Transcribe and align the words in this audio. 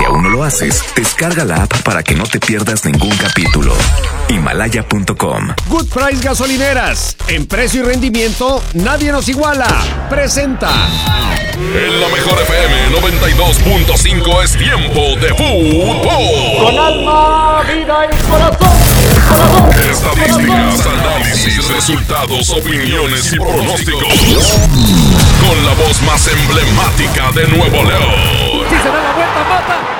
Si 0.00 0.06
aún 0.06 0.22
no 0.22 0.30
lo 0.30 0.44
haces, 0.44 0.82
descarga 0.96 1.44
la 1.44 1.64
app 1.64 1.82
para 1.82 2.02
que 2.02 2.14
no 2.14 2.24
te 2.24 2.40
pierdas 2.40 2.86
ningún 2.86 3.14
capítulo. 3.18 3.74
Himalaya.com. 4.30 5.48
Good 5.68 5.88
Price 5.88 6.22
Gasolineras. 6.22 7.18
En 7.28 7.46
precio 7.46 7.82
y 7.82 7.84
rendimiento, 7.84 8.62
nadie 8.72 9.12
nos 9.12 9.28
iguala. 9.28 9.68
Presenta. 10.08 10.70
En 11.52 12.00
la 12.00 12.08
mejor 12.08 12.40
FM 12.40 12.96
92.5 12.98 14.42
es 14.42 14.56
tiempo 14.56 15.00
de 15.20 15.34
fútbol. 15.34 16.00
Con 16.64 16.78
alma, 16.78 17.62
vida 17.64 18.06
y 18.06 18.30
corazón. 18.30 18.68
corazón 19.28 19.70
Estadísticas, 19.90 20.86
análisis, 20.86 21.68
resultados, 21.68 22.48
opiniones 22.48 23.34
y 23.34 23.36
pronósticos. 23.36 24.14
Con 25.46 25.66
la 25.66 25.74
voz 25.74 26.00
más 26.02 26.26
emblemática 26.26 27.30
de 27.32 27.48
Nuevo 27.48 27.84
León. 27.84 28.40
Si 28.70 28.76
se 28.76 28.88
da 28.88 29.02
la 29.02 29.12
vuelta, 29.12 29.44
mata, 29.48 29.99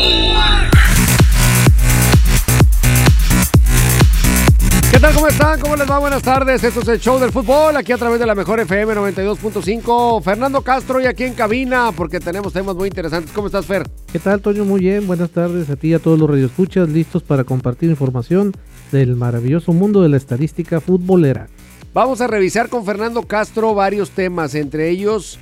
Tal? 5.01 5.13
¿Cómo 5.15 5.27
están? 5.27 5.59
¿Cómo 5.59 5.75
les 5.75 5.89
va? 5.89 5.97
Buenas 5.97 6.21
tardes. 6.21 6.63
Esto 6.63 6.81
es 6.81 6.87
el 6.87 6.99
show 6.99 7.19
del 7.19 7.31
fútbol 7.31 7.75
aquí 7.75 7.91
a 7.91 7.97
través 7.97 8.19
de 8.19 8.25
la 8.27 8.35
mejor 8.35 8.59
FM 8.59 8.93
92.5. 8.93 10.21
Fernando 10.21 10.61
Castro 10.61 11.01
y 11.01 11.07
aquí 11.07 11.23
en 11.23 11.33
cabina 11.33 11.91
porque 11.95 12.19
tenemos 12.19 12.53
temas 12.53 12.75
muy 12.75 12.89
interesantes. 12.89 13.31
¿Cómo 13.31 13.47
estás, 13.47 13.65
Fer? 13.65 13.89
¿Qué 14.11 14.19
tal, 14.19 14.41
Toño? 14.41 14.63
Muy 14.63 14.81
bien. 14.81 15.07
Buenas 15.07 15.31
tardes 15.31 15.71
a 15.71 15.75
ti 15.75 15.87
y 15.87 15.93
a 15.95 15.99
todos 15.99 16.19
los 16.19 16.29
radioescuchas 16.29 16.87
listos 16.87 17.23
para 17.23 17.43
compartir 17.43 17.89
información 17.89 18.51
del 18.91 19.15
maravilloso 19.15 19.73
mundo 19.73 20.03
de 20.03 20.09
la 20.09 20.17
estadística 20.17 20.79
futbolera. 20.79 21.47
Vamos 21.95 22.21
a 22.21 22.27
revisar 22.27 22.69
con 22.69 22.85
Fernando 22.85 23.23
Castro 23.23 23.73
varios 23.73 24.11
temas, 24.11 24.53
entre 24.53 24.89
ellos 24.89 25.39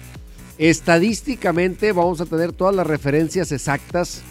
estadísticamente 0.58 1.92
vamos 1.92 2.22
a 2.22 2.26
tener 2.26 2.54
todas 2.54 2.76
las 2.76 2.88
referencias 2.88 3.52
exactas. 3.52 4.22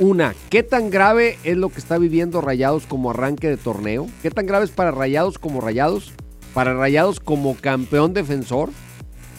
Una, 0.00 0.32
¿qué 0.48 0.62
tan 0.62 0.90
grave 0.90 1.38
es 1.42 1.56
lo 1.56 1.70
que 1.70 1.80
está 1.80 1.98
viviendo 1.98 2.40
Rayados 2.40 2.86
como 2.86 3.10
arranque 3.10 3.48
de 3.48 3.56
torneo? 3.56 4.06
¿Qué 4.22 4.30
tan 4.30 4.46
grave 4.46 4.64
es 4.64 4.70
para 4.70 4.92
Rayados 4.92 5.40
como 5.40 5.60
Rayados? 5.60 6.12
Para 6.54 6.72
Rayados 6.72 7.18
como 7.18 7.56
campeón 7.56 8.14
defensor. 8.14 8.70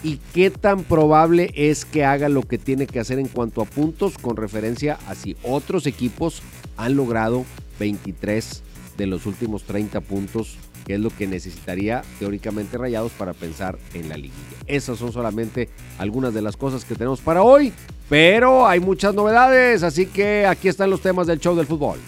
¿Y 0.03 0.17
qué 0.33 0.49
tan 0.49 0.83
probable 0.83 1.51
es 1.55 1.85
que 1.85 2.03
haga 2.03 2.27
lo 2.27 2.41
que 2.41 2.57
tiene 2.57 2.87
que 2.87 2.99
hacer 2.99 3.19
en 3.19 3.29
cuanto 3.29 3.61
a 3.61 3.65
puntos 3.65 4.17
con 4.17 4.35
referencia 4.35 4.99
a 5.07 5.15
si 5.15 5.37
otros 5.43 5.87
equipos 5.87 6.41
han 6.75 6.97
logrado 6.97 7.45
23 7.79 8.61
de 8.99 9.07
los 9.07 9.25
últimos 9.25 9.63
30 9.63 10.01
puntos 10.01 10.57
que 10.85 10.95
es 10.95 10.99
lo 10.99 11.09
que 11.09 11.25
necesitaría 11.25 12.03
teóricamente 12.19 12.77
Rayados 12.77 13.11
para 13.13 13.33
pensar 13.33 13.79
en 13.93 14.09
la 14.09 14.17
liguilla. 14.17 14.35
Esas 14.67 14.99
son 14.99 15.13
solamente 15.13 15.69
algunas 15.97 16.33
de 16.33 16.41
las 16.41 16.57
cosas 16.57 16.83
que 16.83 16.95
tenemos 16.95 17.21
para 17.21 17.41
hoy, 17.41 17.71
pero 18.09 18.67
hay 18.67 18.79
muchas 18.79 19.15
novedades, 19.15 19.83
así 19.83 20.07
que 20.07 20.45
aquí 20.45 20.67
están 20.67 20.89
los 20.89 21.01
temas 21.01 21.27
del 21.27 21.39
show 21.39 21.55
del 21.55 21.65
fútbol. 21.65 21.99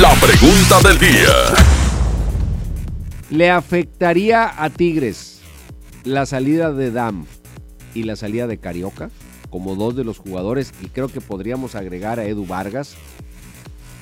La 0.00 0.12
pregunta 0.14 0.80
del 0.88 0.98
día. 0.98 1.34
¿Le 3.30 3.50
afectaría 3.50 4.62
a 4.62 4.70
Tigres 4.70 5.40
la 6.04 6.26
salida 6.26 6.72
de 6.72 6.90
Dam 6.90 7.26
y 7.94 8.02
la 8.02 8.16
salida 8.16 8.46
de 8.46 8.58
Carioca 8.58 9.10
como 9.50 9.76
dos 9.76 9.94
de 9.94 10.04
los 10.04 10.18
jugadores 10.18 10.72
y 10.82 10.88
creo 10.88 11.08
que 11.08 11.20
podríamos 11.20 11.76
agregar 11.76 12.18
a 12.18 12.24
Edu 12.24 12.46
Vargas? 12.46 12.96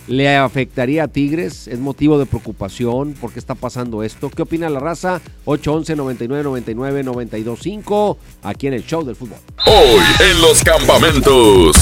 ¿Le 0.09 0.37
afectaría 0.37 1.05
a 1.05 1.09
Tigres? 1.09 1.69
¿Es 1.69 1.79
motivo 1.79 2.19
de 2.19 2.27
preocupación? 2.27 3.13
¿Por 3.13 3.33
qué 3.33 3.39
está 3.39 3.55
pasando 3.55 4.03
esto? 4.03 4.31
¿Qué 4.31 4.43
opina 4.43 4.69
la 4.69 4.81
raza? 4.81 5.21
811 5.45 5.95
99 5.97 6.43
99 6.43 7.03
925 7.05 8.19
aquí 8.43 8.67
en 8.67 8.75
el 8.75 8.85
show 8.85 9.05
del 9.05 9.15
fútbol. 9.15 9.39
Hoy 9.65 10.03
en 10.29 10.41
los 10.41 10.63
campamentos. 10.65 11.77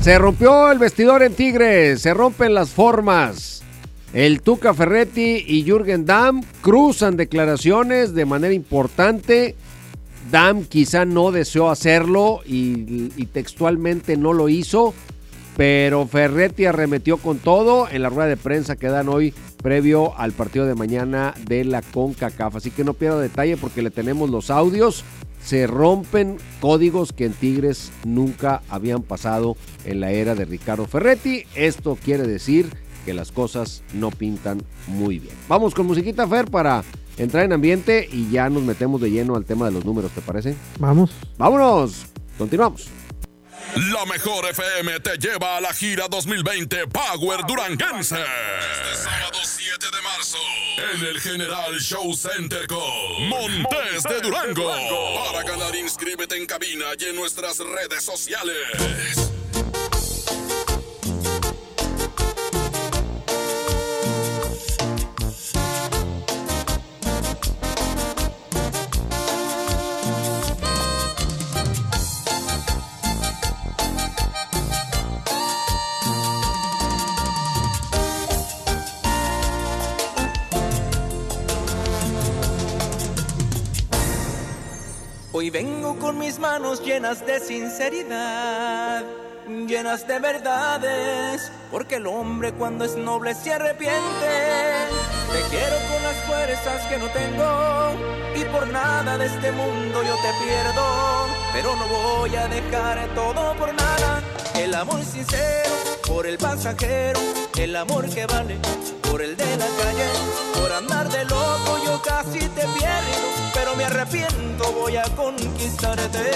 Se 0.00 0.16
rompió 0.16 0.70
el 0.70 0.78
vestidor 0.78 1.22
en 1.22 1.34
Tigres, 1.34 2.00
se 2.00 2.14
rompen 2.14 2.54
las 2.54 2.70
formas. 2.70 3.62
El 4.14 4.40
Tuca 4.40 4.72
Ferretti 4.72 5.44
y 5.46 5.64
Jürgen 5.64 6.06
Damm 6.06 6.42
cruzan 6.62 7.18
declaraciones 7.18 8.14
de 8.14 8.24
manera 8.24 8.54
importante. 8.54 9.54
Damm 10.30 10.64
quizá 10.64 11.04
no 11.04 11.30
deseó 11.30 11.68
hacerlo 11.68 12.40
y, 12.46 13.12
y 13.16 13.26
textualmente 13.26 14.16
no 14.16 14.32
lo 14.32 14.48
hizo, 14.48 14.94
pero 15.58 16.06
Ferretti 16.06 16.66
arremetió 16.66 17.16
con 17.16 17.38
todo 17.38 17.88
en 17.90 18.02
la 18.02 18.10
rueda 18.10 18.28
de 18.28 18.36
prensa 18.36 18.76
que 18.76 18.86
dan 18.86 19.08
hoy 19.08 19.34
previo 19.60 20.16
al 20.16 20.30
partido 20.30 20.66
de 20.66 20.76
mañana 20.76 21.34
de 21.48 21.64
la 21.64 21.82
CONCACAF. 21.82 22.54
Así 22.54 22.70
que 22.70 22.84
no 22.84 22.94
pierda 22.94 23.18
detalle 23.18 23.56
porque 23.56 23.82
le 23.82 23.90
tenemos 23.90 24.30
los 24.30 24.50
audios. 24.50 25.02
Se 25.42 25.66
rompen 25.66 26.36
códigos 26.60 27.12
que 27.12 27.24
en 27.24 27.32
Tigres 27.32 27.90
nunca 28.04 28.62
habían 28.68 29.02
pasado 29.02 29.56
en 29.84 29.98
la 29.98 30.12
era 30.12 30.36
de 30.36 30.44
Ricardo 30.44 30.86
Ferretti. 30.86 31.42
Esto 31.56 31.98
quiere 32.04 32.22
decir 32.22 32.70
que 33.04 33.12
las 33.12 33.32
cosas 33.32 33.82
no 33.94 34.12
pintan 34.12 34.62
muy 34.86 35.18
bien. 35.18 35.34
Vamos 35.48 35.74
con 35.74 35.88
musiquita 35.88 36.28
Fer 36.28 36.48
para 36.48 36.84
entrar 37.16 37.44
en 37.44 37.52
ambiente 37.52 38.08
y 38.12 38.30
ya 38.30 38.48
nos 38.48 38.62
metemos 38.62 39.00
de 39.00 39.10
lleno 39.10 39.34
al 39.34 39.44
tema 39.44 39.66
de 39.66 39.72
los 39.72 39.84
números, 39.84 40.12
¿te 40.12 40.20
parece? 40.20 40.54
Vamos. 40.78 41.10
Vámonos. 41.36 42.06
Continuamos. 42.38 42.88
La 43.92 44.04
mejor 44.06 44.46
FM 44.46 45.00
te 45.00 45.16
lleva 45.18 45.56
a 45.56 45.60
la 45.60 45.72
gira 45.72 46.08
2020 46.08 46.86
Power 46.88 47.46
Duranguense. 47.46 48.16
Este 48.16 49.02
sábado 49.02 49.38
7 49.42 49.86
de 49.92 50.02
marzo 50.02 50.38
en 50.94 51.06
el 51.06 51.20
General 51.20 51.78
Show 51.78 52.14
Center 52.14 52.66
con 52.66 53.28
Montes 53.28 54.02
de 54.04 54.20
Durango. 54.20 54.72
Para 55.24 55.42
ganar, 55.44 55.76
inscríbete 55.76 56.36
en 56.36 56.46
cabina 56.46 56.86
y 56.98 57.04
en 57.04 57.16
nuestras 57.16 57.58
redes 57.58 58.02
sociales. 58.02 58.56
Hoy 85.48 85.52
vengo 85.52 85.98
con 85.98 86.18
mis 86.18 86.38
manos 86.38 86.84
llenas 86.84 87.24
de 87.24 87.40
sinceridad, 87.40 89.02
llenas 89.66 90.06
de 90.06 90.18
verdades, 90.18 91.50
porque 91.70 91.94
el 91.94 92.06
hombre 92.06 92.52
cuando 92.52 92.84
es 92.84 92.96
noble 92.96 93.34
se 93.34 93.54
arrepiente. 93.54 94.28
Te 95.32 95.40
quiero 95.48 95.76
con 95.90 96.02
las 96.02 96.16
fuerzas 96.26 96.86
que 96.88 96.98
no 96.98 97.06
tengo 97.06 97.92
y 98.36 98.44
por 98.52 98.68
nada 98.68 99.16
de 99.16 99.24
este 99.24 99.50
mundo 99.52 100.02
yo 100.02 100.16
te 100.16 100.44
pierdo, 100.44 101.26
pero 101.54 101.74
no 101.76 101.86
voy 101.88 102.36
a 102.36 102.46
dejar 102.48 103.08
todo 103.14 103.54
por 103.56 103.72
nada. 103.72 104.22
El 104.54 104.74
amor 104.74 105.02
sincero 105.02 105.70
por 106.06 106.26
el 106.26 106.36
pasajero, 106.36 107.20
el 107.58 107.74
amor 107.74 108.08
que 108.08 108.24
vale 108.26 108.56
por 109.10 109.20
el 109.20 109.36
de 109.36 109.56
la 109.56 109.66
calle, 109.66 110.08
por 110.54 110.72
andar 110.72 111.08
de 111.08 111.24
loco 111.24 111.78
yo 111.84 112.00
casi 112.02 112.38
te 112.38 112.62
pierdo, 112.78 113.28
pero 113.52 113.74
me 113.74 113.84
arrepiento, 113.84 114.72
voy 114.72 114.96
a 114.96 115.02
conquistarte. 115.16 116.30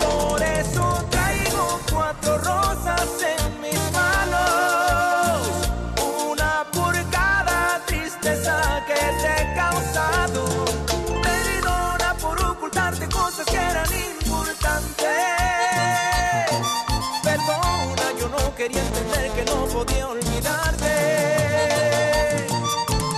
Por 0.00 0.42
eso 0.42 1.04
traigo 1.10 1.80
cuatro 1.90 2.38
rosas 2.38 3.08
quería 18.62 18.80
entender 18.80 19.30
que 19.32 19.44
no 19.44 19.66
podía 19.66 20.08
olvidarte. 20.08 20.94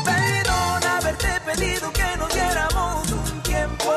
Perdona 0.04 0.96
haberte 0.96 1.28
pedido 1.44 1.92
que 1.92 2.16
nos 2.16 2.32
diéramos 2.32 3.12
un 3.12 3.42
tiempo. 3.42 3.92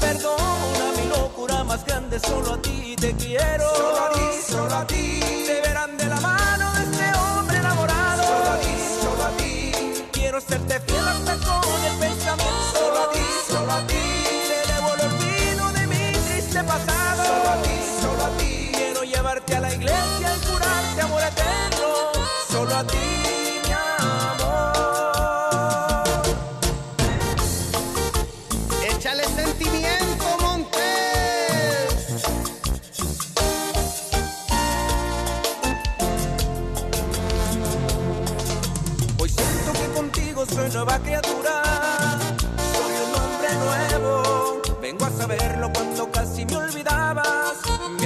Perdona 0.00 0.86
mi 0.96 1.08
locura 1.08 1.62
más 1.62 1.84
grande, 1.84 2.18
solo 2.18 2.54
a 2.54 2.62
ti 2.62 2.96
te 2.96 3.12
te 3.12 3.24
quiero. 3.24 3.64
Solo 3.76 3.98
a 4.06 4.10
ti, 4.16 4.28
solo 4.50 4.74
a 4.74 4.86
ti. 4.86 5.20
Te 5.46 5.60
verán 5.66 5.96
de 5.96 6.06
la 6.06 6.20
mano 6.20 6.72
de 6.72 6.82
este 6.82 7.06
hombre 7.20 7.58
enamorado. 7.58 8.22
Solo 8.24 8.50
a 8.50 8.60
ti, 8.64 8.76
solo 9.02 9.22
a 9.24 9.30
ti. 9.36 9.72
Quiero 10.10 10.40
serte 10.40 10.80
fiel 10.80 11.08
hasta 11.14 11.34
con 11.46 11.67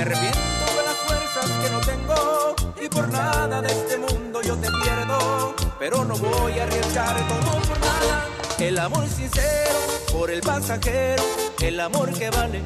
arrepiento 0.02 0.66
de 0.76 0.82
las 0.84 0.96
fuerzas 1.06 1.50
que 1.62 1.70
no 1.70 1.80
tengo. 1.80 2.56
Y 2.82 2.88
por 2.88 3.08
nada 3.08 3.62
de 3.62 3.68
este 3.68 3.98
mundo 3.98 4.21
yo 4.44 4.56
te 4.56 4.68
pierdo. 4.82 5.54
Pero 5.78 6.04
no 6.04 6.16
voy 6.16 6.58
a 6.58 6.64
arriesgar 6.64 7.16
todo 7.28 7.60
por 7.62 7.80
nada. 7.80 8.26
El 8.58 8.78
amor 8.78 9.08
sincero 9.08 9.78
por 10.12 10.30
el 10.30 10.40
pasajero. 10.40 11.22
El 11.60 11.80
amor 11.80 12.12
que 12.12 12.30
vale 12.30 12.62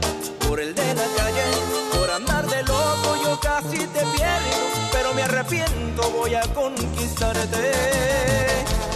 por 0.47 0.61
el 0.61 0.75
de 0.75 0.95
la 0.95 1.07
calle. 1.17 1.45
Por 1.93 2.11
andar 2.11 2.47
de 2.47 2.63
loco 2.63 3.17
yo 3.23 3.41
casi 3.41 3.79
te 3.79 4.01
pierdo. 4.01 4.57
Pero 4.93 5.15
me 5.15 5.23
arrepiento, 5.23 6.11
voy 6.11 6.35
a 6.35 6.43
conquistarte. 6.55 7.73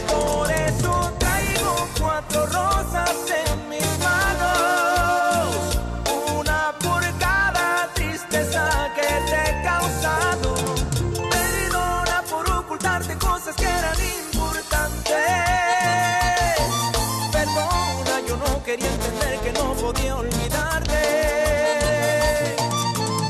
Por 0.09 0.51
eso 0.51 1.13
traigo 1.19 1.89
cuatro 1.99 2.47
rosas 2.47 3.15
quería 18.71 18.93
entender 18.93 19.41
que 19.41 19.53
no 19.53 19.75
podía 19.75 20.17
olvidarte. 20.17 21.01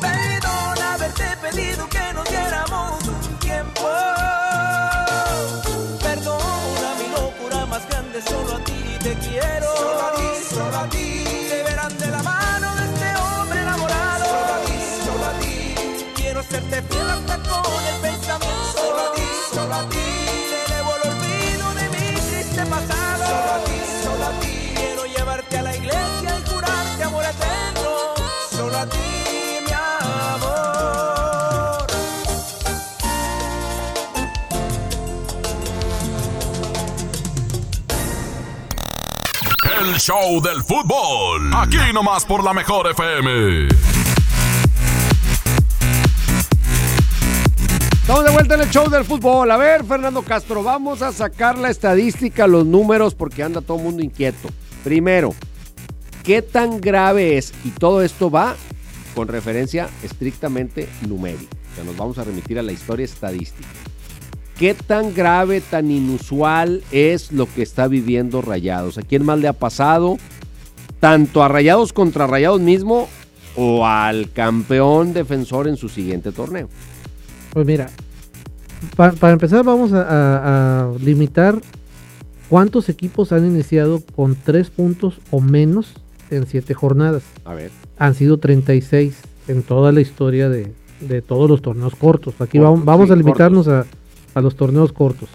Perdona 0.01 0.95
haberte 0.95 1.25
pedido 1.41 1.89
que 1.89 2.13
nos 2.13 2.29
diéramos 2.29 3.09
un 3.09 3.39
tiempo. 3.39 3.89
Perdona 6.03 6.89
mi 7.01 7.07
locura 7.19 7.65
más 7.67 7.89
grande, 7.89 8.21
solo 8.21 8.57
a 8.57 8.65
ti 8.65 8.83
te 9.03 9.15
quiero. 9.15 9.69
Solo 9.77 10.01
a 10.09 10.13
ti, 10.19 10.31
solo 10.55 10.77
a 10.77 10.89
ti. 10.91 11.25
De 11.65 11.75
la 11.75 11.89
show 40.11 40.43
del 40.43 40.61
fútbol. 40.65 41.53
Aquí 41.55 41.77
nomás 41.95 42.25
por 42.25 42.43
la 42.43 42.53
mejor 42.53 42.91
FM. 42.91 43.69
Estamos 47.93 48.25
de 48.25 48.31
vuelta 48.33 48.55
en 48.57 48.63
el 48.63 48.71
show 48.71 48.91
del 48.91 49.05
fútbol. 49.05 49.49
A 49.53 49.57
ver, 49.57 49.85
Fernando 49.85 50.23
Castro, 50.23 50.65
vamos 50.65 51.01
a 51.01 51.13
sacar 51.13 51.59
la 51.59 51.71
estadística, 51.71 52.49
los 52.49 52.67
números, 52.67 53.15
porque 53.15 53.45
anda 53.45 53.61
todo 53.61 53.77
el 53.77 53.85
mundo 53.85 54.03
inquieto. 54.03 54.49
Primero, 54.83 55.33
¿qué 56.25 56.43
tan 56.43 56.81
grave 56.81 57.39
es? 57.39 57.55
Y 57.65 57.71
todo 57.71 58.03
esto 58.03 58.33
va 58.33 58.57
con 59.15 59.29
referencia 59.29 59.89
estrictamente 60.03 60.89
numérica. 61.07 61.57
O 61.71 61.75
sea, 61.77 61.85
nos 61.85 61.97
vamos 61.97 62.19
a 62.19 62.25
remitir 62.25 62.59
a 62.59 62.63
la 62.63 62.73
historia 62.73 63.05
estadística. 63.05 63.69
¿Qué 64.61 64.75
tan 64.75 65.15
grave, 65.15 65.61
tan 65.63 65.91
inusual 65.91 66.83
es 66.93 67.33
lo 67.33 67.47
que 67.53 67.63
está 67.63 67.89
viviendo 67.89 68.43
Rayados? 68.43 68.99
¿A 68.99 69.03
quién 69.03 69.25
más 69.25 69.39
le 69.41 69.49
ha 69.49 69.55
pasado? 69.55 70.19
Tanto 71.01 71.43
a 71.43 71.49
Rayados 71.49 71.95
contra 71.95 72.27
Rayados 72.27 72.61
mismo 72.61 73.09
o 73.57 73.87
al 73.87 74.31
campeón 74.33 75.15
defensor 75.15 75.67
en 75.67 75.77
su 75.79 75.89
siguiente 75.89 76.31
torneo. 76.31 76.69
Pues 77.55 77.67
mira, 77.67 77.89
pa- 78.97 79.13
para 79.13 79.33
empezar 79.33 79.65
vamos 79.65 79.95
a, 79.95 80.03
a- 80.03 80.83
a 80.85 80.93
limitar 81.03 81.59
cuántos 82.51 82.91
equipos 82.91 83.33
han 83.33 83.47
iniciado 83.47 84.03
con 84.15 84.35
tres 84.37 84.69
puntos 84.69 85.21
o 85.31 85.41
menos 85.41 85.95
en 86.31 86.47
siete 86.47 86.75
jornadas. 86.75 87.23
A 87.47 87.55
ver. 87.55 87.71
Han 87.97 88.15
sido 88.15 88.39
36 88.39 89.15
en 89.49 89.63
toda 89.63 89.91
la 89.91 90.03
historia 90.03 90.51
de, 90.51 90.73
de 91.01 91.23
todos 91.23 91.49
los 91.49 91.63
torneos 91.63 91.95
cortos. 91.97 92.35
Aquí 92.41 92.59
Cortos, 92.59 92.63
vamos, 92.73 92.85
vamos 92.85 93.07
sí, 93.07 93.13
a 93.15 93.17
limitarnos 93.17 93.67
a, 93.69 93.87
a 94.35 94.41
los 94.41 94.55
torneos 94.57 94.93
cortos. 94.93 95.29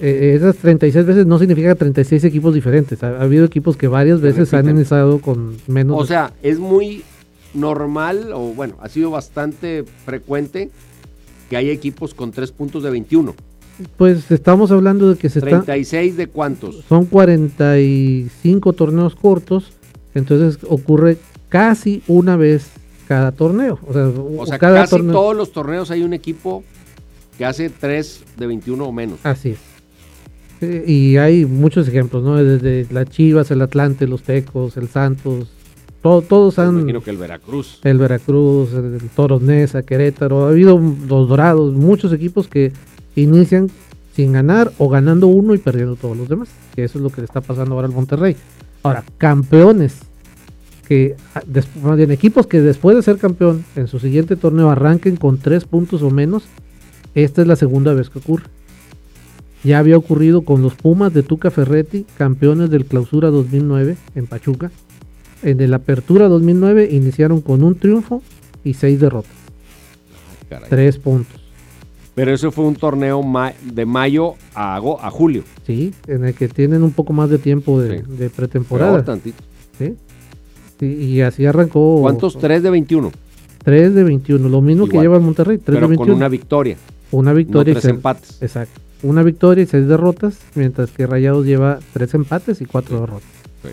Eh, 0.00 0.34
esas 0.36 0.56
36 0.56 1.04
veces 1.06 1.26
no 1.26 1.38
significa 1.38 1.74
36 1.74 2.24
equipos 2.24 2.54
diferentes. 2.54 3.02
Ha, 3.02 3.08
ha 3.18 3.22
habido 3.22 3.44
equipos 3.44 3.76
que 3.76 3.88
varias 3.88 4.20
veces 4.20 4.52
han 4.54 4.68
iniciado 4.68 5.20
con 5.20 5.56
menos. 5.66 6.00
O 6.00 6.06
sea, 6.06 6.32
es 6.42 6.58
muy 6.58 7.02
normal, 7.54 8.30
o 8.32 8.40
bueno, 8.54 8.76
ha 8.80 8.88
sido 8.88 9.10
bastante 9.10 9.84
frecuente 10.06 10.70
que 11.50 11.56
haya 11.56 11.70
equipos 11.72 12.14
con 12.14 12.32
tres 12.32 12.50
puntos 12.50 12.82
de 12.82 12.90
21. 12.90 13.34
pues 13.98 14.30
estamos 14.30 14.70
hablando 14.70 15.10
de 15.10 15.16
que 15.18 15.28
se 15.28 15.40
está, 15.40 15.62
36 15.62 16.16
de 16.16 16.26
cuántos. 16.28 16.84
son 16.88 17.04
45 17.06 18.72
torneos 18.72 19.14
cortos, 19.14 19.72
entonces 20.14 20.58
ocurre 20.68 21.18
casi 21.48 22.02
una 22.08 22.36
vez 22.36 22.70
cada 23.06 23.32
torneo. 23.32 23.78
O 23.86 23.92
sea, 23.92 24.08
O 24.08 24.46
sea, 24.46 24.58
cada 24.58 24.80
casi 24.80 24.90
torneo. 24.92 25.12
todos 25.12 25.36
los 25.36 25.52
torneos 25.52 25.90
hay 25.90 26.02
un 26.02 26.14
equipo 26.14 26.64
que 27.38 27.44
hace 27.44 27.70
3 27.70 28.24
de 28.36 28.46
21 28.46 28.84
o 28.84 28.92
menos. 28.92 29.18
Así 29.24 29.50
es. 29.50 29.58
Y 30.88 31.16
hay 31.16 31.44
muchos 31.44 31.88
ejemplos, 31.88 32.22
¿no? 32.22 32.36
Desde 32.36 32.86
las 32.92 33.08
Chivas, 33.10 33.50
el 33.50 33.62
Atlante, 33.62 34.06
los 34.06 34.22
Tecos, 34.22 34.76
el 34.76 34.88
Santos, 34.88 35.48
todo- 36.02 36.22
todos 36.22 36.56
Me 36.58 36.64
han... 36.64 36.74
imagino 36.78 37.02
que 37.02 37.10
el 37.10 37.16
Veracruz. 37.16 37.80
El 37.82 37.98
Veracruz, 37.98 38.72
el 38.72 39.00
Toros 39.16 39.42
Neza, 39.42 39.82
Querétaro, 39.82 40.46
ha 40.46 40.50
habido 40.50 40.78
los 40.78 41.28
Dorados, 41.28 41.72
muchos 41.74 42.12
equipos 42.12 42.46
que 42.46 42.72
inician 43.16 43.70
sin 44.14 44.32
ganar 44.32 44.70
o 44.78 44.88
ganando 44.88 45.26
uno 45.26 45.54
y 45.54 45.58
perdiendo 45.58 45.96
todos 45.96 46.16
los 46.16 46.28
demás. 46.28 46.48
Que 46.76 46.84
eso 46.84 46.98
es 46.98 47.02
lo 47.02 47.10
que 47.10 47.22
le 47.22 47.24
está 47.24 47.40
pasando 47.40 47.74
ahora 47.74 47.88
al 47.88 47.92
Monterrey. 47.94 48.36
Ahora, 48.84 49.02
campeones, 49.18 49.96
que 50.86 51.16
ah, 51.34 51.42
más 51.82 51.96
bien, 51.96 52.12
equipos 52.12 52.46
que 52.46 52.60
después 52.60 52.94
de 52.96 53.02
ser 53.02 53.18
campeón 53.18 53.64
en 53.74 53.88
su 53.88 53.98
siguiente 53.98 54.36
torneo 54.36 54.70
arranquen 54.70 55.16
con 55.16 55.38
tres 55.38 55.64
puntos 55.64 56.02
o 56.02 56.10
menos, 56.10 56.44
esta 57.14 57.42
es 57.42 57.48
la 57.48 57.56
segunda 57.56 57.94
vez 57.94 58.10
que 58.10 58.18
ocurre. 58.18 58.44
Ya 59.64 59.78
había 59.78 59.96
ocurrido 59.96 60.42
con 60.42 60.60
los 60.62 60.74
Pumas 60.74 61.14
de 61.14 61.22
Tuca 61.22 61.50
Ferretti, 61.50 62.04
campeones 62.18 62.70
del 62.70 62.84
Clausura 62.84 63.30
2009 63.30 63.96
en 64.14 64.26
Pachuca. 64.26 64.70
En 65.42 65.60
el 65.60 65.72
Apertura 65.74 66.28
2009 66.28 66.88
iniciaron 66.90 67.40
con 67.40 67.62
un 67.62 67.74
triunfo 67.76 68.22
y 68.64 68.74
seis 68.74 69.00
derrotas, 69.00 69.32
Caray. 70.48 70.68
tres 70.68 70.98
puntos. 70.98 71.40
Pero 72.14 72.32
eso 72.34 72.50
fue 72.52 72.64
un 72.66 72.74
torneo 72.76 73.22
de 73.62 73.86
mayo 73.86 74.34
a, 74.54 74.80
julio. 75.10 75.44
Sí, 75.66 75.94
en 76.06 76.24
el 76.26 76.34
que 76.34 76.48
tienen 76.48 76.82
un 76.82 76.92
poco 76.92 77.12
más 77.12 77.30
de 77.30 77.38
tiempo 77.38 77.80
de, 77.80 78.00
Sí. 78.00 78.04
de 78.18 78.30
pretemporada. 78.30 79.02
tantito. 79.04 79.42
¿sí? 79.78 79.94
Sí, 80.78 80.86
y 80.86 81.20
así 81.22 81.46
arrancó. 81.46 82.00
¿Cuántos? 82.02 82.38
3 82.38 82.62
de 82.62 82.70
21. 82.70 83.10
3 83.64 83.94
de 83.94 84.04
21, 84.04 84.48
lo 84.48 84.60
mismo 84.60 84.88
que 84.88 84.98
lleva 85.00 85.16
el 85.16 85.22
Monterrey, 85.22 85.56
3 85.58 85.66
de 85.66 85.72
Pero 85.74 85.88
21. 85.88 86.06
con 86.08 86.16
una 86.16 86.28
victoria. 86.28 86.76
Una 87.12 87.30
No 87.30 87.36
victoria 87.36 87.72
y 87.72 87.80
seis- 87.80 87.84
empates. 87.94 88.42
Exacto. 88.42 88.80
Una 89.04 89.22
victoria 89.22 89.62
y 89.64 89.66
seis 89.66 89.86
derrotas, 89.86 90.38
mientras 90.54 90.90
que 90.90 91.06
Rayados 91.06 91.44
lleva 91.46 91.78
tres 91.92 92.14
empates 92.14 92.60
y 92.60 92.64
cuatro 92.66 92.96
Sí. 92.96 93.00
derrotas. 93.00 93.28
Sí. 93.62 93.68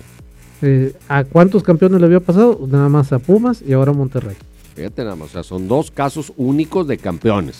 Eh, 0.61 0.93
¿A 1.07 1.23
cuántos 1.23 1.63
campeones 1.63 1.99
le 1.99 2.05
había 2.05 2.19
pasado? 2.19 2.59
Nada 2.69 2.89
más 2.89 3.11
a 3.13 3.19
Pumas 3.19 3.61
y 3.65 3.73
ahora 3.73 3.91
a 3.91 3.95
Monterrey. 3.95 4.35
Fíjate 4.75 5.03
nada 5.03 5.15
más. 5.15 5.29
O 5.29 5.31
sea, 5.33 5.43
son 5.43 5.67
dos 5.67 5.91
casos 5.91 6.33
únicos 6.37 6.87
de 6.87 6.97
campeones. 6.97 7.57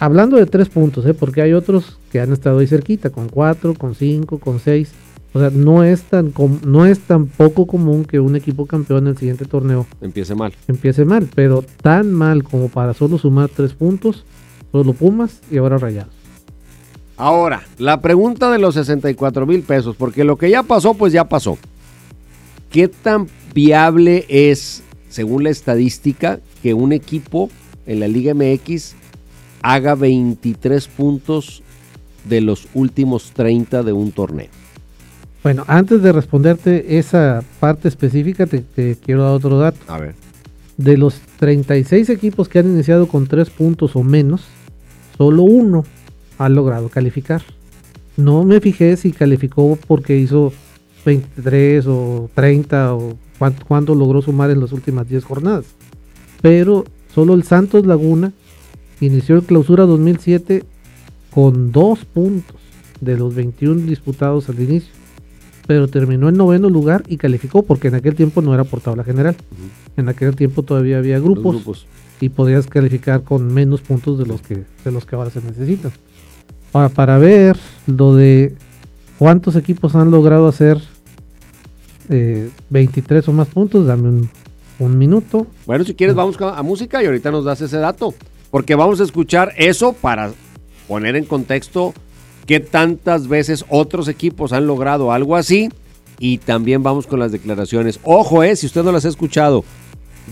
Hablando 0.00 0.36
de 0.36 0.46
tres 0.46 0.68
puntos, 0.68 1.06
¿eh? 1.06 1.14
porque 1.14 1.40
hay 1.40 1.52
otros 1.52 1.98
que 2.10 2.20
han 2.20 2.32
estado 2.32 2.58
ahí 2.58 2.66
cerquita, 2.66 3.10
con 3.10 3.28
cuatro, 3.28 3.74
con 3.74 3.94
cinco, 3.94 4.38
con 4.38 4.58
seis. 4.60 4.90
O 5.32 5.40
sea, 5.40 5.50
no 5.50 5.82
es 5.84 6.02
tan 6.02 6.30
com- 6.30 6.60
no 6.66 6.84
es 6.86 7.00
tan 7.00 7.26
poco 7.26 7.66
común 7.66 8.04
que 8.04 8.20
un 8.20 8.36
equipo 8.36 8.66
campeón 8.66 9.04
en 9.04 9.12
el 9.12 9.16
siguiente 9.16 9.44
torneo 9.46 9.84
Empiece 10.00 10.34
mal. 10.34 10.52
empiece 10.68 11.04
mal, 11.04 11.28
pero 11.34 11.64
tan 11.82 12.12
mal 12.12 12.44
como 12.44 12.68
para 12.68 12.94
solo 12.94 13.18
sumar 13.18 13.48
tres 13.48 13.72
puntos, 13.72 14.24
solo 14.74 14.92
Pumas 14.92 15.40
y 15.52 15.58
ahora 15.58 15.78
Rayados. 15.78 16.12
Ahora, 17.16 17.62
la 17.78 18.00
pregunta 18.00 18.50
de 18.50 18.58
los 18.58 18.74
64 18.74 19.46
mil 19.46 19.62
pesos, 19.62 19.94
porque 19.94 20.24
lo 20.24 20.36
que 20.36 20.50
ya 20.50 20.64
pasó, 20.64 20.94
pues 20.94 21.12
ya 21.12 21.28
pasó. 21.28 21.58
¿Qué 22.72 22.88
tan 22.88 23.28
viable 23.54 24.26
es, 24.28 24.82
según 25.08 25.44
la 25.44 25.50
estadística, 25.50 26.40
que 26.60 26.74
un 26.74 26.92
equipo 26.92 27.50
en 27.86 28.00
la 28.00 28.08
Liga 28.08 28.34
MX 28.34 28.96
haga 29.62 29.94
23 29.94 30.88
puntos 30.88 31.62
de 32.24 32.40
los 32.40 32.66
últimos 32.74 33.30
30 33.30 33.84
de 33.84 33.92
un 33.92 34.10
torneo? 34.10 34.48
Bueno, 35.44 35.62
antes 35.68 36.02
de 36.02 36.10
responderte 36.10 36.98
esa 36.98 37.44
parte 37.60 37.86
específica, 37.86 38.46
te, 38.46 38.58
te 38.58 38.96
quiero 38.96 39.22
dar 39.22 39.34
otro 39.34 39.56
dato. 39.56 39.78
A 39.86 40.00
ver. 40.00 40.16
De 40.78 40.96
los 40.96 41.20
36 41.38 42.10
equipos 42.10 42.48
que 42.48 42.58
han 42.58 42.66
iniciado 42.66 43.06
con 43.06 43.28
3 43.28 43.50
puntos 43.50 43.94
o 43.94 44.02
menos, 44.02 44.48
solo 45.16 45.42
uno 45.42 45.84
ha 46.38 46.48
logrado 46.48 46.88
calificar. 46.88 47.42
No 48.16 48.44
me 48.44 48.60
fijé 48.60 48.96
si 48.96 49.12
calificó 49.12 49.78
porque 49.86 50.16
hizo 50.16 50.52
23 51.04 51.86
o 51.86 52.30
30 52.34 52.94
o 52.94 53.16
cuánto, 53.38 53.64
cuánto 53.66 53.94
logró 53.94 54.22
sumar 54.22 54.50
en 54.50 54.60
las 54.60 54.72
últimas 54.72 55.08
10 55.08 55.24
jornadas. 55.24 55.66
Pero 56.40 56.84
solo 57.14 57.34
el 57.34 57.42
Santos 57.42 57.86
Laguna 57.86 58.32
inició 59.00 59.36
el 59.36 59.42
clausura 59.42 59.84
2007 59.84 60.64
con 61.30 61.72
2 61.72 62.04
puntos 62.04 62.56
de 63.00 63.16
los 63.16 63.34
21 63.34 63.86
disputados 63.86 64.48
al 64.48 64.60
inicio. 64.60 64.92
Pero 65.66 65.88
terminó 65.88 66.28
en 66.28 66.36
noveno 66.36 66.68
lugar 66.68 67.04
y 67.08 67.16
calificó 67.16 67.62
porque 67.62 67.88
en 67.88 67.94
aquel 67.94 68.14
tiempo 68.14 68.42
no 68.42 68.52
era 68.54 68.64
por 68.64 68.80
tabla 68.80 69.02
general. 69.02 69.34
En 69.96 70.08
aquel 70.08 70.36
tiempo 70.36 70.62
todavía 70.62 70.98
había 70.98 71.18
Los 71.18 71.24
grupos. 71.24 71.86
Y 72.20 72.28
podías 72.28 72.66
calificar 72.66 73.22
con 73.22 73.52
menos 73.52 73.80
puntos 73.80 74.18
de 74.18 74.26
los 74.26 74.40
que 74.40 74.64
de 74.84 74.90
los 74.90 75.04
que 75.04 75.16
ahora 75.16 75.30
se 75.30 75.42
necesitan. 75.42 75.92
Ahora, 76.72 76.88
para 76.88 77.18
ver 77.18 77.56
lo 77.86 78.14
de 78.14 78.54
cuántos 79.18 79.56
equipos 79.56 79.94
han 79.94 80.10
logrado 80.10 80.48
hacer 80.48 80.80
eh, 82.08 82.50
23 82.70 83.28
o 83.28 83.32
más 83.32 83.48
puntos, 83.48 83.86
dame 83.86 84.08
un, 84.08 84.30
un 84.78 84.98
minuto. 84.98 85.46
Bueno, 85.66 85.84
si 85.84 85.94
quieres 85.94 86.16
vamos 86.16 86.36
a 86.40 86.62
música 86.62 87.02
y 87.02 87.06
ahorita 87.06 87.30
nos 87.30 87.44
das 87.44 87.60
ese 87.60 87.78
dato. 87.78 88.14
Porque 88.50 88.74
vamos 88.74 89.00
a 89.00 89.04
escuchar 89.04 89.52
eso 89.56 89.92
para 89.94 90.32
poner 90.86 91.16
en 91.16 91.24
contexto 91.24 91.92
qué 92.46 92.60
tantas 92.60 93.26
veces 93.26 93.64
otros 93.68 94.06
equipos 94.06 94.52
han 94.52 94.66
logrado 94.66 95.12
algo 95.12 95.36
así. 95.36 95.70
Y 96.20 96.38
también 96.38 96.82
vamos 96.82 97.06
con 97.08 97.18
las 97.18 97.32
declaraciones. 97.32 97.98
Ojo, 98.04 98.44
eh, 98.44 98.54
si 98.54 98.66
usted 98.66 98.84
no 98.84 98.92
las 98.92 99.04
ha 99.04 99.08
escuchado. 99.08 99.64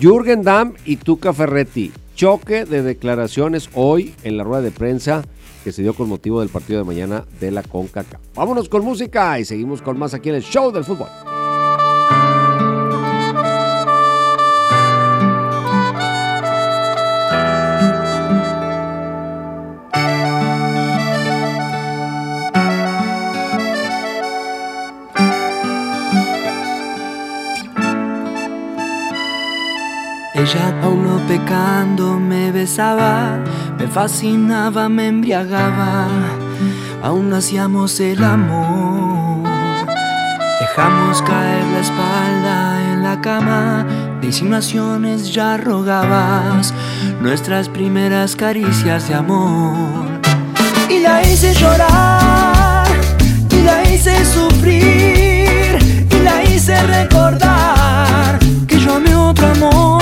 Jürgen 0.01 0.43
Damm 0.43 0.75
y 0.85 0.97
Tuca 0.97 1.33
Ferretti. 1.33 1.93
Choque 2.15 2.65
de 2.65 2.83
declaraciones 2.83 3.69
hoy 3.75 4.15
en 4.23 4.37
la 4.37 4.45
rueda 4.45 4.63
de 4.63 4.71
prensa 4.71 5.23
que 5.65 5.73
se 5.73 5.83
dio 5.83 5.95
con 5.95 6.09
motivo 6.09 6.41
del 6.41 6.49
partido 6.49 6.79
de 6.79 6.85
mañana 6.85 7.25
de 7.41 7.51
la 7.51 7.63
CONCACAF. 7.63 8.21
Vámonos 8.35 8.69
con 8.69 8.85
música 8.85 9.39
y 9.39 9.45
seguimos 9.45 9.83
con 9.83 9.99
más 9.99 10.15
aquí 10.15 10.29
en 10.29 10.37
el 10.37 10.43
show 10.43 10.73
del 10.73 10.85
fútbol. 10.85 11.09
Ella 30.43 30.75
aún 30.83 31.05
no 31.07 31.19
pecando 31.29 32.19
me 32.19 32.51
besaba, 32.51 33.39
me 33.79 33.87
fascinaba, 33.87 34.89
me 34.89 35.07
embriagaba, 35.07 36.09
aún 37.01 37.33
hacíamos 37.33 38.01
el 38.01 38.25
amor. 38.25 39.49
Dejamos 40.59 41.23
caer 41.23 41.65
la 41.73 41.79
espalda 41.79 42.93
en 42.93 43.05
la 43.05 43.21
cama, 43.21 43.87
de 44.21 44.27
insinuaciones 44.27 45.33
ya 45.33 45.59
rogabas 45.59 46.75
nuestras 47.21 47.69
primeras 47.69 48.35
caricias 48.35 49.07
de 49.07 49.15
amor. 49.15 50.09
Y 50.89 50.99
la 50.99 51.23
hice 51.23 51.55
llorar, 51.55 52.89
y 53.49 53.63
la 53.63 53.89
hice 53.89 54.25
sufrir, 54.25 55.79
y 56.11 56.19
la 56.25 56.43
hice 56.43 56.83
recordar 56.83 58.41
que 58.67 58.81
yo 58.81 58.97
amé 58.97 59.15
otro 59.15 59.47
amor, 59.47 60.02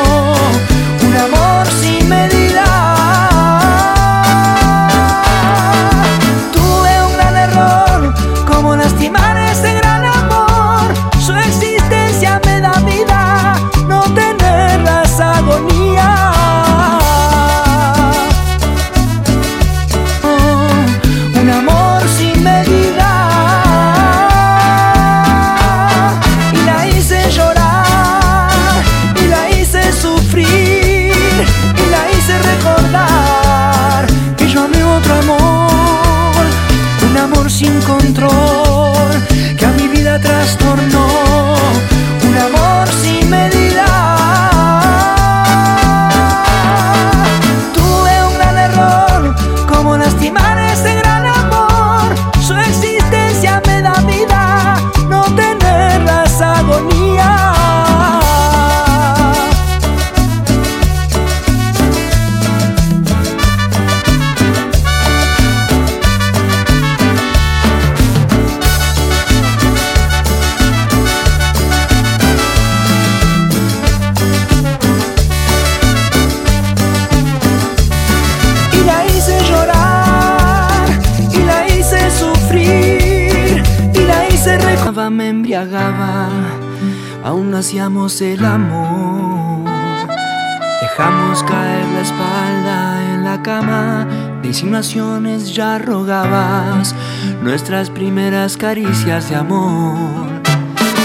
insinuaciones 94.61 95.55
ya 95.55 95.79
rogabas 95.79 96.93
nuestras 97.41 97.89
primeras 97.89 98.55
caricias 98.55 99.27
de 99.27 99.35
amor. 99.35 100.29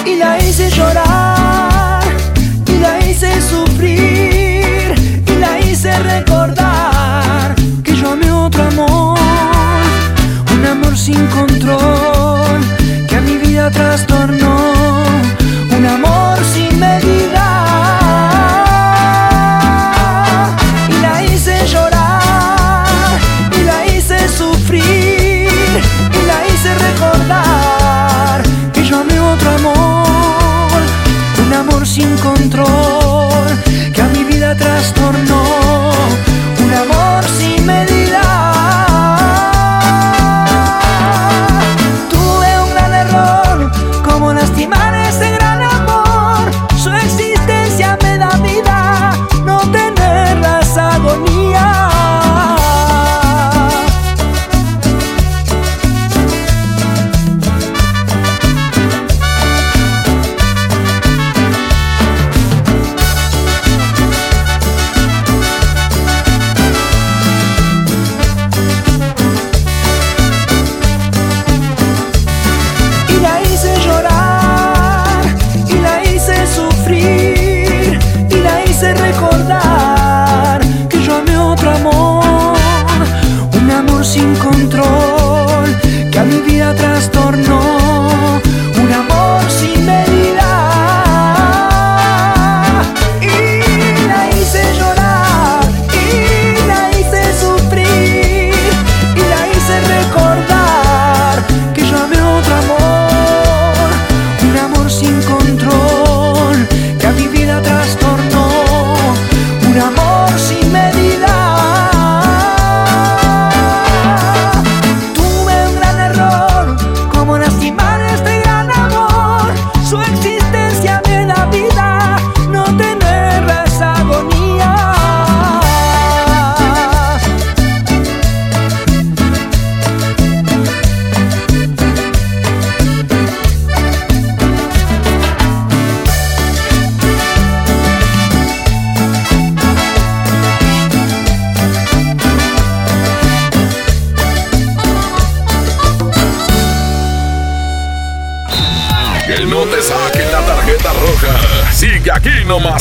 Y 0.04 0.16
la 0.16 0.38
hice 0.38 0.68
llorar 0.68 2.02
y 2.66 2.78
la 2.78 3.00
hice 3.00 3.40
sufrir 3.40 4.94
y 5.26 5.38
la 5.40 5.58
hice 5.60 5.90
recordar 6.00 7.54
que 7.82 7.96
yo 7.96 8.10
amé 8.10 8.30
otro 8.30 8.62
amor, 8.64 9.15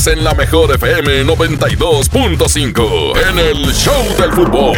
en 0.08 0.24
la 0.24 0.34
mejor 0.34 0.72
FM 0.74 1.26
92.5 1.26 3.18
en 3.30 3.40
el 3.40 3.74
Show 3.74 4.04
del 4.20 4.32
Fútbol. 4.34 4.78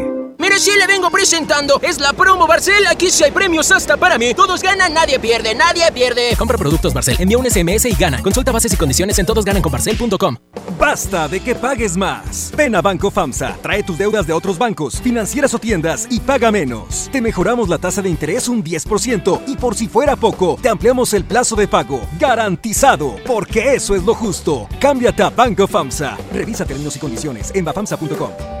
Mire, 0.51 0.59
sí 0.59 0.71
le 0.77 0.85
vengo 0.85 1.09
presentando. 1.09 1.79
Es 1.81 2.01
la 2.01 2.11
promo 2.11 2.45
Barcel. 2.45 2.85
Aquí 2.87 3.09
sí 3.09 3.23
hay 3.23 3.31
premios 3.31 3.71
hasta 3.71 3.95
para 3.95 4.17
mí. 4.17 4.33
Todos 4.33 4.61
ganan, 4.61 4.93
nadie 4.93 5.17
pierde, 5.17 5.55
nadie 5.55 5.89
pierde. 5.93 6.35
Compra 6.37 6.57
productos 6.57 6.93
Barcel, 6.93 7.15
envía 7.19 7.37
un 7.37 7.49
SMS 7.49 7.85
y 7.85 7.93
gana. 7.93 8.21
Consulta 8.21 8.51
bases 8.51 8.73
y 8.73 8.75
condiciones 8.75 9.17
en 9.17 9.25
todosgananconbarcel.com. 9.27 10.35
Basta 10.77 11.29
de 11.29 11.39
que 11.39 11.55
pagues 11.55 11.95
más. 11.95 12.51
Ven 12.57 12.75
a 12.75 12.81
Banco 12.81 13.09
FAMSA, 13.09 13.59
trae 13.61 13.81
tus 13.81 13.97
deudas 13.97 14.27
de 14.27 14.33
otros 14.33 14.57
bancos, 14.57 15.01
financieras 15.01 15.53
o 15.53 15.59
tiendas 15.59 16.07
y 16.09 16.19
paga 16.19 16.51
menos. 16.51 17.07
Te 17.13 17.21
mejoramos 17.21 17.69
la 17.69 17.77
tasa 17.77 18.01
de 18.01 18.09
interés 18.09 18.49
un 18.49 18.61
10% 18.61 19.43
y 19.47 19.55
por 19.55 19.75
si 19.75 19.87
fuera 19.87 20.17
poco, 20.17 20.59
te 20.61 20.67
ampliamos 20.67 21.13
el 21.13 21.23
plazo 21.23 21.55
de 21.55 21.69
pago. 21.69 22.01
Garantizado, 22.19 23.15
porque 23.25 23.75
eso 23.75 23.95
es 23.95 24.03
lo 24.03 24.13
justo. 24.15 24.67
Cámbiate 24.81 25.23
a 25.23 25.29
Banco 25.29 25.65
FAMSA. 25.65 26.17
Revisa 26.33 26.65
términos 26.65 26.97
y 26.97 26.99
condiciones 26.99 27.51
en 27.55 27.63
bafamsa.com. 27.63 28.60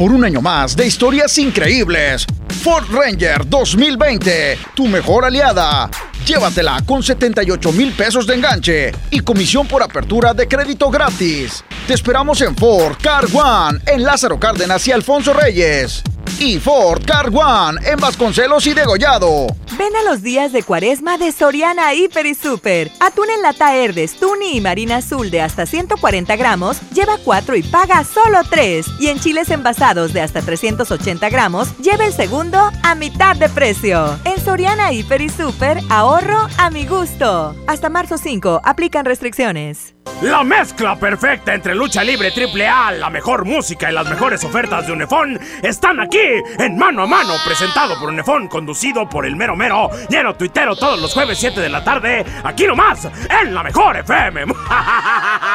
Por 0.00 0.12
un 0.12 0.24
año 0.24 0.40
más 0.40 0.74
de 0.76 0.86
historias 0.86 1.36
increíbles. 1.36 2.24
Ford 2.62 2.86
Ranger 2.90 3.46
2020, 3.46 4.58
tu 4.72 4.86
mejor 4.86 5.26
aliada. 5.26 5.90
Llévatela 6.24 6.82
con 6.86 7.02
78 7.02 7.70
mil 7.72 7.92
pesos 7.92 8.26
de 8.26 8.34
enganche 8.36 8.92
y 9.10 9.20
comisión 9.20 9.68
por 9.68 9.82
apertura 9.82 10.32
de 10.32 10.48
crédito 10.48 10.88
gratis. 10.88 11.62
Te 11.86 11.92
esperamos 11.92 12.40
en 12.40 12.56
Ford 12.56 12.96
Car 13.02 13.26
One, 13.30 13.80
en 13.86 14.02
Lázaro 14.02 14.40
Cárdenas 14.40 14.88
y 14.88 14.92
Alfonso 14.92 15.34
Reyes. 15.34 16.02
Y 16.38 16.58
Ford 16.58 17.04
Car 17.06 17.30
One, 17.32 17.80
en 17.86 17.98
Vasconcelos 17.98 18.66
y 18.66 18.74
Degollado. 18.74 19.46
Ven 19.78 19.96
a 19.96 20.02
los 20.10 20.22
días 20.22 20.52
de 20.52 20.62
cuaresma 20.62 21.16
de 21.16 21.32
Soriana 21.32 21.94
Hiper 21.94 22.26
y 22.26 22.34
Super. 22.34 22.90
Atún 23.00 23.30
en 23.30 23.42
lata 23.42 23.74
Herdes, 23.74 24.16
Tuni 24.16 24.56
y 24.56 24.60
Marina 24.60 24.96
Azul 24.96 25.30
de 25.30 25.40
hasta 25.40 25.64
140 25.64 26.36
gramos, 26.36 26.80
lleva 26.92 27.16
4 27.24 27.56
y 27.56 27.62
paga 27.62 28.04
solo 28.04 28.40
3. 28.48 28.86
Y 29.00 29.08
en 29.08 29.18
chiles 29.18 29.50
envasados 29.50 30.12
de 30.12 30.20
hasta 30.20 30.42
380 30.42 31.30
gramos, 31.30 31.76
lleva 31.78 32.04
el 32.04 32.12
segundo 32.12 32.70
a 32.82 32.94
mitad 32.94 33.36
de 33.36 33.48
precio. 33.48 34.18
En 34.24 34.38
Soriana 34.42 34.92
Hiper 34.92 35.22
y 35.22 35.30
Super, 35.30 35.80
ahorro 35.88 36.48
a 36.58 36.70
mi 36.70 36.86
gusto. 36.86 37.54
Hasta 37.66 37.88
marzo 37.88 38.18
5, 38.18 38.60
aplican 38.64 39.04
restricciones. 39.04 39.94
La 40.22 40.44
mezcla 40.44 40.98
perfecta 40.98 41.54
entre 41.54 41.74
lucha 41.74 42.04
libre 42.04 42.30
triple 42.30 42.68
A, 42.68 42.92
la 42.92 43.08
mejor 43.08 43.46
música 43.46 43.90
y 43.90 43.94
las 43.94 44.06
mejores 44.06 44.44
ofertas 44.44 44.86
de 44.86 44.92
Unefón 44.92 45.40
están 45.62 45.98
aquí 45.98 46.19
en 46.58 46.76
Mano 46.76 47.02
a 47.02 47.06
Mano, 47.06 47.34
presentado 47.44 47.98
por 47.98 48.08
Unefón, 48.08 48.48
conducido 48.48 49.08
por 49.08 49.26
el 49.26 49.36
mero 49.36 49.56
mero, 49.56 49.90
lleno 50.08 50.34
tuitero 50.34 50.76
todos 50.76 51.00
los 51.00 51.12
jueves 51.12 51.38
7 51.38 51.60
de 51.60 51.68
la 51.68 51.82
tarde, 51.82 52.24
aquí 52.44 52.66
nomás, 52.66 53.08
en 53.42 53.54
la 53.54 53.62
mejor 53.62 53.96
FM. 53.98 54.44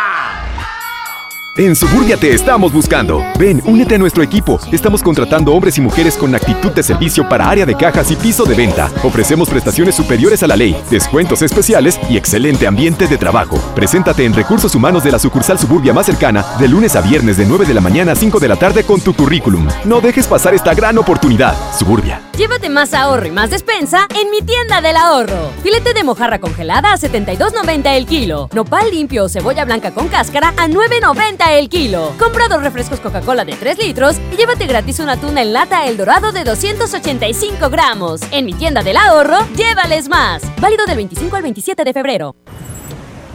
En 1.58 1.74
Suburbia 1.74 2.18
te 2.18 2.34
estamos 2.34 2.74
buscando. 2.74 3.24
Ven, 3.40 3.62
únete 3.64 3.96
a 3.96 3.98
nuestro 3.98 4.22
equipo. 4.22 4.60
Estamos 4.74 5.02
contratando 5.02 5.54
hombres 5.54 5.78
y 5.78 5.82
mujeres 5.82 6.18
con 6.18 6.36
actitud 6.36 6.74
de 6.74 6.84
servicio 6.84 7.30
para 7.30 7.50
área 7.50 7.66
de 7.66 7.76
cajas 7.76 8.12
y 8.12 8.18
piso 8.18 8.44
de 8.44 8.56
venta. 8.56 8.92
Ofrecemos 9.04 9.50
prestaciones 9.50 9.96
superiores 9.96 10.44
a 10.44 10.48
la 10.48 10.58
ley, 10.58 10.76
descuentos 10.92 11.42
especiales 11.42 11.98
y 12.10 12.18
excelente 12.18 12.68
ambiente 12.68 13.08
de 13.08 13.18
trabajo. 13.18 13.58
Preséntate 13.74 14.26
en 14.26 14.34
Recursos 14.34 14.76
Humanos 14.76 15.06
de 15.06 15.14
la 15.14 15.20
sucursal 15.20 15.58
Suburbia 15.58 15.94
más 15.94 16.08
cercana 16.08 16.46
de 16.60 16.68
lunes 16.68 16.94
a 16.98 17.02
viernes 17.02 17.38
de 17.38 17.46
9 17.46 17.66
de 17.66 17.74
la 17.74 17.80
mañana 17.80 18.12
a 18.12 18.16
5 18.16 18.38
de 18.38 18.50
la 18.50 18.58
tarde 18.58 18.84
con 18.84 19.00
tu 19.00 19.14
currículum. 19.14 19.66
No 19.86 20.02
dejes 20.02 20.28
pasar 20.28 20.54
esta 20.54 20.74
gran 20.74 20.98
oportunidad. 20.98 21.56
Suburbia. 21.80 22.22
Llévate 22.38 22.68
más 22.68 22.94
ahorro 22.94 23.28
y 23.28 23.32
más 23.32 23.50
despensa 23.50 24.10
en 24.22 24.30
mi 24.30 24.42
tienda 24.42 24.82
del 24.82 24.98
ahorro. 24.98 25.52
Filete 25.64 25.94
de 25.94 26.04
mojarra 26.04 26.40
congelada 26.40 26.92
a 26.92 26.98
72.90 26.98 27.96
el 27.96 28.06
kilo. 28.06 28.50
Nopal 28.54 28.92
limpio 28.92 29.24
o 29.24 29.30
cebolla 29.30 29.64
blanca 29.64 29.92
con 29.92 30.10
cáscara 30.10 30.50
a 30.58 30.68
9.90 30.68 31.45
60 31.46 31.54
el 31.54 31.70
kilo. 31.70 32.14
Compra 32.18 32.48
dos 32.48 32.62
refrescos 32.62 33.00
Coca-Cola 33.00 33.46
de 33.46 33.54
3 33.54 33.78
litros 33.78 34.18
y 34.32 34.36
llévate 34.36 34.66
gratis 34.66 35.00
una 35.00 35.18
tuna 35.18 35.42
en 35.42 35.54
lata 35.54 35.86
El 35.86 35.98
Dorado 35.98 36.32
de 36.32 36.44
285 36.44 37.70
gramos. 37.70 38.22
En 38.32 38.46
mi 38.46 38.54
tienda 38.54 38.84
del 38.84 38.98
ahorro, 38.98 39.38
llévales 39.56 40.10
más. 40.10 40.44
Válido 40.60 40.86
del 40.86 40.98
25 40.98 41.36
al 41.36 41.44
27 41.44 41.84
de 41.84 41.94
febrero. 41.94 42.36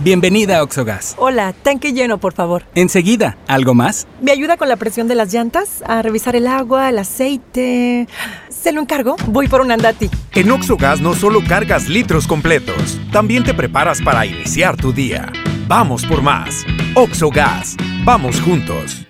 Bienvenida 0.03 0.59
a 0.59 0.62
Oxogas. 0.62 1.14
Hola, 1.18 1.53
tanque 1.53 1.92
lleno, 1.92 2.18
por 2.18 2.33
favor. 2.33 2.64
Enseguida, 2.75 3.37
¿algo 3.46 3.75
más? 3.75 4.07
¿Me 4.23 4.33
ayuda 4.33 4.57
con 4.57 4.68
la 4.68 4.77
presión 4.77 5.09
de 5.09 5.14
las 5.14 5.33
llantas? 5.33 5.83
A 5.87 6.01
revisar 6.01 6.35
el 6.37 6.46
agua, 6.46 6.88
el 6.88 6.99
aceite. 6.99 8.09
¿Se 8.49 8.73
lo 8.73 8.81
encargo? 8.81 9.16
Voy 9.27 9.46
por 9.46 9.61
un 9.61 9.73
andati. 9.73 10.09
En 10.35 10.51
Oxogas 10.51 11.03
no 11.03 11.14
solo 11.14 11.42
cargas 11.46 11.88
litros 11.88 12.27
completos, 12.27 12.99
también 13.12 13.44
te 13.44 13.53
preparas 13.53 14.01
para 14.01 14.25
iniciar 14.25 14.77
tu 14.77 14.90
día. 14.92 15.31
Vamos 15.70 16.04
por 16.04 16.20
más. 16.20 16.66
Oxogas. 16.96 17.76
Vamos 18.04 18.40
juntos. 18.40 19.10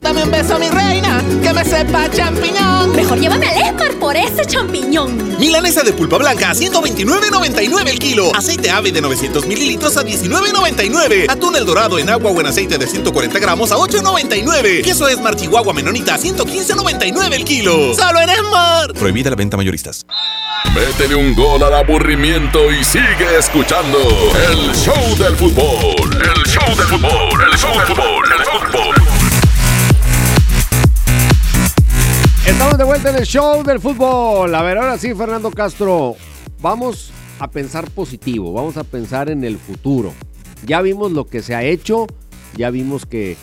Dame 0.00 0.24
un 0.24 0.30
beso, 0.30 0.58
mi 0.58 0.68
reina, 0.68 1.22
que 1.42 1.52
me 1.52 1.64
sepa 1.64 2.10
champiñón. 2.10 2.96
Mejor 2.96 3.18
llévame 3.18 3.46
al 3.46 3.56
Esmar 3.56 3.94
por 4.00 4.16
ese 4.16 4.46
champiñón. 4.46 5.38
Milanesa 5.38 5.82
de 5.82 5.92
pulpa 5.92 6.16
blanca 6.16 6.50
a 6.50 6.54
129.99 6.54 7.88
el 7.88 7.98
kilo. 7.98 8.34
Aceite 8.34 8.70
ave 8.70 8.92
de 8.92 9.00
900 9.02 9.46
mililitros 9.46 9.96
a 9.98 10.02
19.99. 10.02 11.26
Atún 11.28 11.56
el 11.56 11.66
dorado 11.66 11.98
en 11.98 12.08
agua 12.08 12.30
o 12.30 12.40
en 12.40 12.46
aceite 12.46 12.78
de 12.78 12.86
140 12.86 13.38
gramos 13.38 13.72
a 13.72 13.76
8.99. 13.76 14.82
Queso 14.82 15.06
Esmar 15.06 15.36
Chihuahua 15.36 15.74
Menonita 15.74 16.14
a 16.14 16.18
115.99 16.18 17.32
el 17.34 17.44
kilo. 17.44 17.94
¡Solo 17.94 18.20
en 18.20 18.30
Esmar! 18.30 18.94
Prohibida 18.94 19.30
la 19.30 19.36
venta 19.36 19.56
mayoristas. 19.56 20.06
Métele 20.74 21.14
un 21.14 21.34
gol 21.34 21.62
al 21.62 21.74
aburrimiento 21.74 22.70
y 22.70 22.84
sigue 22.84 23.38
escuchando 23.38 23.98
el 24.50 24.74
show 24.74 25.16
del 25.18 25.36
fútbol. 25.36 26.10
El 26.14 26.42
show 26.50 26.76
del 26.76 26.86
fútbol. 26.86 27.42
El 27.52 27.58
show 27.58 27.76
del 27.76 27.86
fútbol. 27.86 28.24
El 28.32 28.44
fútbol. 28.44 28.99
Estamos 32.60 32.76
de 32.76 32.84
vuelta 32.84 33.08
en 33.08 33.16
el 33.16 33.24
show 33.24 33.62
del 33.64 33.80
fútbol. 33.80 34.54
A 34.54 34.60
ver, 34.60 34.76
ahora 34.76 34.98
sí, 34.98 35.14
Fernando 35.14 35.50
Castro, 35.50 36.16
vamos 36.60 37.10
a 37.38 37.50
pensar 37.50 37.90
positivo, 37.90 38.52
vamos 38.52 38.76
a 38.76 38.84
pensar 38.84 39.30
en 39.30 39.44
el 39.44 39.56
futuro. 39.56 40.12
Ya 40.66 40.82
vimos 40.82 41.10
lo 41.12 41.26
que 41.26 41.40
se 41.40 41.54
ha 41.54 41.62
hecho, 41.62 42.06
ya 42.58 42.68
vimos 42.68 43.06
que 43.06 43.38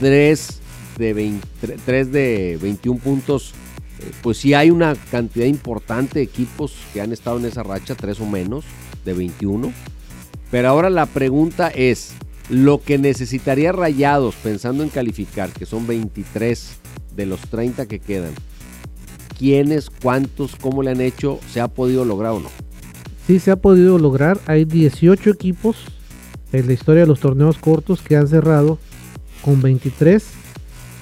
3 0.00 0.60
de, 0.98 1.14
20, 1.14 1.76
3 1.86 2.10
de 2.10 2.58
21 2.60 2.98
puntos, 2.98 3.54
eh, 4.00 4.10
pues 4.20 4.38
sí 4.38 4.52
hay 4.52 4.72
una 4.72 4.96
cantidad 5.12 5.46
importante 5.46 6.18
de 6.18 6.24
equipos 6.24 6.74
que 6.92 7.00
han 7.00 7.12
estado 7.12 7.38
en 7.38 7.44
esa 7.44 7.62
racha, 7.62 7.94
3 7.94 8.18
o 8.20 8.26
menos, 8.26 8.64
de 9.04 9.12
21. 9.12 9.72
Pero 10.50 10.68
ahora 10.68 10.90
la 10.90 11.06
pregunta 11.06 11.68
es, 11.68 12.14
lo 12.48 12.82
que 12.82 12.98
necesitaría 12.98 13.70
Rayados 13.70 14.34
pensando 14.34 14.82
en 14.82 14.88
calificar, 14.88 15.50
que 15.50 15.66
son 15.66 15.86
23 15.86 16.78
de 17.14 17.26
los 17.26 17.40
30 17.42 17.86
que 17.86 18.00
quedan, 18.00 18.34
¿quiénes, 19.38 19.90
cuántos, 19.90 20.56
cómo 20.56 20.82
le 20.82 20.90
han 20.90 21.00
hecho, 21.00 21.38
se 21.52 21.60
ha 21.60 21.68
podido 21.68 22.04
lograr 22.04 22.32
o 22.32 22.40
no? 22.40 22.48
Sí, 23.26 23.38
se 23.40 23.50
ha 23.50 23.56
podido 23.56 23.98
lograr. 23.98 24.38
Hay 24.46 24.64
18 24.64 25.30
equipos 25.30 25.76
en 26.52 26.66
la 26.66 26.72
historia 26.72 27.02
de 27.02 27.08
los 27.08 27.20
torneos 27.20 27.58
cortos 27.58 28.00
que 28.02 28.16
han 28.16 28.28
cerrado 28.28 28.78
con 29.42 29.60
23 29.62 30.24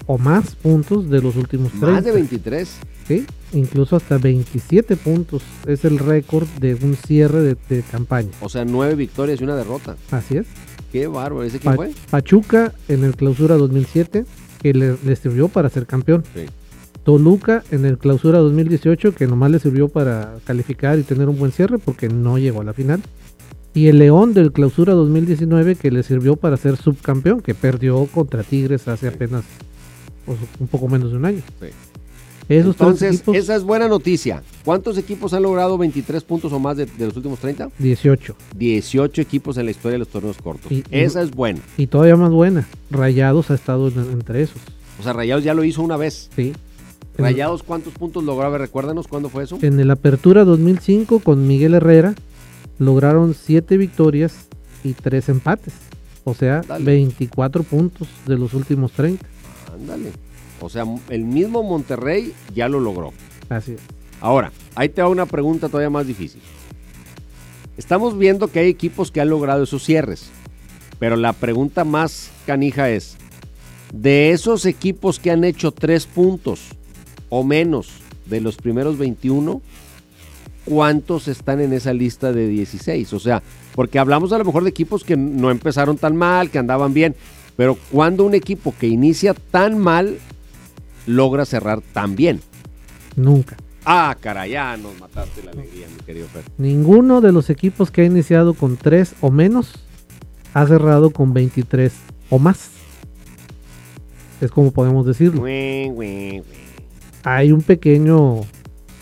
o 0.07 0.19
más 0.19 0.55
puntos 0.55 1.09
de 1.11 1.21
los 1.23 1.37
últimos 1.37 1.71
30. 1.71 1.91
Más 1.91 2.05
de 2.05 2.13
23. 2.13 2.69
Sí, 3.07 3.27
incluso 3.53 3.97
hasta 3.97 4.17
27 4.17 4.97
puntos 4.97 5.43
es 5.67 5.85
el 5.85 5.99
récord 5.99 6.49
de 6.61 6.75
un 6.75 6.97
cierre 6.97 7.41
de, 7.43 7.57
de 7.69 7.83
campaña. 7.83 8.31
O 8.41 8.49
sea, 8.49 8.65
9 8.65 8.95
victorias 8.95 9.41
y 9.41 9.45
una 9.45 9.57
derrota. 9.57 9.97
Así 10.11 10.39
es. 10.39 10.47
Qué 10.91 11.07
bárbaro, 11.07 11.43
¿ese 11.43 11.59
quién 11.59 11.73
Pa- 11.73 11.77
fue? 11.77 11.93
Pachuca 12.11 12.73
en 12.89 13.05
el 13.05 13.15
clausura 13.17 13.57
2007, 13.57 14.25
que 14.63 14.73
le, 14.73 14.97
le 15.05 15.17
sirvió 15.17 15.49
para 15.49 15.69
ser 15.69 15.87
campeón. 15.87 16.25
Sí. 16.35 16.47
Toluca 17.05 17.63
en 17.71 17.85
el 17.85 17.99
clausura 17.99 18.39
2018, 18.39 19.15
que 19.15 19.27
nomás 19.27 19.51
le 19.51 19.59
sirvió 19.59 19.89
para 19.89 20.37
calificar 20.45 20.99
y 20.99 21.03
tener 21.03 21.29
un 21.29 21.39
buen 21.39 21.53
cierre 21.53 21.79
porque 21.79 22.09
no 22.09 22.39
llegó 22.39 22.63
a 22.63 22.65
la 22.65 22.73
final. 22.73 23.01
Y 23.75 23.89
el 23.89 23.99
León 23.99 24.35
del 24.35 24.53
clausura 24.53 24.95
2019, 24.95 25.75
que 25.77 25.91
le 25.91 26.03
sirvió 26.03 26.37
para 26.37 26.57
ser 26.57 26.77
subcampeón, 26.77 27.41
que 27.43 27.55
perdió 27.55 28.07
contra 28.07 28.43
Tigres 28.43 28.87
hace 28.89 29.09
apenas 29.09 29.43
pues, 30.25 30.39
un 30.61 30.67
poco 30.69 30.89
menos 30.89 31.11
de 31.11 31.17
un 31.19 31.25
año. 31.27 31.43
Esos 32.47 32.77
tres 32.77 32.89
Entonces, 32.89 33.15
equipos, 33.17 33.37
esa 33.37 33.57
es 33.57 33.63
buena 33.65 33.89
noticia. 33.89 34.43
¿Cuántos 34.65 34.99
equipos 34.99 35.33
han 35.33 35.43
logrado 35.43 35.79
23 35.79 36.23
puntos 36.25 36.53
o 36.53 36.59
más 36.61 36.77
de, 36.77 36.85
de 36.87 37.07
los 37.07 37.17
últimos 37.17 37.39
30? 37.39 37.71
18. 37.79 38.37
18 38.57 39.23
equipos 39.23 39.57
en 39.57 39.65
la 39.65 39.71
historia 39.71 39.95
de 39.95 39.99
los 40.01 40.09
torneos 40.09 40.37
cortos. 40.37 40.71
Y- 40.71 40.77
y- 40.77 40.85
esa 40.91 41.23
es 41.23 41.31
buena. 41.31 41.61
Y 41.79 41.87
todavía 41.87 42.17
más 42.17 42.31
buena, 42.31 42.69
Rayados 42.91 43.51
ha 43.51 43.55
estado 43.55 43.89
en- 43.89 44.11
entre 44.13 44.43
esos. 44.43 44.59
O 45.01 45.03
sea, 45.03 45.15
Rayados 45.15 45.43
ya 45.43 45.55
lo 45.55 45.65
hizo 45.65 45.83
una 45.83 45.97
vez. 45.97 46.29
Sí. 46.37 46.53
Rayados, 47.17 47.63
¿cuántos 47.63 47.95
puntos 47.95 48.25
logró? 48.25 48.47
A 48.47 48.51
ver, 48.51 48.61
recuérdanos 48.61 49.07
cuándo 49.07 49.29
fue 49.29 49.45
eso. 49.45 49.59
En 49.63 49.79
el 49.79 49.91
Apertura 49.91 50.45
2005 50.45 51.21
con 51.21 51.47
Miguel 51.47 51.75
Herrera 51.75 52.15
lograron 52.79 53.35
7 53.35 53.77
victorias 53.77 54.47
y 54.83 54.95
3 54.95 55.29
empates. 55.29 55.75
O 56.25 56.35
sea, 56.35 56.63
Dale. 56.63 56.85
24 56.85 57.63
puntos 57.63 58.09
de 58.27 58.37
los 58.37 58.55
últimos 58.55 58.93
30. 58.93 59.25
Ándale. 59.75 60.13
O 60.61 60.69
sea, 60.69 60.85
el 61.11 61.25
mismo 61.25 61.63
Monterrey 61.63 62.33
ya 62.55 62.69
lo 62.69 62.81
logró. 62.81 63.13
Así 63.49 63.73
es. 63.73 63.81
Ahora, 64.21 64.53
ahí 64.75 64.89
te 64.89 65.03
va 65.03 65.09
una 65.09 65.27
pregunta 65.27 65.69
todavía 65.69 65.91
más 65.91 66.07
difícil. 66.07 66.41
Estamos 67.77 68.17
viendo 68.17 68.49
que 68.49 68.61
hay 68.61 68.69
equipos 68.69 69.11
que 69.11 69.21
han 69.21 69.29
logrado 69.29 69.65
esos 69.65 69.85
cierres, 69.85 70.31
pero 70.99 71.17
la 71.17 71.33
pregunta 71.33 71.85
más 71.85 72.31
canija 72.47 72.89
es, 72.89 73.17
de 73.93 74.31
esos 74.31 74.65
equipos 74.65 75.19
que 75.19 75.31
han 75.31 75.45
hecho 75.45 75.73
tres 75.73 76.07
puntos 76.07 76.71
o 77.35 77.43
menos 77.43 77.89
de 78.27 78.41
los 78.41 78.55
primeros 78.57 78.97
21, 78.97 79.61
¿cuántos 80.65 81.27
están 81.27 81.61
en 81.61 81.73
esa 81.73 81.93
lista 81.93 82.33
de 82.33 82.47
16? 82.47 83.13
O 83.13 83.19
sea, 83.19 83.43
porque 83.75 83.99
hablamos 83.99 84.33
a 84.33 84.39
lo 84.39 84.45
mejor 84.45 84.63
de 84.63 84.71
equipos 84.71 85.03
que 85.03 85.17
no 85.17 85.51
empezaron 85.51 85.99
tan 85.99 86.15
mal, 86.15 86.51
que 86.51 86.61
andaban 86.61 86.95
bien, 86.95 87.17
pero 87.57 87.77
cuando 87.91 88.25
un 88.25 88.35
equipo 88.35 88.73
que 88.79 88.87
inicia 88.87 89.35
tan 89.35 89.79
mal 89.79 90.19
logra 91.09 91.45
cerrar 91.45 91.81
tan 91.81 92.15
bien. 92.15 92.41
Nunca. 93.17 93.57
Ah, 93.85 94.17
caray, 94.21 94.53
ya 94.53 94.77
nos 94.77 94.99
mataste 95.01 95.43
la 95.43 95.51
alegría, 95.51 95.89
mi 95.89 96.05
querido 96.05 96.29
Fer. 96.29 96.45
Ninguno 96.57 97.21
de 97.21 97.33
los 97.33 97.51
equipos 97.51 97.91
que 97.91 98.03
ha 98.03 98.05
iniciado 98.05 98.55
con 98.55 98.77
3 98.77 99.17
o 99.23 99.33
menos 99.33 99.75
ha 100.55 100.65
cerrado 100.69 101.11
con 101.11 101.35
23 101.35 101.93
o 102.31 102.39
más. 102.39 102.71
Es 104.41 104.53
como 104.53 104.71
podemos 104.71 105.05
decirlo. 105.05 105.41
Güey, 105.41 105.89
güey, 105.91 106.39
güey. 106.39 106.64
Hay 107.25 107.53
un 107.53 107.63
pequeño 107.63 108.43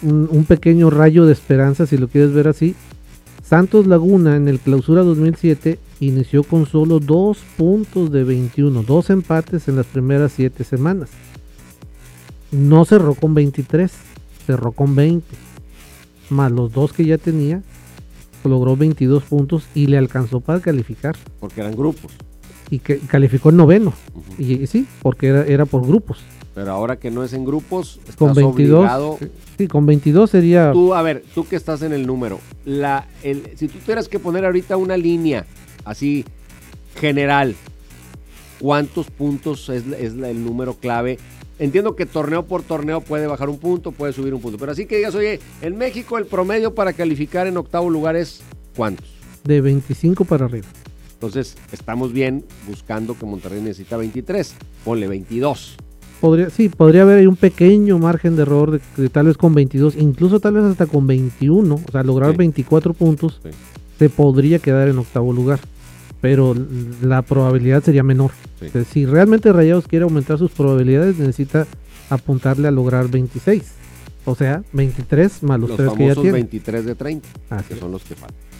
un, 0.02 0.28
un 0.30 0.44
pequeño 0.44 0.90
rayo 0.90 1.26
de 1.26 1.32
esperanza 1.32 1.86
si 1.86 1.96
lo 1.96 2.08
quieres 2.08 2.32
ver 2.32 2.48
así. 2.48 2.74
Santos 3.42 3.86
Laguna 3.86 4.36
en 4.36 4.48
el 4.48 4.60
clausura 4.60 5.02
2007 5.02 5.78
inició 6.00 6.42
con 6.42 6.66
solo 6.66 7.00
2 7.00 7.38
puntos 7.56 8.10
de 8.10 8.24
21, 8.24 8.82
dos 8.82 9.10
empates 9.10 9.68
en 9.68 9.76
las 9.76 9.86
primeras 9.86 10.32
7 10.32 10.64
semanas. 10.64 11.10
No 12.50 12.84
cerró 12.84 13.14
con 13.14 13.34
23, 13.34 13.90
cerró 14.46 14.72
con 14.72 14.94
20. 14.94 15.26
Más 16.30 16.50
los 16.50 16.72
dos 16.72 16.92
que 16.92 17.04
ya 17.04 17.18
tenía, 17.18 17.62
logró 18.44 18.76
22 18.76 19.22
puntos 19.24 19.64
y 19.74 19.86
le 19.86 19.98
alcanzó 19.98 20.40
para 20.40 20.60
calificar. 20.60 21.14
Porque 21.40 21.60
eran 21.60 21.76
grupos. 21.76 22.12
Y 22.70 22.78
que 22.78 22.98
calificó 22.98 23.50
en 23.50 23.56
noveno. 23.58 23.92
y, 24.38 24.62
y 24.62 24.66
sí, 24.66 24.86
porque 25.02 25.28
era, 25.28 25.44
era 25.44 25.66
por 25.66 25.86
grupos. 25.86 26.18
Pero 26.54 26.70
ahora 26.70 26.96
que 26.96 27.10
no 27.10 27.24
es 27.24 27.32
en 27.32 27.44
grupos, 27.44 27.98
estás 28.00 28.16
Con 28.16 28.34
22. 28.34 28.78
obligado. 28.80 29.18
Sí, 29.56 29.68
con 29.68 29.86
22 29.86 30.30
sería. 30.30 30.72
Tú, 30.72 30.94
a 30.94 31.02
ver, 31.02 31.24
tú 31.34 31.46
que 31.46 31.56
estás 31.56 31.82
en 31.82 31.92
el 31.92 32.06
número, 32.06 32.40
la, 32.64 33.06
el, 33.22 33.50
si 33.56 33.68
tú 33.68 33.78
tuvieras 33.78 34.08
que 34.08 34.18
poner 34.18 34.44
ahorita 34.44 34.76
una 34.76 34.96
línea 34.96 35.46
así 35.84 36.24
general, 37.00 37.54
¿cuántos 38.60 39.08
puntos 39.10 39.68
es, 39.70 39.86
es 39.86 40.14
el 40.14 40.44
número 40.44 40.74
clave? 40.74 41.18
Entiendo 41.58 41.96
que 41.96 42.06
torneo 42.06 42.44
por 42.44 42.62
torneo 42.62 43.00
puede 43.00 43.26
bajar 43.26 43.48
un 43.48 43.58
punto, 43.58 43.92
puede 43.92 44.12
subir 44.12 44.34
un 44.34 44.40
punto, 44.40 44.58
pero 44.58 44.72
así 44.72 44.86
que 44.86 44.96
digas, 44.96 45.14
oye, 45.14 45.40
en 45.62 45.76
México 45.78 46.18
el 46.18 46.26
promedio 46.26 46.74
para 46.74 46.92
calificar 46.92 47.46
en 47.46 47.56
octavo 47.56 47.88
lugar 47.88 48.16
es 48.16 48.42
¿cuántos? 48.76 49.06
De 49.44 49.60
25 49.60 50.24
para 50.24 50.46
arriba. 50.46 50.66
Entonces, 51.14 51.56
estamos 51.70 52.12
bien 52.12 52.44
buscando 52.66 53.16
que 53.16 53.24
Monterrey 53.26 53.60
necesita 53.60 53.96
23. 53.96 54.54
Ponle 54.84 55.06
22. 55.06 55.76
Podría, 56.22 56.50
sí, 56.50 56.68
podría 56.68 57.02
haber 57.02 57.18
ahí 57.18 57.26
un 57.26 57.34
pequeño 57.34 57.98
margen 57.98 58.36
de 58.36 58.42
error 58.42 58.70
de, 58.70 58.80
de 58.96 59.08
tal 59.08 59.26
vez 59.26 59.36
con 59.36 59.54
22, 59.54 59.96
incluso 59.96 60.38
tal 60.38 60.54
vez 60.54 60.62
hasta 60.62 60.86
con 60.86 61.04
21, 61.08 61.74
o 61.74 61.90
sea, 61.90 62.04
lograr 62.04 62.36
24 62.36 62.94
puntos, 62.94 63.40
se 63.98 64.08
podría 64.08 64.60
quedar 64.60 64.86
en 64.86 64.98
octavo 64.98 65.32
lugar. 65.32 65.58
Pero 66.20 66.54
la 67.02 67.22
probabilidad 67.22 67.82
sería 67.82 68.04
menor. 68.04 68.30
Sí. 68.60 68.68
Sea, 68.68 68.84
si 68.84 69.04
realmente 69.04 69.52
Rayados 69.52 69.88
quiere 69.88 70.04
aumentar 70.04 70.38
sus 70.38 70.52
probabilidades, 70.52 71.18
necesita 71.18 71.66
apuntarle 72.08 72.68
a 72.68 72.70
lograr 72.70 73.08
26. 73.08 73.64
O 74.24 74.36
sea, 74.36 74.62
23 74.72 75.42
más 75.42 75.58
los, 75.58 75.70
Los 75.70 75.76
tres 75.76 75.92
que 75.94 76.06
ya 76.06 76.14
tiene. 76.14 76.30
23 76.30 76.84
de 76.84 76.94
30, 76.94 77.28
Así 77.50 77.64
que 77.66 77.74
es. 77.74 77.80
son 77.80 77.90
los 77.90 78.04
que 78.04 78.14
faltan. 78.14 78.51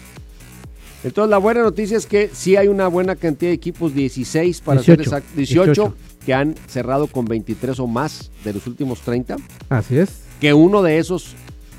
Entonces, 1.03 1.29
la 1.29 1.37
buena 1.37 1.61
noticia 1.61 1.97
es 1.97 2.05
que 2.05 2.29
sí 2.33 2.55
hay 2.55 2.67
una 2.67 2.87
buena 2.87 3.15
cantidad 3.15 3.49
de 3.49 3.55
equipos, 3.55 3.93
16 3.93 4.61
para 4.61 4.79
18, 4.81 4.85
ser 4.85 5.01
exacto, 5.01 5.29
18, 5.35 5.65
18. 5.65 5.95
que 6.25 6.33
han 6.33 6.55
cerrado 6.67 7.07
con 7.07 7.25
23 7.25 7.79
o 7.79 7.87
más 7.87 8.31
de 8.43 8.53
los 8.53 8.65
últimos 8.67 9.01
30. 9.01 9.35
Así 9.69 9.97
es. 9.97 10.21
Que 10.39 10.53
uno 10.53 10.81
de 10.81 10.99
esos 10.99 11.35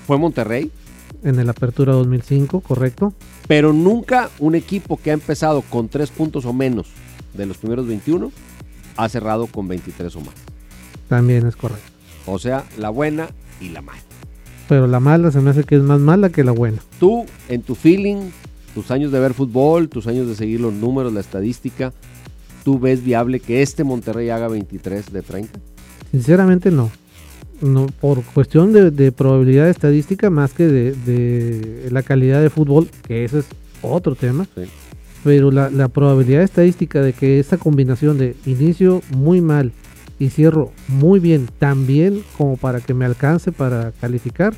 fue 0.06 0.18
Monterrey, 0.18 0.70
En 1.22 1.38
el 1.38 1.48
Apertura 1.48 1.94
2005, 1.94 2.60
correcto. 2.60 3.14
pero 3.48 3.72
nunca 3.72 4.28
un 4.38 4.54
equipo 4.54 4.98
que 4.98 5.10
ha 5.10 5.14
empezado 5.14 5.62
con 5.62 5.88
3 5.88 6.10
puntos 6.10 6.44
o 6.44 6.52
menos 6.52 6.88
de 7.32 7.46
los 7.46 7.56
primeros 7.56 7.86
21 7.86 8.30
ha 8.96 9.08
cerrado 9.08 9.46
con 9.46 9.66
23 9.66 10.14
o 10.16 10.20
más. 10.20 10.34
También 11.08 11.46
es 11.46 11.56
correcto. 11.56 11.84
O 12.26 12.38
sea, 12.38 12.64
la 12.78 12.90
buena 12.90 13.28
y 13.60 13.70
la 13.70 13.80
mala. 13.80 14.00
Pero 14.68 14.86
la 14.86 15.00
mala 15.00 15.30
se 15.30 15.40
me 15.40 15.50
hace 15.50 15.64
que 15.64 15.76
es 15.76 15.82
más 15.82 16.00
mala 16.00 16.28
que 16.30 16.44
la 16.44 16.52
buena. 16.52 16.78
Tú, 17.00 17.24
en 17.48 17.62
tu 17.62 17.74
feeling, 17.74 18.30
tus 18.74 18.90
años 18.90 19.12
de 19.12 19.20
ver 19.20 19.34
fútbol, 19.34 19.88
tus 19.88 20.06
años 20.06 20.26
de 20.26 20.34
seguir 20.34 20.60
los 20.60 20.72
números, 20.72 21.12
la 21.12 21.20
estadística, 21.20 21.92
¿tú 22.64 22.78
ves 22.78 23.04
viable 23.04 23.40
que 23.40 23.62
este 23.62 23.84
Monterrey 23.84 24.30
haga 24.30 24.48
23 24.48 25.12
de 25.12 25.22
30? 25.22 25.60
Sinceramente 26.10 26.70
no. 26.70 26.90
no 27.60 27.86
por 28.00 28.22
cuestión 28.22 28.72
de, 28.72 28.90
de 28.90 29.12
probabilidad 29.12 29.68
estadística 29.68 30.30
más 30.30 30.52
que 30.52 30.66
de, 30.66 30.92
de 30.92 31.88
la 31.90 32.02
calidad 32.02 32.42
de 32.42 32.50
fútbol, 32.50 32.88
que 33.06 33.24
ese 33.24 33.40
es 33.40 33.46
otro 33.82 34.14
tema. 34.14 34.46
Pero 35.22 35.50
la, 35.50 35.70
la 35.70 35.88
probabilidad 35.88 36.42
estadística 36.42 37.00
de 37.00 37.12
que 37.12 37.38
esa 37.38 37.56
combinación 37.56 38.18
de 38.18 38.36
inicio 38.44 39.02
muy 39.16 39.40
mal 39.40 39.72
y 40.18 40.28
cierro 40.28 40.72
muy 40.88 41.18
bien, 41.18 41.48
tan 41.58 41.86
bien 41.86 42.22
como 42.36 42.56
para 42.56 42.80
que 42.80 42.94
me 42.94 43.04
alcance 43.04 43.52
para 43.52 43.92
calificar, 44.00 44.52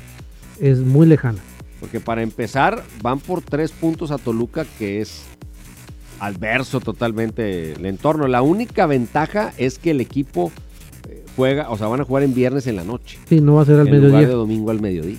es 0.59 0.79
muy 0.79 1.07
lejana. 1.07 1.39
Porque 1.87 2.01
para 2.01 2.21
empezar, 2.21 2.83
van 3.01 3.19
por 3.21 3.41
3 3.41 3.71
puntos 3.71 4.11
a 4.11 4.17
Toluca, 4.17 4.65
que 4.77 4.99
es 4.99 5.21
adverso 6.19 6.81
totalmente 6.81 7.71
el 7.73 7.85
entorno. 7.85 8.27
La 8.27 8.41
única 8.41 8.85
ventaja 8.87 9.53
es 9.57 9.79
que 9.79 9.91
el 9.91 10.01
equipo 10.01 10.51
eh, 11.09 11.23
juega, 11.37 11.69
o 11.69 11.77
sea, 11.77 11.87
van 11.87 12.01
a 12.01 12.03
jugar 12.03 12.23
en 12.23 12.33
viernes 12.33 12.67
en 12.67 12.75
la 12.75 12.83
noche. 12.83 13.19
Sí, 13.29 13.39
no 13.39 13.55
va 13.55 13.61
a 13.61 13.65
ser 13.65 13.75
al 13.79 13.87
en 13.87 13.93
lugar 13.95 14.07
mediodía. 14.09 14.27
de 14.27 14.33
domingo 14.33 14.69
al 14.71 14.81
mediodía. 14.81 15.17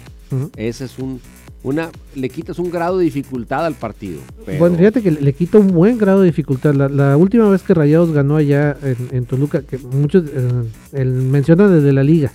Ese 0.56 0.84
es 0.84 0.98
un, 0.98 1.22
una, 1.62 1.88
le 2.14 2.28
quitas 2.28 2.58
un 2.58 2.70
grado 2.70 2.98
de 2.98 3.04
dificultad 3.06 3.64
al 3.64 3.72
partido. 3.74 4.20
pero- 4.44 4.58
Bueno, 4.58 4.76
fíjate 4.76 5.00
que 5.00 5.10
le, 5.12 5.22
le 5.22 5.32
quita 5.32 5.56
un 5.56 5.68
buen 5.68 5.96
grado 5.96 6.20
de 6.20 6.26
dificultad. 6.26 6.74
La, 6.74 6.90
la 6.90 7.16
última 7.16 7.48
vez 7.48 7.62
que 7.62 7.72
Rayados 7.72 8.12
ganó 8.12 8.36
allá 8.36 8.76
en, 8.82 8.96
en 9.12 9.24
Toluca, 9.24 9.62
que 9.62 9.78
muchos 9.78 10.24
eh, 10.26 10.48
el, 10.92 11.08
mencionan 11.12 11.72
desde 11.72 11.94
la 11.94 12.02
liga, 12.04 12.30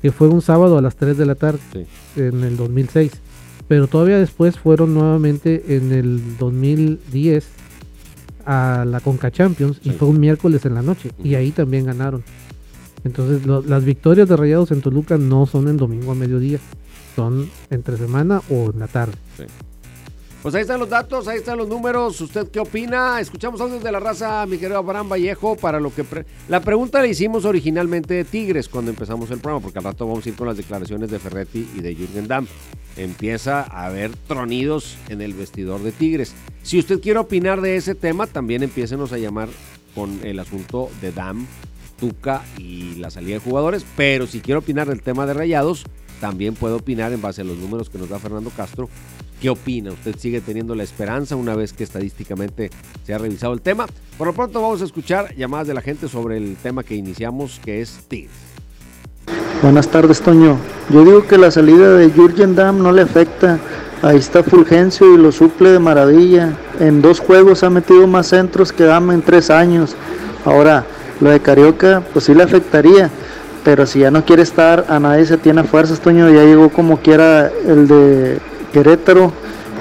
que 0.00 0.10
fue 0.10 0.28
un 0.28 0.40
sábado 0.40 0.78
a 0.78 0.80
las 0.80 0.96
3 0.96 1.18
de 1.18 1.26
la 1.26 1.34
tarde 1.34 1.58
en 2.16 2.44
el 2.44 2.56
2006. 2.56 3.10
Pero 3.68 3.86
todavía 3.86 4.18
después 4.18 4.58
fueron 4.58 4.94
nuevamente 4.94 5.76
en 5.76 5.92
el 5.92 6.20
2010 6.38 7.46
a 8.46 8.84
la 8.86 9.00
Conca 9.00 9.30
Champions 9.30 9.78
y 9.84 9.90
fue 9.90 10.08
un 10.08 10.18
miércoles 10.20 10.64
en 10.64 10.74
la 10.74 10.82
noche 10.82 11.10
y 11.22 11.34
ahí 11.34 11.50
también 11.50 11.84
ganaron. 11.84 12.22
Entonces 13.04 13.44
lo- 13.46 13.62
las 13.62 13.84
victorias 13.84 14.28
de 14.28 14.36
Rayados 14.36 14.70
en 14.70 14.80
Toluca 14.80 15.18
no 15.18 15.46
son 15.46 15.68
en 15.68 15.76
domingo 15.76 16.12
a 16.12 16.14
mediodía, 16.14 16.58
son 17.14 17.48
entre 17.70 17.96
semana 17.98 18.40
o 18.50 18.70
en 18.72 18.78
la 18.80 18.88
tarde. 18.88 19.14
Pues 20.42 20.54
ahí 20.54 20.62
están 20.62 20.78
los 20.78 20.88
datos, 20.88 21.26
ahí 21.26 21.38
están 21.38 21.58
los 21.58 21.66
números. 21.66 22.20
¿Usted 22.20 22.48
qué 22.48 22.60
opina? 22.60 23.20
Escuchamos 23.20 23.60
audios 23.60 23.82
de 23.82 23.90
la 23.90 23.98
raza, 23.98 24.46
mi 24.46 24.56
querido 24.56 24.78
Abraham 24.78 25.08
Vallejo, 25.08 25.56
para 25.56 25.80
lo 25.80 25.92
que... 25.92 26.04
La 26.48 26.60
pregunta 26.60 27.00
la 27.00 27.08
hicimos 27.08 27.44
originalmente 27.44 28.14
de 28.14 28.24
Tigres 28.24 28.68
cuando 28.68 28.92
empezamos 28.92 29.32
el 29.32 29.40
programa, 29.40 29.64
porque 29.64 29.78
al 29.78 29.84
rato 29.84 30.06
vamos 30.06 30.24
a 30.24 30.28
ir 30.28 30.36
con 30.36 30.46
las 30.46 30.56
declaraciones 30.56 31.10
de 31.10 31.18
Ferretti 31.18 31.68
y 31.76 31.80
de 31.80 31.92
Jürgen 31.96 32.28
Damm. 32.28 32.46
Empieza 32.96 33.62
a 33.62 33.86
haber 33.86 34.14
tronidos 34.28 34.96
en 35.08 35.22
el 35.22 35.34
vestidor 35.34 35.82
de 35.82 35.90
Tigres. 35.90 36.32
Si 36.62 36.78
usted 36.78 37.00
quiere 37.00 37.18
opinar 37.18 37.60
de 37.60 37.74
ese 37.74 37.96
tema, 37.96 38.28
también 38.28 38.62
empiécenos 38.62 39.12
a 39.12 39.18
llamar 39.18 39.48
con 39.92 40.20
el 40.22 40.38
asunto 40.38 40.88
de 41.00 41.10
Dam, 41.10 41.46
Tuca 41.98 42.42
y 42.56 42.94
la 42.94 43.10
salida 43.10 43.34
de 43.34 43.40
jugadores. 43.40 43.84
Pero 43.96 44.28
si 44.28 44.40
quiere 44.40 44.58
opinar 44.58 44.86
del 44.88 45.02
tema 45.02 45.26
de 45.26 45.34
Rayados, 45.34 45.84
también 46.20 46.54
puede 46.54 46.74
opinar 46.74 47.12
en 47.12 47.20
base 47.20 47.40
a 47.40 47.44
los 47.44 47.56
números 47.56 47.90
que 47.90 47.98
nos 47.98 48.08
da 48.08 48.20
Fernando 48.20 48.50
Castro. 48.50 48.88
¿Qué 49.40 49.48
opina? 49.50 49.92
¿Usted 49.92 50.16
sigue 50.18 50.40
teniendo 50.40 50.74
la 50.74 50.82
esperanza 50.82 51.36
una 51.36 51.54
vez 51.54 51.72
que 51.72 51.84
estadísticamente 51.84 52.70
se 53.04 53.14
ha 53.14 53.18
revisado 53.18 53.52
el 53.52 53.60
tema? 53.60 53.86
Por 54.16 54.26
lo 54.26 54.32
pronto 54.32 54.60
vamos 54.60 54.82
a 54.82 54.84
escuchar 54.84 55.32
llamadas 55.36 55.68
de 55.68 55.74
la 55.74 55.80
gente 55.80 56.08
sobre 56.08 56.38
el 56.38 56.56
tema 56.56 56.82
que 56.82 56.96
iniciamos, 56.96 57.60
que 57.64 57.80
es 57.80 58.00
Tigres. 58.08 58.32
Buenas 59.62 59.86
tardes, 59.88 60.20
Toño. 60.20 60.56
Yo 60.90 61.04
digo 61.04 61.24
que 61.26 61.38
la 61.38 61.52
salida 61.52 61.94
de 61.94 62.10
Jürgen 62.10 62.56
Damm 62.56 62.82
no 62.82 62.90
le 62.90 63.02
afecta. 63.02 63.60
Ahí 64.02 64.16
está 64.16 64.42
Fulgencio 64.42 65.14
y 65.14 65.18
lo 65.18 65.30
suple 65.30 65.70
de 65.70 65.78
maravilla. 65.78 66.56
En 66.80 67.00
dos 67.00 67.20
juegos 67.20 67.62
ha 67.62 67.70
metido 67.70 68.08
más 68.08 68.28
centros 68.28 68.72
que 68.72 68.84
Damm 68.84 69.12
en 69.12 69.22
tres 69.22 69.50
años. 69.50 69.94
Ahora, 70.44 70.84
lo 71.20 71.30
de 71.30 71.38
Carioca, 71.38 72.02
pues 72.12 72.24
sí 72.24 72.34
le 72.34 72.42
afectaría. 72.42 73.08
Pero 73.64 73.86
si 73.86 74.00
ya 74.00 74.10
no 74.10 74.24
quiere 74.24 74.42
estar, 74.42 74.86
a 74.88 74.98
nadie 74.98 75.26
se 75.26 75.36
tiene 75.36 75.62
fuerzas, 75.62 76.00
Toño. 76.00 76.28
Ya 76.28 76.42
llegó 76.42 76.70
como 76.70 76.98
quiera 76.98 77.52
el 77.66 77.86
de 77.86 78.38
Querétaro 78.72 79.32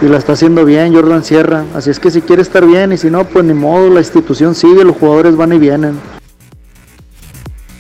y 0.02 0.06
lo 0.06 0.18
está 0.18 0.34
haciendo 0.34 0.64
bien 0.66 0.94
Jordan 0.94 1.24
Sierra. 1.24 1.66
Así 1.74 1.90
es 1.90 2.00
que 2.00 2.12
si 2.12 2.22
quiere 2.22 2.42
estar 2.42 2.66
bien 2.66 2.92
y 2.92 2.98
si 2.98 3.10
no, 3.10 3.26
pues 3.26 3.46
ni 3.46 3.54
modo, 3.54 3.90
la 3.90 4.00
institución 4.00 4.56
sigue, 4.56 4.84
los 4.84 4.98
jugadores 4.98 5.36
van 5.36 5.54
y 5.54 5.60
vienen. 5.60 6.00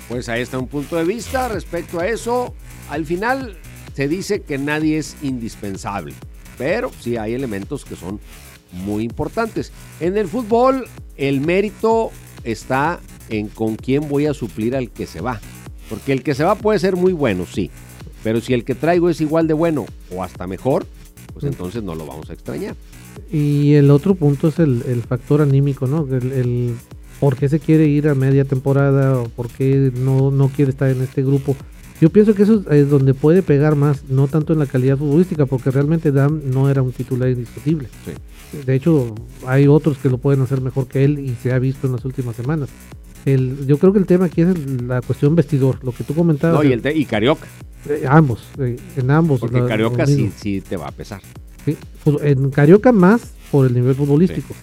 Pues 0.09 0.29
ahí 0.29 0.41
está 0.41 0.57
un 0.57 0.67
punto 0.67 0.95
de 0.95 1.03
vista 1.03 1.47
respecto 1.47 1.99
a 1.99 2.07
eso. 2.07 2.53
Al 2.89 3.05
final 3.05 3.57
se 3.93 4.07
dice 4.07 4.41
que 4.41 4.57
nadie 4.57 4.97
es 4.97 5.17
indispensable, 5.21 6.13
pero 6.57 6.91
sí 6.99 7.17
hay 7.17 7.33
elementos 7.33 7.85
que 7.85 7.95
son 7.95 8.19
muy 8.71 9.03
importantes. 9.03 9.71
En 9.99 10.17
el 10.17 10.27
fútbol 10.27 10.87
el 11.17 11.41
mérito 11.41 12.11
está 12.43 12.99
en 13.29 13.49
con 13.49 13.75
quién 13.75 14.07
voy 14.07 14.25
a 14.25 14.33
suplir 14.33 14.75
al 14.75 14.89
que 14.91 15.07
se 15.07 15.21
va. 15.21 15.39
Porque 15.89 16.13
el 16.13 16.23
que 16.23 16.35
se 16.35 16.43
va 16.43 16.55
puede 16.55 16.79
ser 16.79 16.95
muy 16.95 17.13
bueno, 17.13 17.45
sí. 17.45 17.71
Pero 18.23 18.41
si 18.41 18.53
el 18.53 18.63
que 18.63 18.75
traigo 18.75 19.09
es 19.09 19.21
igual 19.21 19.47
de 19.47 19.53
bueno 19.53 19.85
o 20.13 20.23
hasta 20.23 20.47
mejor, 20.47 20.85
pues 21.33 21.45
Mm. 21.45 21.47
entonces 21.47 21.83
no 21.83 21.95
lo 21.95 22.05
vamos 22.05 22.29
a 22.29 22.33
extrañar. 22.33 22.75
Y 23.31 23.73
el 23.73 23.89
otro 23.91 24.15
punto 24.15 24.47
es 24.49 24.59
el, 24.59 24.83
el 24.87 25.01
factor 25.03 25.41
anímico, 25.41 25.87
¿no? 25.87 26.07
El, 26.09 26.31
el 26.31 26.75
por 27.19 27.35
qué 27.35 27.49
se 27.49 27.59
quiere 27.59 27.87
ir 27.87 28.07
a 28.07 28.15
media 28.15 28.45
temporada 28.45 29.19
o 29.19 29.29
por 29.29 29.47
qué 29.49 29.91
no, 29.95 30.29
no 30.31 30.49
quiere 30.49 30.71
estar 30.71 30.89
en 30.89 31.01
este 31.01 31.23
grupo. 31.23 31.55
Yo 31.99 32.11
pienso 32.11 32.35
que 32.35 32.43
eso 32.43 32.63
es 32.69 32.89
donde 32.91 33.15
puede 33.15 33.41
pegar 33.41 33.75
más, 33.75 34.03
no 34.07 34.27
tanto 34.27 34.53
en 34.53 34.59
la 34.59 34.67
calidad 34.67 34.97
futbolística, 34.99 35.47
porque 35.47 35.71
realmente 35.71 36.11
Dam 36.11 36.41
no 36.45 36.69
era 36.69 36.83
un 36.83 36.91
titular 36.91 37.27
indiscutible. 37.29 37.87
De 38.67 38.75
hecho, 38.75 39.15
hay 39.47 39.67
otros 39.67 39.97
que 39.97 40.09
lo 40.09 40.19
pueden 40.19 40.41
hacer 40.41 40.61
mejor 40.61 40.85
que 40.87 41.03
él 41.03 41.17
y 41.17 41.35
se 41.41 41.51
ha 41.53 41.57
visto 41.59 41.87
en 41.87 41.93
las 41.93 42.05
últimas 42.05 42.35
semanas. 42.35 42.69
El, 43.27 43.67
yo 43.67 43.77
creo 43.77 43.91
que 43.93 43.99
el 43.99 44.05
tema 44.05 44.25
aquí 44.25 44.41
es 44.41 44.47
el- 44.49 44.87
la 44.87 45.01
cuestión 45.01 45.35
vestidor, 45.35 45.83
lo 45.83 45.91
que 45.91 46.03
tú 46.03 46.15
comentabas. 46.15 46.63
No, 46.63 46.69
y, 46.69 46.73
el- 46.73 46.81
de- 46.81 46.95
y 46.95 47.05
Carioca. 47.05 47.45
eh, 47.89 48.05
ambos, 48.07 48.43
eh, 48.59 48.77
en 48.95 49.11
ambos. 49.11 49.39
Porque 49.39 49.59
la- 49.61 49.67
Carioca 49.67 50.05
sí, 50.07 50.31
sí 50.35 50.61
te 50.61 50.77
va 50.77 50.87
a 50.87 50.91
pesar. 50.91 51.21
Sí, 51.65 51.75
fu- 52.03 52.19
En 52.21 52.49
Carioca 52.51 52.91
más 52.91 53.33
por 53.51 53.67
el 53.67 53.73
nivel 53.73 53.95
futbolístico, 53.95 54.53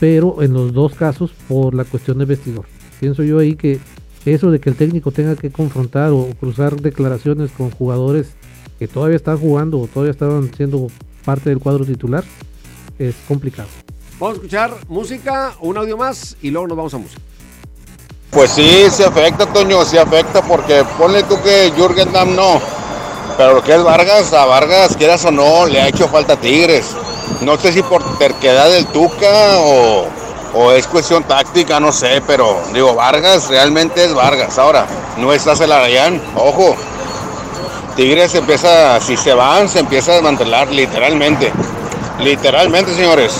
pero 0.00 0.42
en 0.42 0.52
los 0.52 0.72
dos 0.72 0.94
casos 0.94 1.32
por 1.48 1.74
la 1.74 1.84
cuestión 1.84 2.18
de 2.18 2.24
vestidor. 2.24 2.64
Pienso 3.00 3.22
yo 3.22 3.38
ahí 3.38 3.54
que 3.56 3.78
eso 4.24 4.50
de 4.50 4.60
que 4.60 4.70
el 4.70 4.76
técnico 4.76 5.10
tenga 5.12 5.36
que 5.36 5.50
confrontar 5.50 6.12
o 6.12 6.28
cruzar 6.40 6.80
declaraciones 6.80 7.50
con 7.50 7.70
jugadores 7.70 8.32
que 8.78 8.88
todavía 8.88 9.16
están 9.16 9.36
jugando 9.38 9.78
o 9.80 9.86
todavía 9.86 10.12
estaban 10.12 10.50
siendo 10.56 10.88
parte 11.24 11.50
del 11.50 11.58
cuadro 11.58 11.84
titular 11.84 12.24
es 12.98 13.14
complicado. 13.28 13.68
Vamos 14.18 14.34
a 14.34 14.36
escuchar 14.36 14.70
música, 14.88 15.52
un 15.60 15.76
audio 15.76 15.96
más 15.96 16.36
y 16.42 16.50
luego 16.50 16.68
nos 16.68 16.76
vamos 16.76 16.94
a 16.94 16.98
música. 16.98 17.20
Pues 18.32 18.52
sí, 18.52 18.88
se 18.90 19.04
afecta, 19.04 19.44
Toño, 19.44 19.84
sí 19.84 19.98
afecta, 19.98 20.40
porque 20.40 20.82
ponle 20.96 21.22
tú 21.22 21.38
que 21.42 21.70
Jürgen 21.76 22.10
Damm 22.14 22.34
no. 22.34 22.62
Pero 23.36 23.56
lo 23.56 23.62
que 23.62 23.74
es 23.74 23.82
Vargas, 23.84 24.32
a 24.32 24.46
Vargas, 24.46 24.96
quieras 24.96 25.22
o 25.26 25.30
no, 25.30 25.66
le 25.66 25.82
ha 25.82 25.88
hecho 25.88 26.08
falta 26.08 26.34
Tigres. 26.36 26.96
No 27.42 27.58
sé 27.58 27.72
si 27.72 27.82
por 27.82 28.02
terquedad 28.16 28.70
del 28.70 28.86
Tuca 28.86 29.58
o, 29.58 30.06
o 30.54 30.72
es 30.72 30.86
cuestión 30.86 31.24
táctica, 31.24 31.78
no 31.78 31.92
sé, 31.92 32.22
pero 32.26 32.58
digo, 32.72 32.94
Vargas 32.94 33.48
realmente 33.48 34.02
es 34.02 34.14
Vargas. 34.14 34.58
Ahora, 34.58 34.86
no 35.18 35.30
está 35.34 35.54
Celarayán, 35.54 36.18
ojo. 36.34 36.74
Tigres 37.96 38.34
empieza, 38.34 38.98
si 39.02 39.14
se 39.18 39.34
van, 39.34 39.68
se 39.68 39.80
empieza 39.80 40.12
a 40.12 40.14
desmantelar, 40.14 40.68
literalmente. 40.68 41.52
Literalmente, 42.18 42.94
señores. 42.94 43.34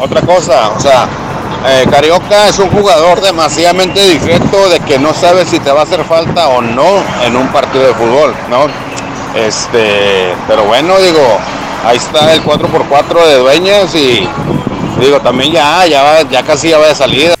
otra 0.00 0.20
cosa, 0.20 0.70
o 0.76 0.80
sea, 0.80 1.08
eh, 1.66 1.86
Carioca 1.90 2.48
es 2.48 2.58
un 2.58 2.70
jugador 2.70 3.20
demasiadamente 3.20 4.06
discreto 4.08 4.68
de 4.68 4.80
que 4.80 4.98
no 4.98 5.14
sabe 5.14 5.44
si 5.44 5.60
te 5.60 5.70
va 5.70 5.80
a 5.80 5.82
hacer 5.84 6.04
falta 6.04 6.48
o 6.48 6.60
no 6.60 7.02
en 7.24 7.36
un 7.36 7.48
partido 7.48 7.86
de 7.86 7.94
fútbol, 7.94 8.34
¿no? 8.50 8.66
Este, 9.38 10.34
pero 10.46 10.64
bueno, 10.64 10.98
digo, 11.00 11.20
ahí 11.84 11.96
está 11.96 12.34
el 12.34 12.42
4x4 12.42 13.26
de 13.26 13.38
dueñas 13.38 13.94
y 13.94 14.28
digo, 15.00 15.20
también 15.22 15.52
ya, 15.52 15.86
ya, 15.86 16.28
ya 16.28 16.42
casi 16.42 16.70
ya 16.70 16.78
va 16.78 16.88
de 16.88 16.94
salida. 16.94 17.34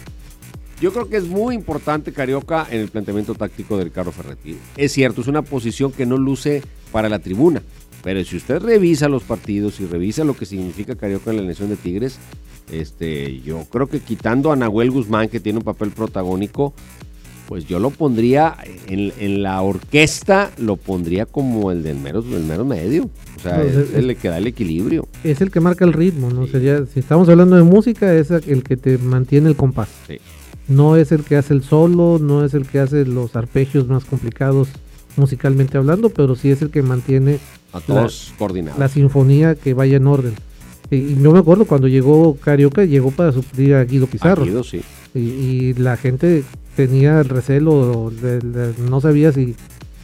Yo 0.80 0.92
creo 0.92 1.08
que 1.08 1.16
es 1.16 1.24
muy 1.24 1.54
importante 1.54 2.12
Carioca 2.12 2.66
en 2.70 2.80
el 2.80 2.88
planteamiento 2.88 3.34
táctico 3.34 3.76
del 3.76 3.92
Carro 3.92 4.10
Ferretti. 4.10 4.58
Es 4.76 4.92
cierto, 4.92 5.20
es 5.20 5.28
una 5.28 5.42
posición 5.42 5.92
que 5.92 6.06
no 6.06 6.16
luce 6.16 6.62
para 6.90 7.08
la 7.08 7.18
tribuna. 7.18 7.62
Pero 8.02 8.24
si 8.24 8.36
usted 8.36 8.60
revisa 8.60 9.08
los 9.08 9.22
partidos 9.22 9.78
y 9.78 9.86
revisa 9.86 10.24
lo 10.24 10.36
que 10.36 10.44
significa 10.44 10.96
Carioca 10.96 11.30
en 11.30 11.36
la 11.36 11.42
elección 11.42 11.68
de 11.68 11.76
Tigres, 11.76 12.18
este, 12.70 13.40
yo 13.40 13.64
creo 13.70 13.86
que 13.86 14.00
quitando 14.00 14.52
a 14.52 14.56
Nahuel 14.56 14.90
Guzmán, 14.90 15.28
que 15.28 15.40
tiene 15.40 15.58
un 15.58 15.64
papel 15.64 15.90
protagónico, 15.90 16.72
pues 17.48 17.66
yo 17.66 17.78
lo 17.78 17.90
pondría 17.90 18.56
en, 18.86 19.12
en 19.18 19.42
la 19.42 19.60
orquesta, 19.60 20.50
lo 20.58 20.76
pondría 20.76 21.26
como 21.26 21.70
el 21.70 21.82
del 21.82 21.98
mero, 21.98 22.20
el 22.20 22.44
mero 22.44 22.64
medio. 22.64 23.10
O 23.36 23.40
sea, 23.40 23.58
No, 23.58 23.64
es, 23.64 23.76
es- 23.76 23.94
el 23.94 24.16
que 24.16 24.28
da 24.28 24.38
el 24.38 24.46
equilibrio. 24.46 25.06
Es 25.22 25.40
el 25.40 25.50
que 25.50 25.60
marca 25.60 25.84
el 25.84 25.92
ritmo, 25.92 26.30
¿no? 26.30 26.46
Sería, 26.46 26.86
si 26.86 27.00
estamos 27.00 27.28
hablando 27.28 27.56
de 27.56 27.62
música, 27.62 28.14
es 28.14 28.30
el 28.30 28.62
que 28.62 28.76
te 28.76 28.96
mantiene 28.96 29.48
el 29.50 29.56
compás. 29.56 29.88
No 30.68 30.96
es 30.96 31.12
el 31.12 31.24
que 31.24 31.36
hace 31.36 31.52
el 31.52 31.62
solo, 31.62 32.18
no 32.20 32.44
es 32.44 32.54
el 32.54 32.66
que 32.66 32.78
hace 32.78 33.04
los 33.04 33.36
arpegios 33.36 33.86
más 33.88 34.04
complicados 34.04 34.68
musicalmente 35.16 35.76
hablando, 35.76 36.08
pero 36.08 36.36
sí 36.36 36.50
es 36.50 36.62
el 36.62 36.70
que 36.70 36.80
mantiene 36.82 37.38
A 37.72 37.80
todos 37.80 38.32
coordinados. 38.38 38.78
la 38.78 38.88
sinfonía 38.88 39.56
que 39.56 39.74
vaya 39.74 39.98
en 39.98 40.06
orden. 40.06 40.34
Y, 40.92 41.16
yo 41.20 41.32
me 41.32 41.38
acuerdo 41.38 41.64
cuando 41.64 41.88
llegó 41.88 42.36
Carioca, 42.36 42.84
llegó 42.84 43.10
para 43.10 43.32
suplir 43.32 43.74
a 43.74 43.84
Guido 43.84 44.06
Pizarro. 44.06 44.42
A 44.42 44.46
Guido, 44.46 44.62
sí. 44.62 44.82
Y, 45.14 45.18
y 45.20 45.74
la 45.74 45.96
gente 45.96 46.44
tenía 46.76 47.18
el 47.20 47.28
recelo, 47.28 48.10
de- 48.22 48.38
de- 48.40 48.74
no 48.88 49.00
sabía 49.00 49.32
si, 49.32 49.54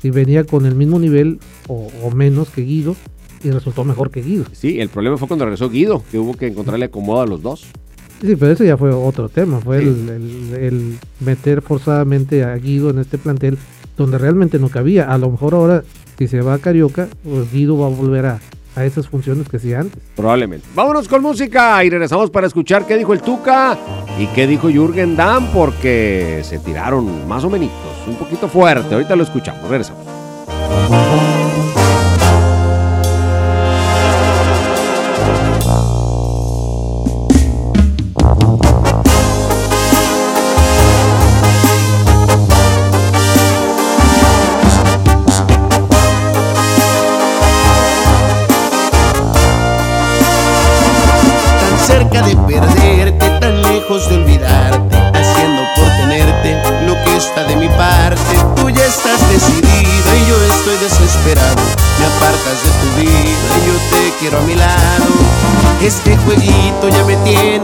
si 0.02 0.10
venía 0.10 0.44
con 0.44 0.66
el 0.66 0.74
mismo 0.74 0.98
nivel 0.98 1.38
o, 1.68 1.88
o 2.02 2.10
menos 2.10 2.48
que 2.50 2.62
Guido, 2.62 2.96
y 3.44 3.50
resultó 3.50 3.84
mejor 3.84 4.10
que 4.10 4.22
Guido. 4.22 4.44
Sí, 4.52 4.80
el 4.80 4.88
problema 4.88 5.16
fue 5.16 5.28
cuando 5.28 5.44
regresó 5.44 5.70
Guido, 5.70 6.02
que 6.10 6.18
hubo 6.18 6.34
que 6.34 6.46
encontrarle 6.48 6.86
acomodo 6.86 7.20
a 7.20 7.26
los 7.26 7.40
dos. 7.42 7.66
Sí, 8.20 8.34
pero 8.34 8.50
eso 8.52 8.64
ya 8.64 8.76
fue 8.76 8.90
otro 8.90 9.28
tema, 9.28 9.60
fue 9.60 9.78
el, 9.78 10.08
el- 10.08 10.54
el 10.60 10.98
meter 11.20 11.62
forzadamente 11.62 12.42
a 12.44 12.56
Guido 12.56 12.90
en 12.90 12.98
este 12.98 13.16
plantel 13.18 13.56
donde 13.96 14.18
realmente 14.18 14.58
no 14.58 14.68
cabía. 14.68 15.04
A 15.12 15.18
lo 15.18 15.30
mejor 15.30 15.54
ahora, 15.54 15.84
si 16.18 16.26
se 16.28 16.40
va 16.40 16.54
a 16.54 16.58
Carioca, 16.58 17.08
pues 17.22 17.52
Guido 17.52 17.78
va 17.78 17.86
a 17.86 17.90
volver 17.90 18.26
a, 18.26 18.40
a 18.78 18.84
esas 18.84 19.08
funciones 19.08 19.48
que 19.48 19.56
hacía 19.56 19.80
antes. 19.80 20.02
Probablemente. 20.16 20.66
Vámonos 20.74 21.08
con 21.08 21.22
música 21.22 21.82
y 21.84 21.90
regresamos 21.90 22.30
para 22.30 22.46
escuchar 22.46 22.86
qué 22.86 22.96
dijo 22.96 23.12
el 23.12 23.20
Tuca 23.20 23.76
y 24.18 24.26
qué 24.28 24.46
dijo 24.46 24.68
Jürgen 24.68 25.16
Damm, 25.16 25.46
porque 25.52 26.40
se 26.44 26.58
tiraron 26.58 27.28
más 27.28 27.44
o 27.44 27.50
menos, 27.50 27.70
un 28.06 28.16
poquito 28.16 28.48
fuerte. 28.48 28.94
Ahorita 28.94 29.16
lo 29.16 29.24
escuchamos, 29.24 29.68
regresamos. 29.68 30.17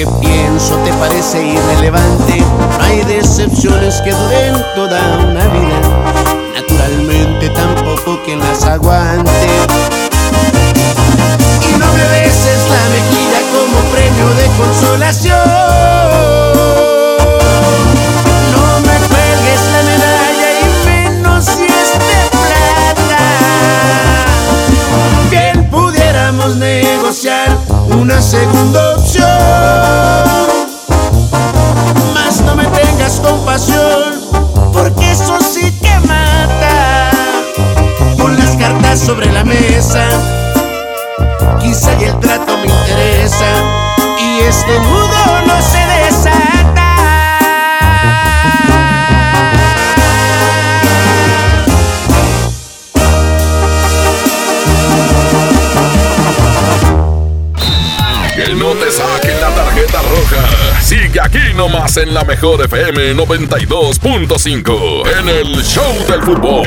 que 0.00 0.29
y 41.70 41.74
el 42.02 42.18
trato 42.18 42.58
me 42.58 42.66
interesa, 42.66 43.46
y 44.18 44.40
este 44.40 44.76
nudo 44.80 45.40
no 45.46 45.62
se 45.62 45.78
desata. 45.78 46.98
Que 58.34 58.52
no 58.56 58.72
te 58.72 58.90
saquen 58.90 59.40
la 59.40 59.50
tarjeta 59.50 60.02
roja. 60.02 60.48
Sigue 60.82 61.20
aquí 61.22 61.54
nomás 61.54 61.96
en 61.98 62.12
la 62.12 62.24
mejor 62.24 62.64
FM 62.64 63.14
92.5 63.14 65.06
en 65.20 65.28
el 65.28 65.62
Show 65.62 66.04
del 66.08 66.20
Fútbol. 66.22 66.66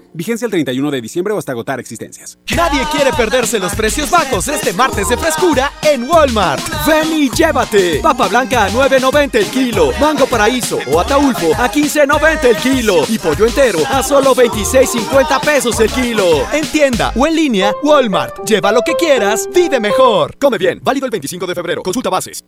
Vigencia 0.13 0.45
el 0.45 0.51
31 0.51 0.91
de 0.91 1.01
diciembre 1.01 1.33
o 1.33 1.37
hasta 1.37 1.53
agotar 1.53 1.79
existencias. 1.79 2.37
Nadie 2.55 2.81
quiere 2.91 3.13
perderse 3.13 3.59
los 3.59 3.73
precios 3.73 4.09
bajos 4.09 4.47
este 4.49 4.73
martes 4.73 5.07
de 5.07 5.17
frescura 5.17 5.71
en 5.81 6.03
Walmart. 6.03 6.61
Ven 6.85 7.13
y 7.13 7.29
llévate. 7.29 7.99
Papa 8.01 8.27
blanca 8.27 8.65
a 8.65 8.69
9.90 8.69 9.35
el 9.35 9.45
kilo. 9.45 9.91
Mango 9.99 10.25
paraíso 10.27 10.79
o 10.91 10.99
ataulfo 10.99 11.53
a 11.55 11.71
15.90 11.71 12.43
el 12.43 12.55
kilo. 12.57 13.03
Y 13.07 13.17
pollo 13.19 13.45
entero 13.45 13.79
a 13.89 14.03
solo 14.03 14.35
26.50 14.35 15.39
pesos 15.41 15.79
el 15.79 15.89
kilo. 15.89 16.45
En 16.51 16.65
tienda 16.67 17.13
o 17.15 17.25
en 17.25 17.35
línea, 17.35 17.73
Walmart. 17.81 18.45
Lleva 18.45 18.71
lo 18.71 18.81
que 18.81 18.95
quieras, 18.95 19.47
vive 19.53 19.79
mejor. 19.79 20.37
Come 20.37 20.57
bien. 20.57 20.81
Válido 20.83 21.05
el 21.05 21.11
25 21.11 21.47
de 21.47 21.55
febrero. 21.55 21.83
Consulta 21.83 22.09
bases. 22.09 22.43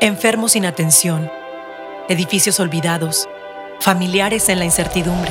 Enfermos 0.00 0.52
sin 0.52 0.64
atención. 0.64 1.30
Edificios 2.08 2.58
olvidados. 2.58 3.28
Familiares 3.80 4.48
en 4.48 4.58
la 4.58 4.64
incertidumbre. 4.64 5.30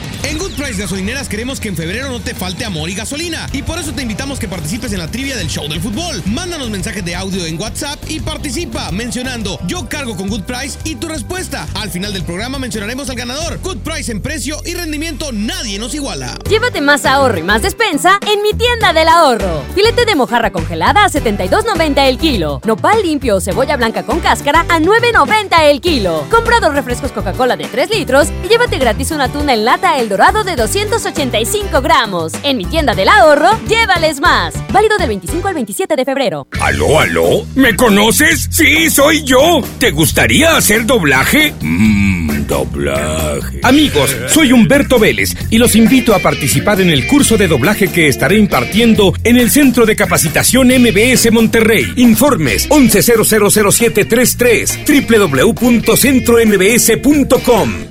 En 0.23 0.37
Good 0.37 0.53
Price 0.53 0.79
Gasolineras 0.79 1.27
queremos 1.27 1.59
que 1.59 1.67
en 1.67 1.75
febrero 1.75 2.09
no 2.09 2.19
te 2.19 2.35
falte 2.35 2.63
amor 2.63 2.89
y 2.89 2.93
gasolina. 2.93 3.49
Y 3.53 3.63
por 3.63 3.79
eso 3.79 3.91
te 3.91 4.03
invitamos 4.03 4.39
que 4.39 4.47
participes 4.47 4.93
en 4.93 4.99
la 4.99 5.07
trivia 5.07 5.35
del 5.35 5.47
show 5.47 5.67
del 5.67 5.81
fútbol. 5.81 6.21
Mándanos 6.27 6.69
mensajes 6.69 7.03
de 7.03 7.15
audio 7.15 7.45
en 7.45 7.59
WhatsApp 7.59 7.99
y 8.07 8.19
participa 8.19 8.91
mencionando 8.91 9.59
yo 9.65 9.89
cargo 9.89 10.15
con 10.15 10.29
Good 10.29 10.43
Price 10.43 10.77
y 10.83 10.95
tu 10.95 11.07
respuesta. 11.07 11.67
Al 11.73 11.89
final 11.89 12.13
del 12.13 12.23
programa 12.23 12.59
mencionaremos 12.59 13.09
al 13.09 13.15
ganador. 13.15 13.59
Good 13.63 13.79
Price 13.79 14.11
en 14.11 14.21
precio 14.21 14.57
y 14.63 14.75
rendimiento 14.75 15.31
nadie 15.31 15.79
nos 15.79 15.95
iguala. 15.95 16.37
Llévate 16.47 16.81
más 16.81 17.05
ahorro 17.05 17.39
y 17.39 17.43
más 17.43 17.63
despensa 17.63 18.19
en 18.31 18.43
mi 18.43 18.53
tienda 18.53 18.93
del 18.93 19.07
ahorro. 19.07 19.63
Filete 19.73 20.05
de 20.05 20.15
mojarra 20.15 20.51
congelada 20.51 21.03
a 21.03 21.09
72.90 21.09 22.07
el 22.07 22.19
kilo. 22.19 22.61
Nopal 22.63 23.01
limpio 23.01 23.37
o 23.37 23.41
cebolla 23.41 23.75
blanca 23.75 24.03
con 24.03 24.19
cáscara 24.19 24.65
a 24.69 24.79
9.90 24.79 25.63
el 25.63 25.81
kilo. 25.81 26.27
Compra 26.29 26.59
dos 26.59 26.75
refrescos 26.75 27.11
Coca-Cola 27.11 27.57
de 27.57 27.65
3 27.65 27.89
litros 27.89 28.27
y 28.45 28.49
llévate 28.49 28.77
gratis 28.77 29.09
una 29.11 29.27
tuna 29.27 29.53
en 29.53 29.65
lata 29.65 29.97
El 29.97 30.10
Dorado 30.11 30.43
de 30.43 30.57
285 30.57 31.81
gramos. 31.81 32.33
En 32.43 32.57
mi 32.57 32.65
tienda 32.65 32.93
del 32.93 33.07
ahorro, 33.07 33.47
llévales 33.65 34.19
más. 34.19 34.53
Válido 34.73 34.97
del 34.97 35.07
25 35.07 35.47
al 35.47 35.53
27 35.53 35.95
de 35.95 36.03
febrero. 36.03 36.47
¿Aló, 36.59 36.99
aló? 36.99 37.45
¿Me 37.55 37.77
conoces? 37.77 38.49
Sí, 38.51 38.89
soy 38.89 39.23
yo. 39.23 39.61
¿Te 39.79 39.91
gustaría 39.91 40.57
hacer 40.57 40.85
doblaje? 40.85 41.53
Mmm, 41.61 42.45
doblaje. 42.45 43.61
Amigos, 43.63 44.13
soy 44.27 44.51
Humberto 44.51 44.99
Vélez 44.99 45.33
y 45.49 45.57
los 45.57 45.77
invito 45.77 46.13
a 46.13 46.19
participar 46.19 46.81
en 46.81 46.89
el 46.89 47.07
curso 47.07 47.37
de 47.37 47.47
doblaje 47.47 47.87
que 47.87 48.09
estaré 48.09 48.37
impartiendo 48.37 49.13
en 49.23 49.37
el 49.37 49.49
Centro 49.49 49.85
de 49.85 49.95
Capacitación 49.95 50.67
MBS 50.67 51.31
Monterrey. 51.31 51.89
Informes 51.95 52.69
11000733 52.69 55.55
www.centrombs.com. 55.55 57.90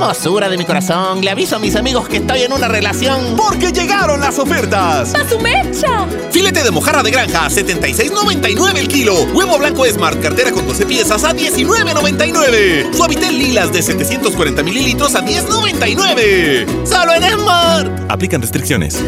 Hermosura 0.00 0.48
de 0.48 0.56
mi 0.56 0.64
corazón, 0.64 1.20
le 1.20 1.30
aviso 1.30 1.56
a 1.56 1.58
mis 1.58 1.76
amigos 1.76 2.08
que 2.08 2.16
estoy 2.16 2.40
en 2.40 2.54
una 2.54 2.68
relación. 2.68 3.36
Porque 3.36 3.70
llegaron 3.70 4.18
las 4.18 4.38
ofertas. 4.38 5.14
¡A 5.14 5.28
su 5.28 5.38
mecha! 5.38 6.06
Filete 6.30 6.64
de 6.64 6.70
mojarra 6.70 7.02
de 7.02 7.10
granja 7.10 7.44
a 7.44 7.50
76.99 7.50 8.78
el 8.78 8.88
kilo. 8.88 9.14
Huevo 9.34 9.58
blanco 9.58 9.84
Smart, 9.84 10.18
cartera 10.22 10.52
con 10.52 10.66
12 10.66 10.86
piezas 10.86 11.22
a 11.24 11.34
19.99. 11.34 12.94
Suavitel 12.94 13.38
lilas 13.38 13.74
de 13.74 13.82
740 13.82 14.62
mililitros 14.62 15.14
a 15.14 15.22
10.99. 15.22 16.86
Solo 16.86 17.12
en 17.12 17.38
Smart. 17.38 18.10
Aplican 18.10 18.40
restricciones. 18.40 19.02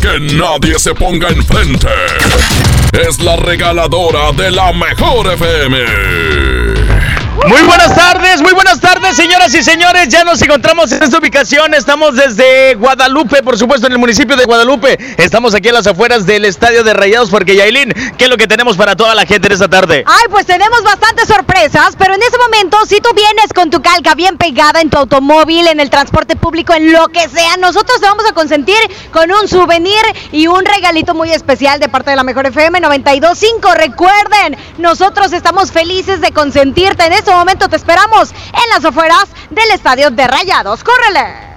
Que 0.00 0.20
nadie 0.34 0.78
se 0.78 0.94
ponga 0.94 1.28
enfrente. 1.28 1.88
Es 2.92 3.20
la 3.20 3.36
regaladora 3.36 4.32
de 4.32 4.50
la 4.50 4.72
mejor 4.72 5.34
FM. 5.34 6.83
Muy 7.46 7.60
buenas 7.62 7.94
tardes, 7.94 8.40
muy 8.40 8.52
buenas 8.52 8.80
tardes, 8.80 9.16
señoras 9.16 9.54
y 9.54 9.62
señores. 9.62 10.08
Ya 10.08 10.24
nos 10.24 10.40
encontramos 10.40 10.90
en 10.92 11.02
esta 11.02 11.18
ubicación. 11.18 11.74
Estamos 11.74 12.16
desde 12.16 12.74
Guadalupe, 12.74 13.42
por 13.42 13.58
supuesto, 13.58 13.86
en 13.86 13.92
el 13.92 13.98
municipio 13.98 14.34
de 14.34 14.46
Guadalupe. 14.46 14.96
Estamos 15.18 15.54
aquí 15.54 15.68
a 15.68 15.72
las 15.72 15.86
afueras 15.86 16.24
del 16.24 16.46
estadio 16.46 16.82
de 16.84 16.94
Rayados, 16.94 17.28
porque 17.28 17.54
Yailin, 17.54 17.92
¿qué 18.16 18.24
es 18.24 18.30
lo 18.30 18.38
que 18.38 18.46
tenemos 18.46 18.78
para 18.78 18.96
toda 18.96 19.14
la 19.14 19.26
gente 19.26 19.48
en 19.48 19.52
esta 19.52 19.68
tarde? 19.68 20.04
Ay, 20.06 20.24
pues 20.30 20.46
tenemos 20.46 20.82
bastantes 20.82 21.28
sorpresas, 21.28 21.96
pero 21.98 22.14
en 22.14 22.22
este 22.22 22.38
momento, 22.38 22.78
si 22.86 23.00
tú 23.00 23.10
vienes 23.14 23.52
con 23.54 23.68
tu 23.68 23.82
calca 23.82 24.14
bien 24.14 24.38
pegada 24.38 24.80
en 24.80 24.88
tu 24.88 24.96
automóvil, 24.96 25.68
en 25.68 25.80
el 25.80 25.90
transporte 25.90 26.36
público, 26.36 26.72
en 26.72 26.92
lo 26.92 27.08
que 27.08 27.28
sea, 27.28 27.58
nosotros 27.58 28.00
te 28.00 28.06
vamos 28.06 28.24
a 28.26 28.32
consentir 28.32 28.78
con 29.12 29.30
un 29.30 29.48
souvenir 29.48 30.02
y 30.32 30.46
un 30.46 30.64
regalito 30.64 31.14
muy 31.14 31.30
especial 31.30 31.78
de 31.78 31.90
parte 31.90 32.08
de 32.08 32.16
la 32.16 32.24
Mejor 32.24 32.46
FM 32.46 32.80
925. 32.80 33.74
Recuerden, 33.74 34.56
nosotros 34.78 35.32
estamos 35.34 35.72
felices 35.72 36.22
de 36.22 36.32
consentirte 36.32 37.04
en 37.04 37.12
momento 37.34 37.68
te 37.68 37.76
esperamos 37.76 38.30
en 38.30 38.70
las 38.70 38.84
afueras 38.84 39.26
del 39.50 39.70
estadio 39.72 40.10
de 40.10 40.26
Rayados. 40.26 40.82
¡Córrele! 40.84 41.54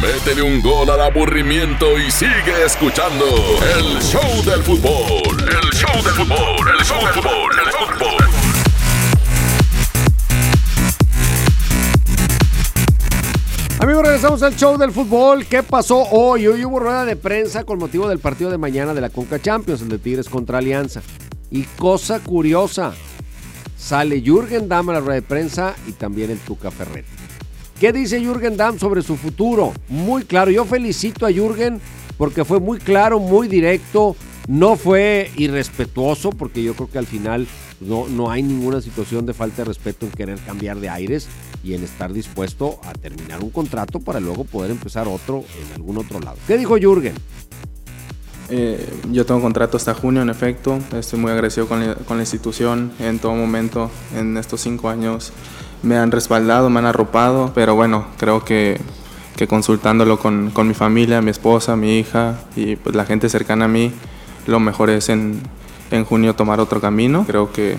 Métele 0.00 0.42
un 0.42 0.60
gol 0.60 0.90
al 0.90 1.00
aburrimiento 1.00 1.98
y 1.98 2.10
sigue 2.10 2.64
escuchando 2.64 3.24
el 3.76 4.02
show 4.02 4.44
del 4.44 4.62
fútbol. 4.62 5.40
El 5.40 5.70
show 5.70 6.02
del 6.02 6.12
fútbol, 6.14 6.68
el 6.78 6.84
show 6.84 7.00
del 7.00 7.14
fútbol, 7.14 7.58
el 7.58 7.72
show 7.72 7.86
del 7.86 7.96
fútbol. 7.96 8.24
Amigos, 13.80 14.02
regresamos 14.02 14.42
al 14.42 14.56
show 14.56 14.78
del 14.78 14.92
fútbol. 14.92 15.46
¿Qué 15.46 15.62
pasó 15.62 15.98
hoy? 16.10 16.46
Hoy 16.46 16.64
hubo 16.64 16.78
rueda 16.80 17.04
de 17.04 17.16
prensa 17.16 17.64
con 17.64 17.78
motivo 17.78 18.08
del 18.08 18.18
partido 18.18 18.50
de 18.50 18.56
mañana 18.58 18.94
de 18.94 19.00
la 19.00 19.10
Conca 19.10 19.40
Champions, 19.40 19.82
el 19.82 19.90
de 19.90 19.98
Tigres 19.98 20.28
contra 20.28 20.58
Alianza. 20.58 21.02
Y 21.50 21.64
cosa 21.64 22.20
curiosa, 22.20 22.94
sale 23.84 24.22
Jürgen 24.22 24.66
Damm 24.66 24.88
a 24.88 24.94
la 24.94 25.00
rueda 25.00 25.16
de 25.16 25.22
prensa 25.22 25.74
y 25.86 25.92
también 25.92 26.30
el 26.30 26.38
Tuca 26.38 26.70
Ferretti. 26.70 27.06
¿Qué 27.78 27.92
dice 27.92 28.18
Jürgen 28.18 28.56
Damm 28.56 28.78
sobre 28.78 29.02
su 29.02 29.16
futuro? 29.16 29.74
Muy 29.88 30.22
claro, 30.22 30.50
yo 30.50 30.64
felicito 30.64 31.26
a 31.26 31.30
Jürgen 31.30 31.82
porque 32.16 32.46
fue 32.46 32.60
muy 32.60 32.78
claro, 32.78 33.20
muy 33.20 33.46
directo, 33.46 34.16
no 34.48 34.76
fue 34.76 35.30
irrespetuoso 35.36 36.30
porque 36.30 36.62
yo 36.62 36.72
creo 36.72 36.90
que 36.90 36.98
al 36.98 37.06
final 37.06 37.46
no, 37.80 38.08
no 38.08 38.30
hay 38.30 38.42
ninguna 38.42 38.80
situación 38.80 39.26
de 39.26 39.34
falta 39.34 39.58
de 39.58 39.64
respeto 39.64 40.06
en 40.06 40.12
querer 40.12 40.38
cambiar 40.38 40.78
de 40.78 40.88
aires 40.88 41.28
y 41.62 41.74
en 41.74 41.84
estar 41.84 42.10
dispuesto 42.10 42.80
a 42.84 42.92
terminar 42.94 43.42
un 43.42 43.50
contrato 43.50 44.00
para 44.00 44.18
luego 44.18 44.44
poder 44.44 44.70
empezar 44.70 45.08
otro 45.08 45.44
en 45.60 45.74
algún 45.74 45.98
otro 45.98 46.20
lado. 46.20 46.38
¿Qué 46.46 46.56
dijo 46.56 46.78
Jürgen? 46.78 47.14
Eh, 48.50 49.00
yo 49.10 49.24
tengo 49.24 49.40
contrato 49.40 49.76
hasta 49.76 49.94
junio, 49.94 50.22
en 50.22 50.30
efecto. 50.30 50.78
Estoy 50.92 51.18
muy 51.18 51.32
agradecido 51.32 51.66
con 51.66 51.86
la, 51.86 51.94
con 51.94 52.16
la 52.18 52.22
institución 52.22 52.92
en 52.98 53.18
todo 53.18 53.34
momento. 53.34 53.90
En 54.14 54.36
estos 54.36 54.60
cinco 54.60 54.88
años 54.88 55.32
me 55.82 55.96
han 55.96 56.10
respaldado, 56.10 56.70
me 56.70 56.78
han 56.78 56.86
arropado, 56.86 57.52
pero 57.54 57.74
bueno, 57.74 58.06
creo 58.18 58.44
que, 58.44 58.80
consultándolo 59.48 60.18
con, 60.18 60.50
con, 60.50 60.66
mi 60.66 60.74
familia, 60.74 61.20
mi 61.20 61.30
esposa, 61.30 61.76
mi 61.76 61.98
hija 61.98 62.38
y 62.56 62.76
pues 62.76 62.94
la 62.96 63.04
gente 63.04 63.28
cercana 63.28 63.66
a 63.66 63.68
mí, 63.68 63.92
lo 64.46 64.60
mejor 64.60 64.90
es 64.90 65.08
en, 65.08 65.40
en 65.90 66.04
junio 66.04 66.34
tomar 66.34 66.60
otro 66.60 66.80
camino. 66.80 67.24
Creo 67.26 67.52
que, 67.52 67.78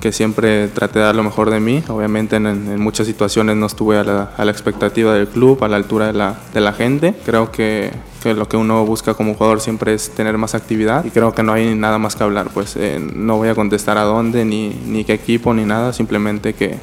que 0.00 0.12
siempre 0.12 0.68
traté 0.68 0.98
de 0.98 1.04
dar 1.06 1.14
lo 1.14 1.22
mejor 1.22 1.50
de 1.50 1.60
mí. 1.60 1.82
Obviamente 1.88 2.36
en, 2.36 2.80
muchas 2.80 3.06
situaciones 3.06 3.56
no 3.56 3.66
estuve 3.66 3.98
a 3.98 4.04
la, 4.04 4.50
expectativa 4.50 5.14
del 5.14 5.28
club, 5.28 5.62
a 5.64 5.68
la 5.68 5.76
altura 5.76 6.12
de 6.12 6.60
la, 6.60 6.72
gente. 6.72 7.14
Creo 7.24 7.50
que, 7.50 7.90
lo 8.24 8.48
que 8.48 8.56
uno 8.56 8.84
busca 8.84 9.14
como 9.14 9.34
jugador 9.34 9.60
siempre 9.60 9.94
es 9.94 10.10
tener 10.10 10.36
más 10.38 10.54
actividad 10.54 11.04
y 11.04 11.10
creo 11.10 11.32
que 11.34 11.42
no 11.42 11.52
hay 11.52 11.74
nada 11.74 11.98
más 11.98 12.16
que 12.16 12.24
hablar. 12.24 12.50
Pues 12.52 12.76
eh, 12.76 12.98
no 13.00 13.36
voy 13.36 13.48
a 13.48 13.54
contestar 13.54 13.98
a 13.98 14.02
dónde, 14.02 14.44
ni, 14.44 14.68
ni 14.86 15.04
qué 15.04 15.14
equipo, 15.14 15.54
ni 15.54 15.64
nada, 15.64 15.92
simplemente 15.92 16.52
que, 16.54 16.76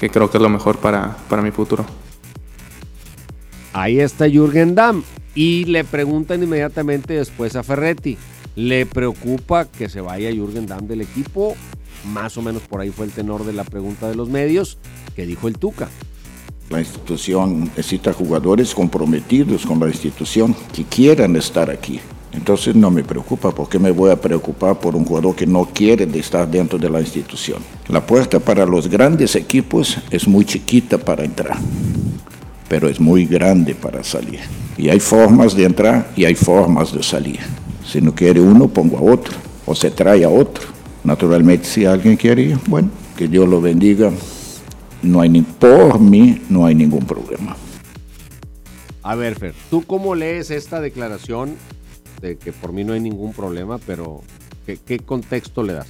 que 0.00 0.10
creo 0.10 0.30
que 0.30 0.38
es 0.38 0.42
lo 0.42 0.48
mejor 0.48 0.78
para, 0.78 1.16
para 1.28 1.42
mi 1.42 1.50
futuro. 1.50 1.84
Ahí 3.72 4.00
está 4.00 4.28
Jürgen 4.28 4.74
Damm 4.74 5.02
y 5.34 5.64
le 5.66 5.84
preguntan 5.84 6.42
inmediatamente 6.42 7.14
después 7.14 7.54
a 7.54 7.62
Ferretti. 7.62 8.18
¿Le 8.56 8.86
preocupa 8.86 9.66
que 9.66 9.88
se 9.88 10.00
vaya 10.00 10.32
Jürgen 10.32 10.66
Damm 10.66 10.88
del 10.88 11.02
equipo? 11.02 11.54
Más 12.04 12.36
o 12.36 12.42
menos 12.42 12.62
por 12.62 12.80
ahí 12.80 12.90
fue 12.90 13.06
el 13.06 13.12
tenor 13.12 13.44
de 13.44 13.52
la 13.52 13.64
pregunta 13.64 14.08
de 14.08 14.14
los 14.14 14.28
medios 14.28 14.78
que 15.16 15.26
dijo 15.26 15.48
el 15.48 15.58
Tuca. 15.58 15.88
La 16.70 16.80
institución 16.80 17.60
necesita 17.60 18.12
jugadores 18.12 18.74
comprometidos 18.74 19.64
con 19.64 19.80
la 19.80 19.88
institución 19.88 20.54
que 20.72 20.84
quieran 20.84 21.34
estar 21.36 21.70
aquí. 21.70 21.98
Entonces 22.32 22.74
no 22.74 22.90
me 22.90 23.02
preocupa 23.02 23.50
porque 23.50 23.78
me 23.78 23.90
voy 23.90 24.10
a 24.10 24.20
preocupar 24.20 24.78
por 24.78 24.94
un 24.94 25.04
jugador 25.04 25.34
que 25.34 25.46
no 25.46 25.64
quiere 25.64 26.06
estar 26.18 26.48
dentro 26.48 26.78
de 26.78 26.90
la 26.90 27.00
institución. 27.00 27.62
La 27.88 28.06
puerta 28.06 28.38
para 28.38 28.66
los 28.66 28.86
grandes 28.86 29.34
equipos 29.34 29.98
es 30.10 30.28
muy 30.28 30.44
chiquita 30.44 30.98
para 30.98 31.24
entrar, 31.24 31.56
pero 32.68 32.88
es 32.88 33.00
muy 33.00 33.24
grande 33.24 33.74
para 33.74 34.04
salir. 34.04 34.40
Y 34.76 34.90
hay 34.90 35.00
formas 35.00 35.56
de 35.56 35.64
entrar 35.64 36.10
y 36.16 36.26
hay 36.26 36.34
formas 36.34 36.92
de 36.92 37.02
salir. 37.02 37.40
Si 37.84 38.00
no 38.02 38.14
quiere 38.14 38.40
uno, 38.40 38.68
pongo 38.68 38.98
a 38.98 39.12
otro 39.12 39.34
o 39.64 39.74
se 39.74 39.90
trae 39.90 40.22
a 40.24 40.28
otro. 40.28 40.77
Naturalmente, 41.04 41.64
si 41.66 41.84
alguien 41.84 42.16
quiere 42.16 42.42
ir, 42.42 42.58
bueno, 42.66 42.90
que 43.16 43.28
Dios 43.28 43.48
lo 43.48 43.60
bendiga. 43.60 44.10
No 45.02 45.20
hay 45.20 45.28
ni 45.28 45.42
por 45.42 46.00
mí, 46.00 46.42
no 46.48 46.66
hay 46.66 46.74
ningún 46.74 47.06
problema. 47.06 47.56
A 49.02 49.14
ver, 49.14 49.36
Fer, 49.36 49.54
¿tú 49.70 49.84
cómo 49.86 50.14
lees 50.14 50.50
esta 50.50 50.80
declaración 50.80 51.54
de 52.20 52.36
que 52.36 52.52
por 52.52 52.72
mí 52.72 52.84
no 52.84 52.92
hay 52.92 53.00
ningún 53.00 53.32
problema, 53.32 53.78
pero 53.78 54.22
¿qué, 54.66 54.76
qué 54.84 54.98
contexto 54.98 55.62
le 55.62 55.74
das? 55.74 55.88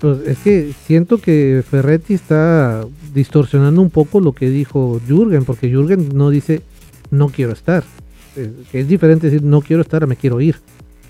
Pues 0.00 0.20
es 0.26 0.38
que 0.38 0.72
siento 0.86 1.18
que 1.18 1.62
Ferretti 1.68 2.14
está 2.14 2.86
distorsionando 3.12 3.82
un 3.82 3.90
poco 3.90 4.20
lo 4.20 4.32
que 4.32 4.48
dijo 4.48 5.00
Jürgen, 5.06 5.44
porque 5.44 5.68
Jürgen 5.68 6.10
no 6.14 6.30
dice 6.30 6.62
no 7.10 7.28
quiero 7.28 7.52
estar. 7.52 7.84
Que 8.70 8.80
es 8.80 8.88
diferente 8.88 9.26
decir 9.26 9.42
no 9.42 9.60
quiero 9.60 9.82
estar 9.82 10.02
a 10.02 10.06
me 10.06 10.16
quiero 10.16 10.40
ir. 10.40 10.56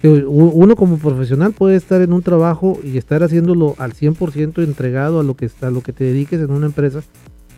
Uno 0.03 0.77
como 0.77 0.97
profesional 0.97 1.53
puede 1.53 1.77
estar 1.77 2.01
en 2.01 2.13
un 2.13 2.23
trabajo 2.23 2.79
y 2.83 2.97
estar 2.97 3.23
haciéndolo 3.23 3.75
al 3.79 3.93
100% 3.93 4.63
entregado 4.65 5.21
a 5.21 5.23
lo 5.23 5.37
que 5.37 5.51
a 5.61 5.71
lo 5.71 5.83
que 5.83 5.93
te 5.93 6.05
dediques 6.05 6.41
en 6.41 6.51
una 6.51 6.67
empresa, 6.67 7.03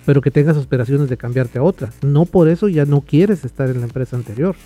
pero 0.04 0.20
que 0.20 0.32
tengas 0.32 0.56
aspiraciones 0.56 1.08
de 1.08 1.16
cambiarte 1.16 1.60
a 1.60 1.62
otra. 1.62 1.92
No 2.02 2.24
por 2.24 2.48
eso 2.48 2.68
ya 2.68 2.84
no 2.84 3.02
quieres 3.02 3.44
estar 3.44 3.70
en 3.70 3.78
la 3.78 3.86
empresa 3.86 4.16
anterior. 4.16 4.56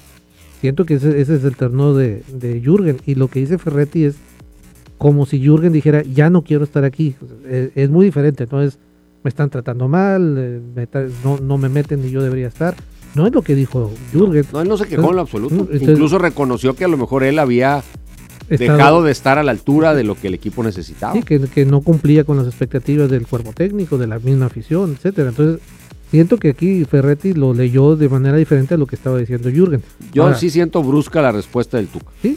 Siento 0.61 0.87
que 0.87 0.95
ese, 0.95 1.21
es 1.21 1.29
el 1.29 1.57
terno 1.57 1.93
de, 1.93 2.23
de, 2.33 2.61
Jürgen. 2.63 2.97
Y 3.05 3.15
lo 3.15 3.29
que 3.29 3.41
dice 3.41 3.59
Ferretti 3.59 4.05
es 4.05 4.17
como 4.97 5.27
si 5.27 5.39
Jürgen 5.39 5.73
dijera, 5.75 6.03
ya 6.03 6.31
no 6.31 6.43
quiero 6.43 6.65
estar 6.65 6.85
aquí. 6.85 7.15
Es, 7.47 7.73
es 7.75 7.91
muy 7.91 8.07
diferente. 8.07 8.45
Entonces, 8.45 8.79
me 9.23 9.29
están 9.29 9.51
tratando 9.51 9.89
mal, 9.89 10.37
eh, 10.39 11.11
no, 11.25 11.39
no 11.39 11.59
me 11.59 11.69
meten 11.69 12.01
ni 12.01 12.11
yo 12.11 12.23
debería 12.23 12.47
estar. 12.47 12.77
No 13.17 13.27
es 13.27 13.33
lo 13.33 13.41
que 13.41 13.55
dijo 13.55 13.91
Jürgen. 14.13 14.45
No, 14.53 14.61
él 14.61 14.69
no 14.69 14.77
se 14.77 14.87
quejó 14.87 15.09
en 15.09 15.17
lo 15.17 15.23
absoluto. 15.23 15.55
Entonces, 15.55 15.89
Incluso 15.89 16.19
reconoció 16.19 16.77
que 16.77 16.85
a 16.85 16.89
lo 16.89 16.99
mejor 16.99 17.25
él 17.25 17.39
había 17.39 17.83
estado, 18.51 18.77
dejado 18.77 19.03
de 19.03 19.11
estar 19.11 19.39
a 19.39 19.43
la 19.43 19.53
altura 19.53 19.95
de 19.95 20.05
lo 20.05 20.17
que 20.17 20.27
el 20.27 20.35
equipo 20.35 20.63
necesitaba. 20.63 21.15
Sí, 21.15 21.23
que, 21.23 21.41
que, 21.41 21.65
no 21.65 21.81
cumplía 21.81 22.25
con 22.25 22.37
las 22.37 22.47
expectativas 22.47 23.11
del 23.11 23.27
cuerpo 23.27 23.55
técnico, 23.55 23.97
de 23.97 24.07
la 24.07 24.19
misma 24.19 24.47
afición, 24.47 24.93
etcétera. 24.93 25.31
Entonces, 25.31 25.63
siento 26.11 26.37
que 26.37 26.51
aquí 26.51 26.85
Ferretti 26.85 27.33
lo 27.33 27.55
leyó 27.55 27.97
de 27.97 28.07
manera 28.11 28.37
diferente 28.37 28.75
a 28.75 28.77
lo 28.77 28.87
que 28.87 28.97
estaba 28.97 29.17
diciendo 29.17 29.49
Jürgen. 29.49 29.83
Yo 30.13 30.25
Ahora, 30.25 30.37
sí 30.37 30.51
siento 30.51 30.83
brusca 30.83 31.23
la 31.23 31.33
respuesta 31.33 31.79
del 31.79 31.87
Tuca. 31.87 32.13
Sí. 32.21 32.37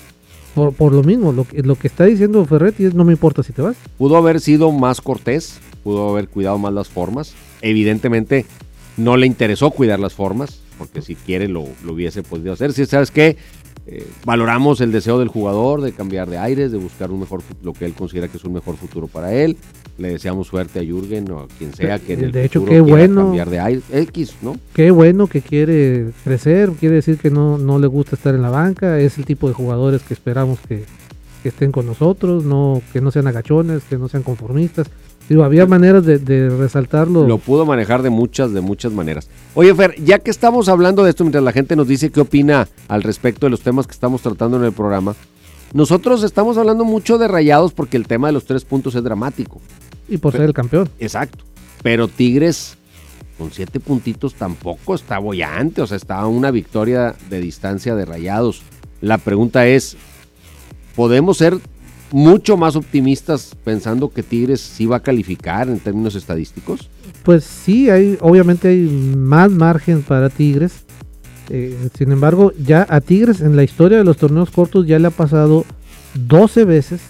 Por, 0.55 0.71
por 0.71 0.93
lo 0.93 1.03
mismo, 1.03 1.34
lo 1.34 1.43
que, 1.43 1.61
lo 1.61 1.75
que 1.75 1.88
está 1.88 2.05
diciendo 2.05 2.45
Ferretti 2.45 2.86
es 2.86 2.93
no 2.93 3.03
me 3.03 3.11
importa 3.11 3.43
si 3.43 3.51
te 3.51 3.61
vas. 3.61 3.75
Pudo 3.97 4.15
haber 4.15 4.39
sido 4.39 4.71
más 4.71 5.01
cortés, 5.01 5.59
pudo 5.84 6.09
haber 6.09 6.30
cuidado 6.30 6.57
más 6.57 6.71
las 6.71 6.88
formas. 6.88 7.34
Evidentemente 7.61 8.45
no 8.95 9.17
le 9.17 9.25
interesó 9.25 9.71
cuidar 9.71 9.99
las 9.99 10.13
formas, 10.13 10.59
porque 10.80 11.03
si 11.03 11.13
quiere 11.13 11.47
lo, 11.47 11.65
lo 11.86 11.93
hubiese 11.93 12.23
podido 12.23 12.53
hacer. 12.53 12.73
Si 12.73 12.86
sabes 12.88 13.11
que 13.11 13.38
eh, 13.91 14.07
valoramos 14.23 14.82
el 14.82 14.91
deseo 14.91 15.19
del 15.19 15.27
jugador 15.27 15.82
de 15.82 15.91
cambiar 15.91 16.30
de 16.30 16.38
aires, 16.38 16.71
de 16.71 16.77
buscar 16.77 17.11
un 17.11 17.19
mejor 17.19 17.41
lo 17.63 17.73
que 17.73 17.86
él 17.86 17.93
considera 17.93 18.27
que 18.27 18.38
es 18.38 18.43
un 18.45 18.53
mejor 18.53 18.77
futuro 18.77 19.07
para 19.07 19.34
él. 19.34 19.57
Le 19.97 20.11
deseamos 20.11 20.47
suerte 20.47 20.80
a 20.80 20.84
Jürgen 20.84 21.30
o 21.32 21.39
a 21.39 21.47
quien 21.57 21.73
sea 21.73 21.99
que 21.99 22.13
en 22.13 22.25
el 22.25 22.32
de 22.32 22.45
hecho 22.45 22.61
futuro 22.61 22.86
qué 22.86 22.91
bueno 22.91 23.23
cambiar 23.23 23.49
de 23.49 23.59
aires, 23.59 23.84
X, 23.91 24.36
¿no? 24.41 24.55
Qué 24.73 24.91
bueno 24.91 25.27
que 25.27 25.41
quiere 25.41 26.11
crecer, 26.23 26.69
quiere 26.80 26.95
decir 26.95 27.17
que 27.17 27.30
no, 27.30 27.57
no 27.57 27.80
le 27.80 27.88
gusta 27.88 28.15
estar 28.15 28.34
en 28.34 28.41
la 28.41 28.49
banca, 28.49 28.99
es 28.99 29.17
el 29.17 29.25
tipo 29.25 29.47
de 29.47 29.53
jugadores 29.53 30.03
que 30.03 30.13
esperamos 30.13 30.59
que, 30.59 30.86
que 31.43 31.49
estén 31.49 31.71
con 31.71 31.86
nosotros, 31.86 32.45
no 32.45 32.82
que 32.93 33.01
no 33.01 33.11
sean 33.11 33.27
agachones, 33.27 33.84
que 33.89 33.97
no 33.97 34.07
sean 34.07 34.23
conformistas. 34.23 34.88
Digo, 35.30 35.43
había 35.43 35.67
maneras 35.67 36.03
de, 36.05 36.17
de, 36.17 36.49
resaltarlo. 36.49 37.27
Lo 37.27 37.38
pudo 37.38 37.63
manejar 37.63 38.01
de 38.01 38.09
muchas, 38.09 38.51
de 38.51 38.61
muchas 38.61 38.91
maneras. 38.91 39.30
Oye, 39.53 39.75
Fer, 39.75 39.93
ya 40.03 40.17
que 40.17 40.32
estamos 40.32 40.67
hablando 40.69 41.03
de 41.03 41.11
esto, 41.11 41.23
mientras 41.23 41.43
la 41.43 41.51
gente 41.51 41.75
nos 41.75 41.88
dice 41.88 42.11
qué 42.11 42.21
opina 42.21 42.67
al 42.88 43.03
respecto 43.03 43.45
de 43.45 43.51
los 43.51 43.61
temas 43.61 43.86
que 43.86 43.93
estamos 43.93 44.23
tratando 44.23 44.57
en 44.57 44.63
el 44.63 44.71
programa, 44.71 45.15
nosotros 45.71 46.23
estamos 46.23 46.57
hablando 46.57 46.84
mucho 46.84 47.19
de 47.19 47.27
rayados 47.27 47.73
porque 47.73 47.95
el 47.95 48.07
tema 48.07 48.27
de 48.27 48.34
los 48.34 48.45
tres 48.45 48.65
puntos 48.65 48.95
es 48.95 49.03
dramático. 49.03 49.61
Y 50.07 50.17
por 50.17 50.32
Pero, 50.32 50.41
ser 50.41 50.49
el 50.49 50.53
campeón. 50.55 50.89
Exacto. 50.99 51.43
Pero 51.84 52.07
Tigres, 52.07 52.75
con 53.38 53.51
siete 53.51 53.80
puntitos, 53.80 54.34
tampoco 54.34 54.95
está 54.95 55.19
bollante. 55.19 55.84
O 55.84 55.88
sea, 55.88 55.97
está 55.97 56.19
a 56.19 56.27
una 56.27 56.49
victoria 56.49 57.15
de 57.30 57.39
distancia 57.39 57.93
de 57.93 58.05
rayados. 58.05 58.63
La 58.99 59.19
pregunta 59.19 59.67
es, 59.67 59.95
¿podemos 60.95 61.38
ser 61.38 61.59
mucho 62.12 62.57
más 62.57 62.76
optimistas 62.76 63.55
pensando 63.64 64.10
que 64.10 64.24
Tigres 64.24 64.62
sí 64.62 64.86
va 64.86 64.97
a 64.97 64.99
calificar 65.01 65.70
en 65.70 65.80
términos 65.80 66.16
estadísticos? 66.16 66.89
Pues 67.24 67.43
sí, 67.43 67.89
hay, 67.89 68.18
obviamente 68.22 68.70
hay 68.70 68.82
más 69.16 69.51
margen 69.51 70.01
para 70.01 70.30
Tigres. 70.30 70.84
Eh, 71.49 71.89
sin 71.97 72.12
embargo, 72.12 72.53
ya 72.64 72.86
a 72.89 73.01
Tigres 73.01 73.41
en 73.41 73.55
la 73.55 73.64
historia 73.64 73.97
de 73.97 74.03
los 74.03 74.18
torneos 74.18 74.51
cortos 74.51 74.86
ya 74.86 74.99
le 74.99 75.07
ha 75.07 75.12
pasado 75.12 75.66
12 76.14 76.66
veces 76.66 77.01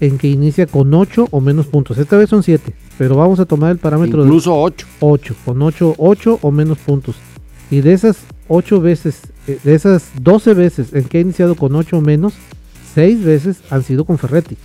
en 0.00 0.18
que 0.18 0.28
inicia 0.28 0.66
con 0.66 0.92
8 0.94 1.28
o 1.30 1.40
menos 1.40 1.66
puntos. 1.66 1.98
Esta 1.98 2.16
vez 2.16 2.30
son 2.30 2.42
7, 2.42 2.72
pero 2.96 3.16
vamos 3.16 3.40
a 3.40 3.46
tomar 3.46 3.72
el 3.72 3.78
parámetro 3.78 4.24
Incluso 4.24 4.56
8. 4.60 4.86
8, 5.00 5.34
con 5.44 5.62
8, 5.62 5.94
8 5.98 6.38
o 6.42 6.50
menos 6.50 6.78
puntos. 6.78 7.16
Y 7.70 7.80
de 7.80 7.92
esas 7.92 8.18
8 8.48 8.80
veces, 8.80 9.20
eh, 9.46 9.58
de 9.62 9.74
esas 9.74 10.10
12 10.20 10.54
veces 10.54 10.92
en 10.92 11.04
que 11.04 11.18
ha 11.18 11.20
iniciado 11.20 11.54
con 11.54 11.74
8 11.74 11.98
o 11.98 12.00
menos, 12.00 12.34
seis 12.94 13.22
veces 13.24 13.58
han 13.70 13.82
sido 13.82 14.04
con 14.04 14.18
Ferretti. 14.18 14.56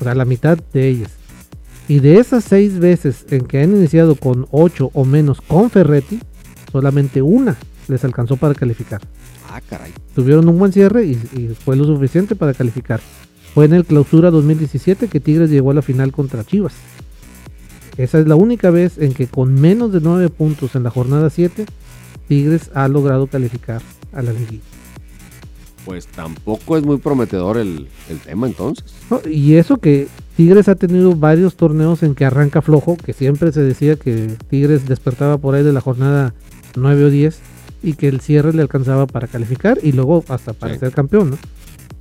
O 0.00 0.04
sea, 0.04 0.14
la 0.14 0.24
mitad 0.24 0.58
de 0.72 0.88
ellas. 0.88 1.10
Y 1.88 1.98
de 1.98 2.18
esas 2.18 2.44
seis 2.44 2.78
veces 2.78 3.26
en 3.30 3.46
que 3.46 3.62
han 3.62 3.74
iniciado 3.74 4.14
con 4.14 4.46
8 4.52 4.90
o 4.94 5.04
menos 5.04 5.40
con 5.40 5.70
Ferretti, 5.70 6.20
solamente 6.70 7.20
una 7.20 7.56
les 7.88 8.04
alcanzó 8.04 8.36
para 8.36 8.54
calificar. 8.54 9.00
Ah, 9.50 9.60
caray. 9.68 9.92
Tuvieron 10.14 10.48
un 10.48 10.58
buen 10.58 10.72
cierre 10.72 11.04
y, 11.04 11.12
y 11.36 11.56
fue 11.64 11.76
lo 11.76 11.84
suficiente 11.84 12.36
para 12.36 12.54
calificar. 12.54 13.00
Fue 13.54 13.64
en 13.64 13.74
el 13.74 13.84
clausura 13.84 14.30
2017 14.30 15.08
que 15.08 15.18
Tigres 15.18 15.50
llegó 15.50 15.72
a 15.72 15.74
la 15.74 15.82
final 15.82 16.12
contra 16.12 16.44
Chivas. 16.44 16.74
Esa 17.96 18.20
es 18.20 18.26
la 18.26 18.36
única 18.36 18.70
vez 18.70 18.98
en 18.98 19.12
que 19.12 19.26
con 19.26 19.54
menos 19.54 19.92
de 19.92 20.00
9 20.00 20.28
puntos 20.28 20.76
en 20.76 20.84
la 20.84 20.90
jornada 20.90 21.28
7, 21.28 21.66
Tigres 22.28 22.70
ha 22.74 22.86
logrado 22.86 23.26
calificar 23.26 23.82
a 24.12 24.22
la 24.22 24.32
liguilla. 24.32 24.69
Pues 25.84 26.06
tampoco 26.06 26.76
es 26.76 26.84
muy 26.84 26.98
prometedor 26.98 27.56
el, 27.58 27.88
el 28.08 28.18
tema 28.20 28.46
entonces. 28.46 28.84
No, 29.10 29.20
y 29.28 29.54
eso 29.54 29.78
que 29.78 30.08
Tigres 30.36 30.68
ha 30.68 30.74
tenido 30.74 31.14
varios 31.16 31.56
torneos 31.56 32.02
en 32.02 32.14
que 32.14 32.24
arranca 32.24 32.62
flojo, 32.62 32.96
que 32.96 33.12
siempre 33.12 33.50
se 33.52 33.62
decía 33.62 33.96
que 33.96 34.36
Tigres 34.50 34.86
despertaba 34.86 35.38
por 35.38 35.54
ahí 35.54 35.62
de 35.62 35.72
la 35.72 35.80
jornada 35.80 36.34
9 36.76 37.04
o 37.04 37.10
10 37.10 37.38
y 37.82 37.94
que 37.94 38.08
el 38.08 38.20
cierre 38.20 38.52
le 38.52 38.62
alcanzaba 38.62 39.06
para 39.06 39.26
calificar 39.26 39.78
y 39.82 39.92
luego 39.92 40.22
hasta 40.28 40.52
para 40.52 40.74
Sí. 40.74 40.80
ser 40.80 40.92
campeón, 40.92 41.30
¿no? 41.30 41.38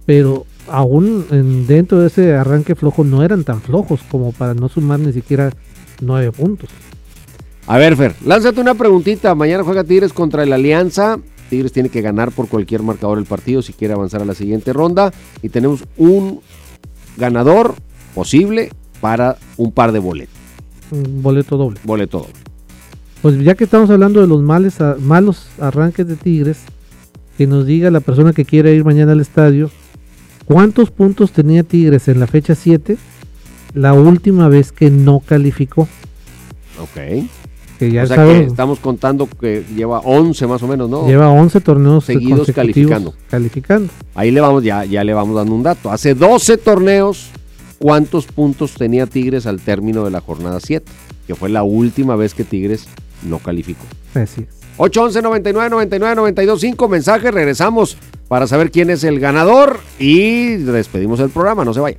Pero 0.05 0.45
aún 0.67 1.25
en- 1.32 1.65
dentro 1.65 1.99
de 1.99 2.07
ese 2.07 2.34
arranque 2.36 2.75
flojo 2.75 3.03
no 3.03 3.23
eran 3.23 3.43
tan 3.43 3.61
flojos 3.61 4.01
como 4.11 4.34
para 4.34 4.53
no 4.53 4.67
sumar 4.67 4.99
ni 4.99 5.13
siquiera 5.13 5.51
9 6.01 6.32
puntos. 6.34 6.69
A 7.67 7.77
ver, 7.77 7.95
Fer, 7.95 8.15
lánzate 8.25 8.59
una 8.59 8.73
preguntita. 8.73 9.36
Mañana 9.36 9.63
juega 9.63 9.84
Tigres 9.84 10.11
contra 10.11 10.41
el 10.43 10.51
Alianza. 10.51 11.19
Tigres 11.50 11.72
tiene 11.72 11.89
que 11.89 12.02
ganar 12.02 12.32
por 12.32 12.47
cualquier 12.47 12.84
marcador 12.84 13.18
el 13.18 13.26
partido 13.26 13.62
si 13.62 13.74
quiere 13.74 13.93
avanzar 13.93 14.22
a 14.22 14.26
la 14.26 14.36
siguiente 14.36 14.72
ronda. 14.74 15.12
Y 15.41 15.50
tenemos 15.50 15.84
un 15.97 16.39
ganador 17.18 17.76
posible 18.16 18.72
para 19.02 19.38
un 19.58 19.72
par 19.72 19.91
de 19.91 20.00
boletos. 20.00 20.36
Un 20.91 21.22
boleto 21.22 21.58
doble. 21.58 21.80
Boleto 21.84 22.20
doble. 22.20 22.34
Pues 23.22 23.38
ya 23.43 23.56
que 23.56 23.66
estamos 23.66 23.89
hablando 23.89 24.22
de 24.22 24.28
los 24.28 24.41
males 24.41 24.80
a- 24.80 24.95
malos 25.00 25.47
arranques 25.60 26.08
de 26.08 26.16
Tigres, 26.16 26.60
que 27.38 27.47
nos 27.47 27.66
diga 27.66 27.91
la 27.91 28.00
persona 28.00 28.32
que 28.34 28.45
quiere 28.45 28.74
ir 28.74 28.86
mañana 28.86 29.12
al 29.12 29.20
estadio, 29.22 29.70
¿cuántos 30.45 30.89
puntos 30.91 31.32
tenía 31.32 31.64
Tigres 31.64 32.08
en 32.08 32.20
la 32.20 32.28
fecha 32.28 32.56
7 32.56 32.97
la 33.74 33.93
última 33.93 34.47
vez 34.47 34.72
que 34.72 34.89
no 34.89 35.20
calificó? 35.26 35.88
Ok. 36.82 37.26
Que 37.80 37.89
ya 37.89 38.03
o 38.03 38.07
sea 38.07 38.17
que 38.17 38.43
estamos 38.43 38.80
contando 38.80 39.25
que 39.25 39.63
lleva 39.73 39.99
11 39.99 40.47
más 40.47 40.61
o 40.61 40.67
menos, 40.67 40.89
¿no? 40.89 41.07
lleva 41.07 41.30
11 41.30 41.61
torneos 41.61 42.03
seguidos 42.03 42.51
calificando. 42.53 43.13
calificando. 43.30 43.89
Ahí 44.15 44.32
le 44.32 44.41
vamos, 44.41 44.63
ya, 44.63 44.84
ya 44.84 45.03
le 45.05 45.13
vamos 45.13 45.34
dando 45.36 45.55
un 45.55 45.63
dato. 45.63 45.89
Hace 45.89 46.13
12 46.13 46.57
torneos, 46.57 47.30
¿cuántos 47.80 48.25
puntos 48.25 48.73
tenía 48.73 49.07
Tigres 49.07 49.45
al 49.45 49.61
término 49.61 50.03
de 50.03 50.11
la 50.11 50.19
jornada 50.19 50.59
7? 50.59 50.86
Que 51.25 51.36
fue 51.36 51.47
la 51.47 51.63
última 51.63 52.17
vez 52.17 52.34
que 52.34 52.43
Tigres 52.43 52.86
no 53.23 53.39
calificó. 53.39 53.86
Así 54.13 54.41
es. 54.41 54.59
811 54.77 55.21
99 55.21 55.69
99 55.69 56.15
92 56.15 56.61
5 56.61 56.88
mensajes, 56.89 57.34
regresamos 57.34 57.97
para 58.27 58.45
saber 58.45 58.71
quién 58.71 58.89
es 58.89 59.03
el 59.03 59.19
ganador 59.19 59.80
y 59.97 60.55
despedimos 60.57 61.19
el 61.19 61.30
programa, 61.30 61.65
no 61.65 61.73
se 61.73 61.80
vaya. 61.80 61.97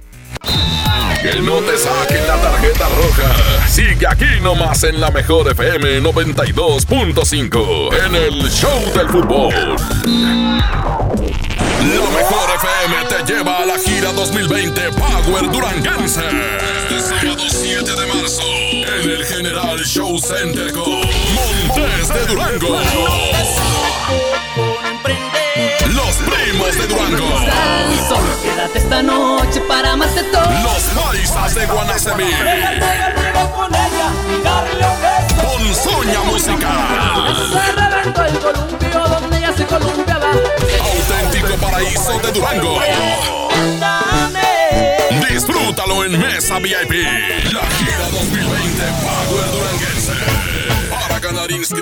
Que 1.22 1.40
no 1.42 1.56
te 1.58 1.76
saquen 1.76 2.26
la 2.26 2.36
tarjeta 2.40 2.69
Sigue 3.68 4.06
aquí 4.06 4.40
nomás 4.42 4.82
en 4.84 5.00
la 5.00 5.10
mejor 5.10 5.50
FM 5.50 6.00
92.5 6.02 7.94
en 8.06 8.14
el 8.14 8.50
Show 8.50 8.92
del 8.94 9.08
Fútbol. 9.08 9.54
La 11.80 12.10
mejor 12.10 12.50
FM 12.56 12.94
te 13.08 13.32
lleva 13.32 13.58
a 13.62 13.66
la 13.66 13.78
gira 13.78 14.12
2020 14.12 14.90
Power 14.92 15.50
Duranguense. 15.50 16.20
Este 16.88 17.00
sábado 17.00 17.44
7 17.48 17.84
de 17.84 18.06
marzo 18.06 18.42
en 18.42 19.10
el 19.10 19.24
General 19.24 19.78
Show 19.78 20.18
Center 20.18 20.72
con 20.72 21.00
Montes 21.34 22.08
de 22.08 22.26
Durango. 22.26 22.80
Los 25.94 26.16
primos 26.16 26.74
de 26.76 26.86
Durango. 26.86 27.28
Solo 28.08 28.42
quédate 28.42 28.78
esta 28.78 29.02
noche 29.02 29.60
para 29.62 29.92
amarte 29.92 30.22
todo. 30.24 30.50
Los 30.62 30.82
paisas 31.02 31.54
de 31.54 31.66
Guanacemí. 31.66 32.24
con 33.54 33.74
ella 33.74 34.08
y 34.28 34.42
darle 34.42 34.86
un 34.86 35.00
beso. 35.02 35.34
Ponzoña 35.58 36.20
musical. 36.22 37.48
Se 37.52 37.72
reventó 37.72 38.24
el 38.24 38.38
columpio 38.38 39.08
donde 39.08 39.38
ella 39.38 39.52
se 39.56 39.66
columpiaba. 39.66 40.30
Auténtico 40.30 41.54
paraíso 41.56 42.18
de 42.18 42.32
Durango. 42.32 42.80
Disfrútalo 45.28 46.04
en 46.04 46.18
Mesa 46.18 46.58
VIP. 46.58 47.04
La 47.52 47.66
gira 47.70 48.08
2020 48.12 48.82
Power 49.02 49.49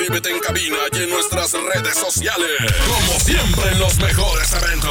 inscríbete 0.09 0.35
en 0.35 0.41
cabina 0.41 0.79
y 0.93 1.03
en 1.03 1.11
nuestras 1.11 1.53
redes 1.53 1.95
sociales. 1.95 2.49
Como 2.87 3.21
siempre 3.21 3.73
en 3.73 3.79
los 3.79 3.99
mejores 3.99 4.51
eventos. 4.55 4.91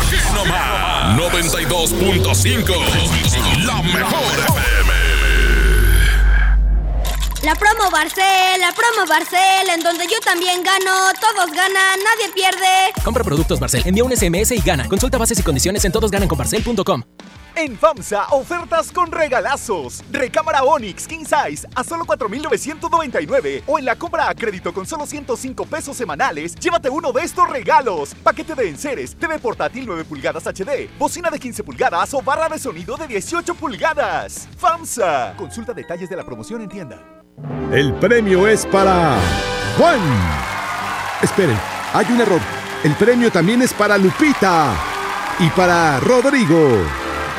Aquí 0.00 0.16
nomás. 0.32 1.18
92.5. 1.18 3.66
La 3.66 3.82
mejor 3.82 4.24
FM. 4.48 4.94
La 7.42 7.54
promo 7.54 7.90
Barcel, 7.90 8.58
la 8.60 8.72
promo 8.72 9.06
Barcel, 9.06 9.68
en 9.74 9.80
donde 9.80 10.06
yo 10.06 10.18
también 10.24 10.62
gano, 10.62 11.12
todos 11.20 11.50
ganan, 11.52 12.00
nadie 12.02 12.30
pierde. 12.34 12.94
Compra 13.04 13.22
productos 13.22 13.60
Barcel, 13.60 13.82
envía 13.84 14.04
un 14.04 14.16
SMS 14.16 14.52
y 14.52 14.60
gana. 14.60 14.88
Consulta 14.88 15.18
bases 15.18 15.38
y 15.38 15.42
condiciones 15.42 15.84
en 15.84 15.92
todosgananconbarcel.com. 15.92 17.02
En 17.58 17.78
FAMSA, 17.78 18.26
ofertas 18.32 18.92
con 18.92 19.10
regalazos. 19.10 20.04
Recámara 20.12 20.62
Onix 20.62 21.08
King 21.08 21.24
Size 21.24 21.66
a 21.74 21.82
solo 21.82 22.04
4,999. 22.04 23.62
O 23.66 23.78
en 23.78 23.86
la 23.86 23.96
compra 23.96 24.28
a 24.28 24.34
crédito 24.34 24.74
con 24.74 24.84
solo 24.84 25.06
105 25.06 25.64
pesos 25.64 25.96
semanales, 25.96 26.54
llévate 26.56 26.90
uno 26.90 27.12
de 27.12 27.22
estos 27.22 27.48
regalos. 27.48 28.14
Paquete 28.22 28.54
de 28.54 28.68
enseres, 28.68 29.16
TV 29.16 29.38
portátil 29.38 29.86
9 29.86 30.04
pulgadas 30.04 30.46
HD, 30.46 30.90
bocina 30.98 31.30
de 31.30 31.38
15 31.38 31.64
pulgadas 31.64 32.12
o 32.12 32.20
barra 32.20 32.50
de 32.50 32.58
sonido 32.58 32.94
de 32.98 33.06
18 33.06 33.54
pulgadas. 33.54 34.46
FAMSA. 34.58 35.32
Consulta 35.38 35.72
detalles 35.72 36.10
de 36.10 36.16
la 36.16 36.26
promoción 36.26 36.60
en 36.60 36.68
tienda. 36.68 37.02
El 37.72 37.94
premio 37.94 38.46
es 38.46 38.66
para 38.66 39.18
Juan. 39.78 40.00
Esperen, 41.22 41.58
hay 41.94 42.04
un 42.10 42.20
error. 42.20 42.40
El 42.84 42.94
premio 42.96 43.32
también 43.32 43.62
es 43.62 43.72
para 43.72 43.96
Lupita 43.96 44.74
y 45.38 45.48
para 45.48 46.00
Rodrigo. 46.00 47.05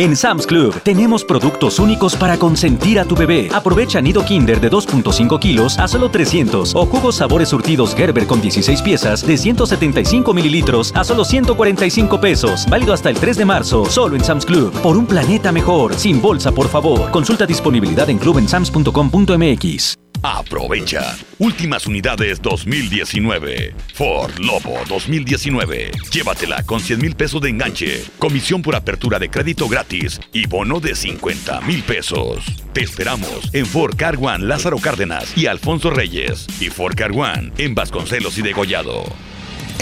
En 0.00 0.16
Sam's 0.16 0.46
Club 0.46 0.80
tenemos 0.82 1.26
productos 1.26 1.78
únicos 1.78 2.16
para 2.16 2.38
consentir 2.38 2.98
a 2.98 3.04
tu 3.04 3.14
bebé. 3.14 3.50
Aprovecha 3.52 4.00
nido 4.00 4.24
Kinder 4.24 4.58
de 4.58 4.70
2.5 4.70 5.38
kilos 5.38 5.78
a 5.78 5.86
solo 5.88 6.10
300 6.10 6.74
o 6.74 6.86
jugos 6.86 7.16
sabores 7.16 7.50
surtidos 7.50 7.94
Gerber 7.94 8.26
con 8.26 8.40
16 8.40 8.80
piezas 8.80 9.26
de 9.26 9.36
175 9.36 10.32
mililitros 10.32 10.90
a 10.96 11.04
solo 11.04 11.22
145 11.22 12.18
pesos. 12.18 12.64
Válido 12.70 12.94
hasta 12.94 13.10
el 13.10 13.16
3 13.16 13.36
de 13.36 13.44
marzo, 13.44 13.84
solo 13.84 14.16
en 14.16 14.24
Sam's 14.24 14.46
Club. 14.46 14.72
Por 14.80 14.96
un 14.96 15.04
planeta 15.04 15.52
mejor, 15.52 15.92
sin 15.92 16.22
bolsa, 16.22 16.50
por 16.50 16.68
favor. 16.68 17.10
Consulta 17.10 17.44
disponibilidad 17.44 18.08
en 18.08 18.16
clubensams.com.mx. 18.16 20.09
Aprovecha. 20.22 21.16
Últimas 21.38 21.86
unidades 21.86 22.42
2019. 22.42 23.74
Ford 23.94 24.38
Lobo 24.38 24.78
2019. 24.86 25.90
Llévatela 26.12 26.62
con 26.64 26.80
100 26.80 27.00
mil 27.00 27.16
pesos 27.16 27.40
de 27.40 27.48
enganche, 27.48 28.04
comisión 28.18 28.60
por 28.60 28.76
apertura 28.76 29.18
de 29.18 29.30
crédito 29.30 29.66
gratis 29.66 30.20
y 30.32 30.46
bono 30.46 30.78
de 30.78 30.94
50 30.94 31.62
mil 31.62 31.82
pesos. 31.82 32.44
Te 32.74 32.82
esperamos 32.82 33.54
en 33.54 33.64
Ford 33.64 33.96
Car 33.96 34.16
One 34.20 34.44
Lázaro 34.44 34.78
Cárdenas 34.78 35.36
y 35.38 35.46
Alfonso 35.46 35.90
Reyes 35.90 36.46
y 36.60 36.68
Ford 36.68 36.94
Car 36.94 37.12
One 37.12 37.52
en 37.56 37.74
Vasconcelos 37.74 38.36
y 38.36 38.42
Degollado. 38.42 39.04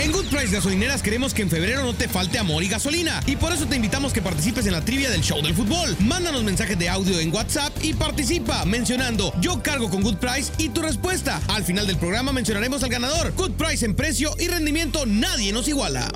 En 0.00 0.12
Good 0.12 0.26
Price 0.26 0.54
Gasolineras 0.54 1.02
queremos 1.02 1.34
que 1.34 1.42
en 1.42 1.50
febrero 1.50 1.82
no 1.82 1.92
te 1.92 2.06
falte 2.06 2.38
amor 2.38 2.62
y 2.62 2.68
gasolina. 2.68 3.20
Y 3.26 3.34
por 3.34 3.52
eso 3.52 3.66
te 3.66 3.74
invitamos 3.74 4.12
que 4.12 4.22
participes 4.22 4.64
en 4.66 4.72
la 4.72 4.80
trivia 4.80 5.10
del 5.10 5.22
show 5.22 5.42
del 5.42 5.54
fútbol. 5.54 5.96
Mándanos 5.98 6.44
mensajes 6.44 6.78
de 6.78 6.88
audio 6.88 7.18
en 7.18 7.34
WhatsApp 7.34 7.72
y 7.82 7.94
participa 7.94 8.64
mencionando 8.64 9.32
yo 9.40 9.60
cargo 9.60 9.90
con 9.90 10.02
Good 10.02 10.18
Price 10.18 10.52
y 10.56 10.68
tu 10.68 10.82
respuesta. 10.82 11.40
Al 11.48 11.64
final 11.64 11.88
del 11.88 11.96
programa 11.96 12.30
mencionaremos 12.32 12.84
al 12.84 12.90
ganador. 12.90 13.32
Good 13.34 13.52
Price 13.52 13.84
en 13.84 13.96
precio 13.96 14.30
y 14.38 14.46
rendimiento 14.46 15.04
nadie 15.04 15.52
nos 15.52 15.66
iguala. 15.66 16.08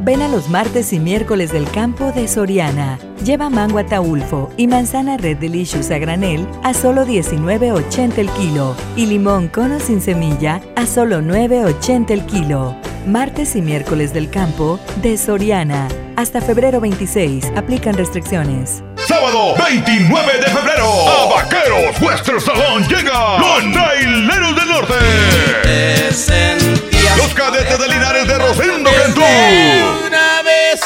Ven 0.00 0.22
a 0.22 0.28
los 0.28 0.48
martes 0.48 0.94
y 0.94 0.98
miércoles 0.98 1.52
del 1.52 1.70
campo 1.70 2.12
de 2.12 2.28
Soriana. 2.28 2.98
Lleva 3.26 3.50
mango 3.50 3.78
ataulfo 3.78 4.50
y 4.56 4.68
manzana 4.68 5.18
Red 5.18 5.36
Delicious 5.36 5.90
a 5.90 5.98
granel 5.98 6.48
a 6.64 6.72
solo 6.72 7.04
19.80 7.04 8.16
el 8.16 8.30
kilo 8.30 8.74
y 8.96 9.04
limón 9.04 9.48
cono 9.48 9.80
sin 9.80 10.00
semilla 10.00 10.62
a 10.76 10.86
solo 10.86 11.20
9.80 11.20 12.10
el 12.12 12.24
kilo. 12.24 12.87
Martes 13.08 13.56
y 13.56 13.62
miércoles 13.62 14.12
del 14.12 14.28
campo 14.28 14.78
de 15.02 15.16
Soriana. 15.16 15.88
Hasta 16.16 16.42
febrero 16.42 16.78
26. 16.78 17.52
Aplican 17.56 17.96
restricciones. 17.96 18.82
Sábado 19.06 19.54
29 19.66 20.32
de 20.38 20.46
febrero, 20.46 21.08
a 21.08 21.34
Vaqueros 21.34 22.00
Western 22.02 22.40
Salón 22.40 22.86
llega 22.86 23.38
los 23.38 23.72
Traileros 23.72 24.56
del 24.56 24.68
Norte. 24.68 24.94
Los 27.16 27.34
cadetes 27.34 27.78
de 27.78 27.88
Linares 27.88 28.28
de 28.28 28.38
Rosendo 28.38 28.90
Cantú. 29.02 29.22
Una 30.06 30.42
vez 30.42 30.80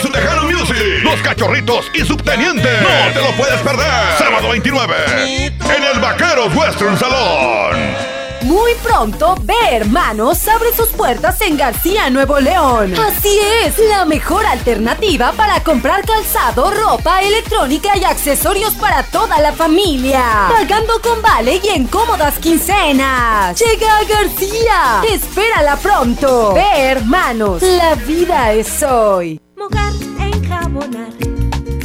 su 0.00 0.08
Tejano 0.08 0.44
Music. 0.44 1.22
Cachorritos 1.24 1.90
y 1.94 2.00
Subteniente. 2.04 2.68
No 2.80 3.12
te 3.12 3.20
lo 3.20 3.36
puedes 3.36 3.60
perder. 3.60 3.86
Sábado 4.18 4.50
29 4.50 4.94
en 5.16 5.82
el 5.94 6.00
Vaqueros 6.00 6.54
Western 6.54 6.96
Salón. 6.96 8.09
Muy 8.42 8.74
pronto, 8.82 9.34
Ve 9.42 9.54
Hermanos 9.70 10.48
abre 10.48 10.74
sus 10.74 10.88
puertas 10.88 11.40
en 11.42 11.56
García, 11.56 12.08
Nuevo 12.10 12.40
León. 12.40 12.94
Así 12.98 13.38
es, 13.64 13.78
la 13.78 14.04
mejor 14.04 14.46
alternativa 14.46 15.32
para 15.32 15.62
comprar 15.62 16.04
calzado, 16.06 16.70
ropa, 16.70 17.20
electrónica 17.22 17.96
y 17.96 18.04
accesorios 18.04 18.74
para 18.74 19.02
toda 19.02 19.40
la 19.40 19.52
familia. 19.52 20.48
Pagando 20.48 21.00
con 21.02 21.20
vale 21.20 21.60
y 21.62 21.68
en 21.68 21.86
cómodas 21.86 22.38
quincenas. 22.38 23.60
Llega 23.60 23.98
a 23.98 24.04
García. 24.04 25.02
Espérala 25.12 25.76
pronto. 25.76 26.54
Ve 26.54 26.90
Hermanos, 26.90 27.62
la 27.62 27.94
vida 27.94 28.52
es 28.52 28.82
hoy. 28.82 29.40
Mojar, 29.56 29.92
enjabonar, 30.18 31.12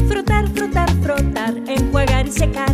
frotar, 0.08 0.48
frotar, 0.56 0.90
frotar, 1.04 1.54
enjuagar 1.68 2.28
y 2.28 2.32
secar. 2.32 2.74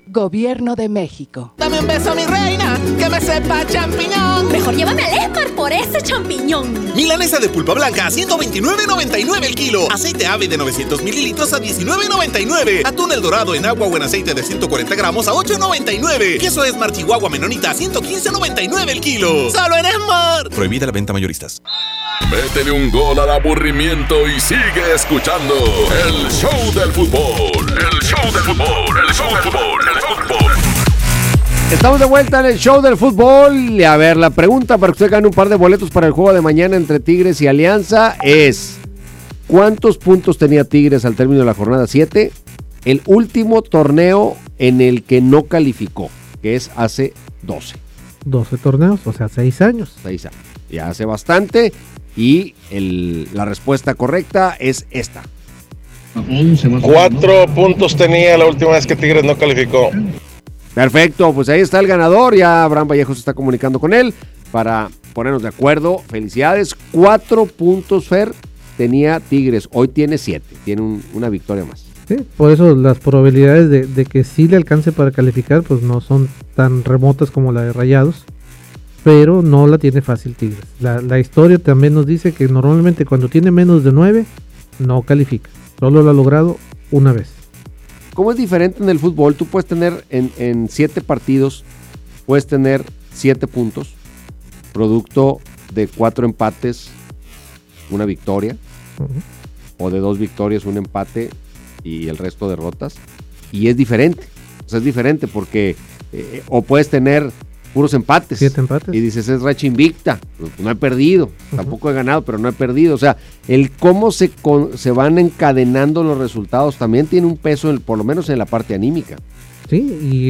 Gobierno 0.11 0.75
de 0.75 0.89
México. 0.89 1.53
Dame 1.57 1.79
un 1.79 1.87
beso, 1.87 2.13
mi 2.13 2.25
reina, 2.25 2.77
que 2.99 3.09
me 3.09 3.21
sepa 3.21 3.65
champiñón. 3.65 4.51
Mejor 4.51 4.75
llévame 4.75 5.03
al 5.03 5.17
Esmar 5.17 5.47
por 5.55 5.71
ese 5.71 6.01
champiñón. 6.01 6.93
Milanesa 6.93 7.39
de 7.39 7.47
pulpa 7.47 7.73
blanca 7.73 8.07
a 8.07 8.11
129.99 8.11 9.45
el 9.45 9.55
kilo. 9.55 9.89
Aceite 9.89 10.27
ave 10.27 10.49
de 10.49 10.57
900 10.57 11.01
mililitros 11.01 11.53
a 11.53 11.61
19.99. 11.61 12.85
Atún 12.85 13.13
el 13.13 13.21
dorado 13.21 13.55
en 13.55 13.65
agua 13.65 13.87
o 13.87 13.95
en 13.95 14.03
aceite 14.03 14.33
de 14.33 14.43
140 14.43 14.93
gramos 14.95 15.29
a 15.29 15.31
8.99. 15.31 16.39
Queso 16.41 16.65
es 16.65 16.75
Chihuahua 16.91 17.29
menonita 17.29 17.71
a 17.71 17.73
115.99 17.73 18.89
el 18.89 18.99
kilo. 18.99 19.49
Solo 19.49 19.77
en 19.77 19.85
Esmar. 19.85 20.49
Prohibida 20.49 20.87
la 20.87 20.91
venta 20.91 21.13
mayoristas. 21.13 21.61
Métele 22.31 22.71
un 22.71 22.89
gol 22.89 23.19
al 23.19 23.29
aburrimiento 23.29 24.25
y 24.25 24.39
sigue 24.39 24.93
escuchando 24.95 25.53
el 25.53 26.31
show 26.31 26.73
del 26.73 26.89
fútbol. 26.93 27.67
El 27.67 27.99
show 27.99 28.23
del 28.31 28.43
fútbol, 28.43 28.97
el 29.05 29.13
show 29.13 29.27
del 29.27 29.43
fútbol, 29.43 29.81
el 29.93 30.01
fútbol. 30.01 30.53
Estamos 31.73 31.99
de 31.99 32.05
vuelta 32.05 32.39
en 32.39 32.45
el 32.45 32.57
show 32.57 32.81
del 32.81 32.95
fútbol. 32.95 33.53
Y 33.71 33.83
a 33.83 33.97
ver, 33.97 34.15
la 34.15 34.29
pregunta 34.29 34.77
para 34.77 34.93
que 34.93 35.03
usted 35.03 35.11
gane 35.11 35.27
un 35.27 35.33
par 35.33 35.49
de 35.49 35.57
boletos 35.57 35.89
para 35.89 36.07
el 36.07 36.13
juego 36.13 36.31
de 36.31 36.39
mañana 36.39 36.77
entre 36.77 37.01
Tigres 37.01 37.41
y 37.41 37.47
Alianza 37.47 38.15
es: 38.23 38.77
¿Cuántos 39.47 39.97
puntos 39.97 40.37
tenía 40.37 40.63
Tigres 40.63 41.03
al 41.03 41.15
término 41.15 41.41
de 41.41 41.47
la 41.47 41.53
jornada 41.53 41.85
7? 41.85 42.31
El 42.85 43.01
último 43.07 43.61
torneo 43.61 44.37
en 44.57 44.79
el 44.79 45.03
que 45.03 45.19
no 45.19 45.43
calificó, 45.43 46.09
que 46.41 46.55
es 46.55 46.71
hace 46.77 47.13
12. 47.41 47.75
12 48.23 48.57
torneos, 48.57 49.01
o 49.05 49.11
sea, 49.11 49.27
6 49.27 49.61
años. 49.61 49.97
6 50.01 50.27
años. 50.27 50.39
Ya 50.69 50.87
hace 50.87 51.03
bastante. 51.03 51.73
Y 52.15 52.55
el- 52.71 53.27
la 53.33 53.45
respuesta 53.45 53.93
correcta 53.95 54.55
es 54.59 54.85
esta. 54.91 55.23
Cuatro 56.81 57.45
puntos 57.55 57.95
tenía 57.95 58.37
la 58.37 58.45
última 58.47 58.71
vez 58.71 58.85
que 58.85 58.95
Tigres 58.95 59.23
no 59.23 59.37
calificó. 59.37 59.91
Perfecto, 60.73 61.33
pues 61.33 61.49
ahí 61.49 61.61
está 61.61 61.79
el 61.79 61.87
ganador. 61.87 62.35
Ya 62.35 62.63
Abraham 62.63 62.87
Vallejo 62.89 63.13
se 63.13 63.19
está 63.19 63.33
comunicando 63.33 63.79
con 63.79 63.93
él 63.93 64.13
para 64.51 64.89
ponernos 65.13 65.41
de 65.41 65.49
acuerdo. 65.49 65.99
Felicidades. 66.09 66.75
Cuatro 66.91 67.45
puntos, 67.45 68.07
Fer, 68.07 68.31
tenía 68.77 69.19
Tigres. 69.19 69.67
Hoy 69.71 69.87
tiene 69.87 70.17
siete. 70.17 70.55
Tiene 70.65 70.81
un- 70.81 71.03
una 71.13 71.29
victoria 71.29 71.65
más. 71.65 71.85
Sí, 72.07 72.17
por 72.35 72.51
eso 72.51 72.75
las 72.75 72.99
probabilidades 72.99 73.69
de, 73.69 73.85
de 73.85 74.05
que 74.05 74.23
sí 74.25 74.47
le 74.47 74.57
alcance 74.57 74.91
para 74.91 75.11
calificar 75.11 75.61
pues 75.63 75.81
no 75.81 76.01
son 76.01 76.27
tan 76.55 76.83
remotas 76.83 77.31
como 77.31 77.53
la 77.53 77.61
de 77.61 77.71
Rayados, 77.71 78.25
pero 79.03 79.41
no 79.41 79.67
la 79.67 79.77
tiene 79.77 80.01
fácil 80.01 80.35
Tigres. 80.35 80.63
La, 80.79 81.01
la 81.01 81.19
historia 81.19 81.57
también 81.57 81.93
nos 81.93 82.05
dice 82.05 82.33
que 82.33 82.47
normalmente 82.47 83.05
cuando 83.05 83.29
tiene 83.29 83.51
menos 83.51 83.83
de 83.83 83.91
9 83.91 84.25
no 84.79 85.01
califica, 85.01 85.49
solo 85.79 86.01
lo 86.03 86.09
ha 86.09 86.13
logrado 86.13 86.57
una 86.91 87.11
vez. 87.11 87.29
¿Cómo 88.13 88.31
es 88.31 88.37
diferente 88.37 88.83
en 88.83 88.89
el 88.89 88.99
fútbol? 88.99 89.35
Tú 89.35 89.45
puedes 89.45 89.67
tener 89.67 90.03
en, 90.09 90.31
en 90.37 90.67
siete 90.67 91.01
partidos, 91.01 91.63
puedes 92.25 92.45
tener 92.45 92.83
siete 93.13 93.47
puntos, 93.47 93.93
producto 94.73 95.39
de 95.73 95.87
cuatro 95.87 96.25
empates, 96.25 96.89
una 97.89 98.05
victoria, 98.05 98.57
o 99.77 99.89
de 99.89 99.99
dos 99.99 100.17
victorias, 100.17 100.65
un 100.65 100.77
empate 100.77 101.29
y 101.83 102.07
el 102.07 102.17
resto 102.17 102.49
derrotas. 102.49 102.95
Y 103.51 103.67
es 103.67 103.77
diferente. 103.77 104.23
O 104.65 104.69
sea, 104.69 104.79
es 104.79 104.85
diferente 104.85 105.27
porque 105.27 105.75
eh, 106.11 106.43
o 106.47 106.61
puedes 106.61 106.89
tener 106.89 107.31
puros 107.73 107.93
empates. 107.93 108.39
Siete 108.39 108.59
empates. 108.61 108.93
Y 108.93 108.99
dices, 108.99 109.27
es 109.29 109.41
racha 109.41 109.65
invicta. 109.67 110.19
No 110.59 110.69
he 110.69 110.75
perdido. 110.75 111.29
Tampoco 111.55 111.89
he 111.89 111.93
ganado, 111.93 112.21
pero 112.23 112.37
no 112.37 112.49
he 112.49 112.53
perdido. 112.53 112.95
O 112.95 112.97
sea, 112.97 113.17
el 113.47 113.71
cómo 113.71 114.11
se, 114.11 114.29
con- 114.29 114.77
se 114.77 114.91
van 114.91 115.17
encadenando 115.17 116.03
los 116.03 116.17
resultados 116.17 116.77
también 116.77 117.07
tiene 117.07 117.27
un 117.27 117.37
peso, 117.37 117.69
en- 117.69 117.79
por 117.79 117.97
lo 117.97 118.03
menos 118.03 118.29
en 118.29 118.37
la 118.39 118.45
parte 118.45 118.73
anímica. 118.75 119.15
Sí, 119.69 119.77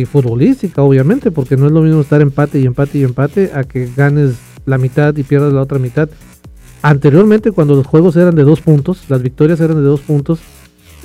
y 0.01 0.05
futbolística 0.05 0.83
obviamente, 0.83 1.31
porque 1.31 1.57
no 1.57 1.65
es 1.65 1.71
lo 1.71 1.81
mismo 1.81 2.01
estar 2.01 2.21
empate 2.21 2.59
y 2.59 2.65
empate 2.65 2.99
y 2.99 3.03
empate 3.03 3.51
a 3.55 3.63
que 3.63 3.89
ganes 3.95 4.35
la 4.67 4.77
mitad 4.77 5.15
y 5.17 5.23
pierdas 5.23 5.51
la 5.51 5.61
otra 5.61 5.79
mitad. 5.79 6.09
Anteriormente, 6.83 7.51
cuando 7.51 7.75
los 7.75 7.85
juegos 7.85 8.15
eran 8.15 8.35
de 8.35 8.43
dos 8.43 8.61
puntos, 8.61 9.03
las 9.09 9.21
victorias 9.21 9.59
eran 9.59 9.77
de 9.77 9.83
dos 9.83 10.01
puntos, 10.01 10.39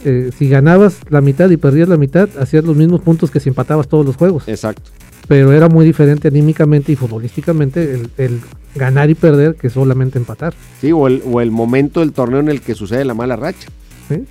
eh, 0.05 0.31
si 0.37 0.49
ganabas 0.49 0.99
la 1.11 1.21
mitad 1.21 1.51
y 1.51 1.57
perdías 1.57 1.89
la 1.89 1.97
mitad, 1.97 2.29
hacías 2.39 2.65
los 2.65 2.77
mismos 2.77 3.01
puntos 3.01 3.31
que 3.31 3.41
si 3.41 3.49
empatabas 3.51 3.89
todos 3.89 4.05
los 4.07 4.17
juegos. 4.17 4.45
Exacto. 4.49 4.91
Pero 5.29 5.53
era 5.53 5.69
muy 5.69 5.85
diferente 5.85 6.29
anímicamente 6.29 6.93
y 6.93 6.97
futbolísticamente 6.97 7.95
el, 7.95 8.11
el 8.17 8.41
ganar 8.75 9.11
y 9.11 9.15
perder 9.15 9.57
que 9.57 9.71
solamente 9.71 10.19
empatar. 10.19 10.55
Sí, 10.81 10.93
o 10.93 11.07
el, 11.07 11.23
o 11.31 11.41
el 11.41 11.51
momento 11.51 12.01
del 12.01 12.13
torneo 12.13 12.41
en 12.41 12.49
el 12.49 12.61
que 12.61 12.75
sucede 12.75 13.05
la 13.05 13.15
mala 13.15 13.37
racha. 13.37 13.69
Sí. 14.09 14.25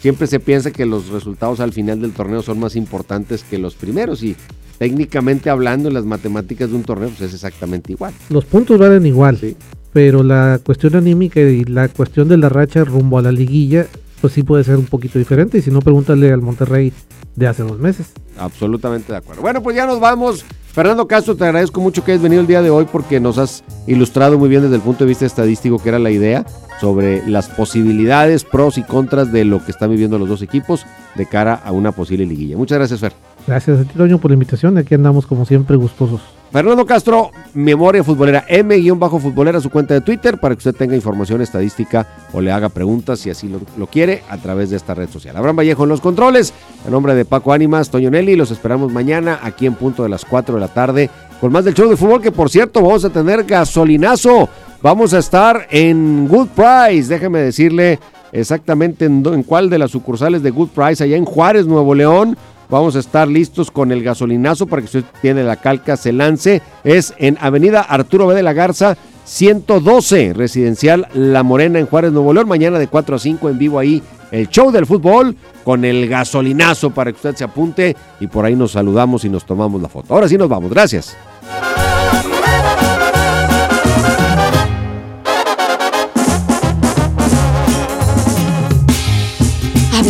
Siempre 0.00 0.26
se 0.26 0.38
piensa 0.38 0.70
que 0.70 0.86
los 0.86 1.08
resultados 1.08 1.60
al 1.60 1.72
final 1.72 2.00
del 2.00 2.12
torneo 2.12 2.42
son 2.42 2.60
más 2.60 2.76
importantes 2.76 3.42
que 3.42 3.58
los 3.58 3.74
primeros 3.74 4.22
y 4.22 4.36
técnicamente 4.78 5.50
hablando 5.50 5.88
en 5.88 5.94
las 5.94 6.04
matemáticas 6.04 6.70
de 6.70 6.76
un 6.76 6.82
torneo 6.82 7.08
pues 7.08 7.22
es 7.22 7.34
exactamente 7.34 7.92
igual. 7.92 8.12
Los 8.28 8.44
puntos 8.44 8.78
valen 8.78 9.06
igual, 9.06 9.38
pero 9.92 10.22
la 10.22 10.60
cuestión 10.62 10.96
anímica 10.96 11.40
y 11.40 11.64
la 11.64 11.88
cuestión 11.88 12.28
de 12.28 12.36
la 12.36 12.48
racha 12.50 12.84
rumbo 12.84 13.18
a 13.18 13.22
la 13.22 13.32
liguilla, 13.32 13.86
pues 14.20 14.34
sí 14.34 14.42
puede 14.42 14.64
ser 14.64 14.76
un 14.76 14.84
poquito 14.84 15.18
diferente. 15.18 15.58
Y 15.58 15.62
si 15.62 15.70
no, 15.70 15.80
pregúntale 15.80 16.30
al 16.30 16.42
Monterrey 16.42 16.92
de 17.36 17.46
hace 17.46 17.62
dos 17.62 17.78
meses. 17.78 18.08
Absolutamente 18.38 19.12
de 19.12 19.18
acuerdo. 19.18 19.42
Bueno, 19.42 19.62
pues 19.62 19.76
ya 19.76 19.86
nos 19.86 20.00
vamos. 20.00 20.44
Fernando 20.72 21.06
Castro, 21.06 21.36
te 21.36 21.44
agradezco 21.44 21.80
mucho 21.80 22.04
que 22.04 22.12
hayas 22.12 22.22
venido 22.22 22.40
el 22.40 22.46
día 22.46 22.60
de 22.60 22.68
hoy 22.68 22.86
porque 22.90 23.18
nos 23.20 23.38
has 23.38 23.64
ilustrado 23.86 24.38
muy 24.38 24.48
bien 24.48 24.62
desde 24.62 24.76
el 24.76 24.82
punto 24.82 25.04
de 25.04 25.08
vista 25.08 25.24
estadístico 25.24 25.78
que 25.78 25.88
era 25.88 25.98
la 25.98 26.10
idea 26.10 26.44
sobre 26.80 27.26
las 27.26 27.48
posibilidades, 27.48 28.44
pros 28.44 28.76
y 28.76 28.82
contras 28.82 29.32
de 29.32 29.44
lo 29.44 29.64
que 29.64 29.70
están 29.70 29.90
viviendo 29.90 30.18
los 30.18 30.28
dos 30.28 30.42
equipos 30.42 30.84
de 31.14 31.26
cara 31.26 31.54
a 31.54 31.72
una 31.72 31.92
posible 31.92 32.26
liguilla. 32.26 32.56
Muchas 32.58 32.76
gracias, 32.76 33.00
Fer. 33.00 33.12
Gracias 33.46 33.80
a 33.80 33.84
ti, 33.84 33.90
Toño, 33.96 34.18
por 34.18 34.30
la 34.30 34.34
invitación. 34.34 34.76
Aquí 34.76 34.94
andamos 34.94 35.26
como 35.26 35.44
siempre 35.44 35.76
gustosos. 35.76 36.20
Fernando 36.50 36.86
Castro, 36.86 37.30
Memoria 37.54 38.02
Futbolera, 38.02 38.44
M-Futbolera, 38.48 39.60
su 39.60 39.68
cuenta 39.68 39.94
de 39.94 40.00
Twitter, 40.00 40.38
para 40.38 40.54
que 40.54 40.58
usted 40.58 40.74
tenga 40.74 40.96
información 40.96 41.42
estadística 41.42 42.06
o 42.32 42.40
le 42.40 42.50
haga 42.50 42.68
preguntas 42.68 43.20
si 43.20 43.30
así 43.30 43.48
lo, 43.48 43.86
quiere 43.88 44.22
a 44.28 44.38
través 44.38 44.70
de 44.70 44.76
esta 44.76 44.94
red 44.94 45.08
social. 45.08 45.36
Abraham 45.36 45.56
Vallejo 45.56 45.82
en 45.82 45.90
los 45.90 46.00
controles, 46.00 46.54
a 46.86 46.90
nombre 46.90 47.14
de 47.14 47.24
Paco 47.24 47.52
Ánimas, 47.52 47.90
Toño 47.90 48.10
Nelly, 48.10 48.36
los 48.36 48.50
esperamos 48.50 48.92
mañana 48.92 49.40
aquí 49.42 49.66
en 49.66 49.74
punto 49.74 50.02
de 50.02 50.08
las 50.08 50.24
4 50.24 50.54
de 50.54 50.60
la 50.60 50.68
tarde 50.68 51.10
con 51.40 51.52
más 51.52 51.64
del 51.64 51.74
show 51.74 51.90
de 51.90 51.96
fútbol 51.96 52.22
que 52.22 52.32
por 52.32 52.48
cierto 52.48 52.80
vamos 52.80 53.04
a 53.04 53.10
tener 53.10 53.44
gasolinazo. 53.44 54.48
Vamos 54.82 55.12
a 55.14 55.18
estar 55.18 55.66
en 55.70 56.28
Good 56.28 56.48
Price, 56.48 57.08
déjeme 57.08 57.40
decirle 57.40 57.98
exactamente 58.32 59.04
en 59.04 59.42
cuál 59.42 59.68
de 59.68 59.78
las 59.78 59.90
sucursales 59.90 60.42
de 60.42 60.50
Good 60.50 60.70
Price, 60.70 61.02
allá 61.02 61.16
en 61.16 61.24
Juárez, 61.24 61.66
Nuevo 61.66 61.94
León. 61.94 62.36
Vamos 62.68 62.96
a 62.96 63.00
estar 63.00 63.28
listos 63.28 63.70
con 63.70 63.92
el 63.92 64.02
gasolinazo 64.02 64.66
para 64.66 64.82
que 64.82 64.86
usted 64.86 65.04
tiene 65.22 65.44
la 65.44 65.56
calca, 65.56 65.96
se 65.96 66.12
lance. 66.12 66.62
Es 66.84 67.14
en 67.18 67.38
Avenida 67.40 67.80
Arturo 67.80 68.26
B. 68.26 68.34
de 68.34 68.42
la 68.42 68.52
Garza, 68.52 68.96
112, 69.24 70.32
Residencial 70.34 71.08
La 71.14 71.42
Morena 71.42 71.78
en 71.78 71.86
Juárez, 71.86 72.12
Nuevo 72.12 72.32
León. 72.32 72.48
Mañana 72.48 72.78
de 72.78 72.88
4 72.88 73.16
a 73.16 73.18
5 73.18 73.48
en 73.50 73.58
vivo 73.58 73.78
ahí 73.78 74.02
el 74.30 74.48
show 74.48 74.70
del 74.70 74.86
fútbol 74.86 75.36
con 75.64 75.84
el 75.84 76.08
gasolinazo 76.08 76.90
para 76.90 77.12
que 77.12 77.16
usted 77.16 77.36
se 77.36 77.44
apunte 77.44 77.96
y 78.20 78.26
por 78.26 78.44
ahí 78.44 78.56
nos 78.56 78.72
saludamos 78.72 79.24
y 79.24 79.28
nos 79.28 79.44
tomamos 79.44 79.80
la 79.80 79.88
foto. 79.88 80.14
Ahora 80.14 80.28
sí 80.28 80.36
nos 80.36 80.48
vamos, 80.48 80.70
gracias. 80.70 81.16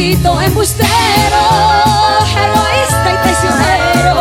Maldito 0.00 0.40
embustero, 0.40 0.88
egoísta 2.34 3.12
y 3.12 3.16
traicionero. 3.22 4.16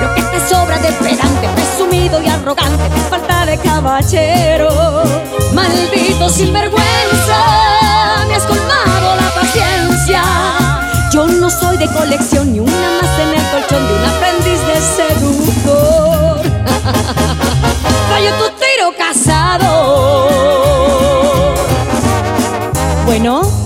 Lo 0.00 0.14
que 0.14 0.22
te 0.22 0.38
sobra 0.48 0.78
de 0.78 0.92
pedante, 0.92 1.48
presumido 1.56 2.22
y 2.22 2.28
arrogante, 2.28 2.88
te 2.94 3.00
falta 3.10 3.46
de 3.46 3.58
caballero. 3.58 4.68
Maldito 5.52 6.28
sinvergüenza, 6.28 7.40
me 8.28 8.36
has 8.36 8.44
colmado 8.44 9.16
la 9.16 9.28
paciencia. 9.34 10.22
Yo 11.12 11.26
no 11.26 11.50
soy 11.50 11.78
de 11.78 11.88
colección 11.88 12.52
ni 12.52 12.60
una 12.60 13.00
más 13.02 13.18
en 13.18 13.30
el 13.30 13.44
colchón 13.50 13.88
de 13.88 13.92
un 13.92 14.04
aprendiz 14.04 14.60
de 14.68 14.80
seductor. 14.98 16.42
Fallo 18.08 18.30
tu 18.34 18.50
tiro 18.60 18.94
casado. 18.96 20.28
Bueno, 23.04 23.65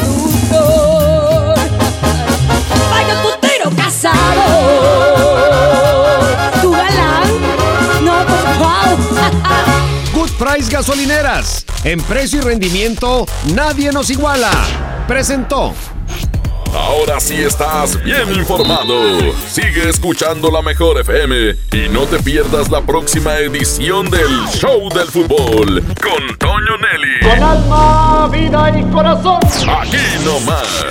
Price 10.41 10.71
Gasolineras. 10.71 11.63
En 11.83 12.01
precio 12.01 12.39
y 12.39 12.41
rendimiento, 12.41 13.27
nadie 13.53 13.91
nos 13.91 14.09
iguala. 14.09 14.49
Presentó. 15.07 15.75
Ahora 16.73 17.19
sí 17.19 17.35
estás 17.35 18.03
bien 18.03 18.27
informado. 18.33 18.95
Sigue 19.47 19.87
escuchando 19.87 20.49
la 20.49 20.63
mejor 20.63 20.99
FM 20.99 21.57
y 21.73 21.89
no 21.89 22.05
te 22.07 22.17
pierdas 22.23 22.71
la 22.71 22.81
próxima 22.81 23.37
edición 23.37 24.09
del 24.09 24.47
Show 24.51 24.89
del 24.89 25.09
Fútbol 25.09 25.83
con 26.01 26.37
Toño 26.39 26.75
Nelly. 26.79 27.19
Con 27.21 27.43
alma, 27.43 28.27
vida 28.31 28.79
y 28.79 28.83
corazón. 28.91 29.39
Aquí 29.69 30.25
nomás. 30.25 30.83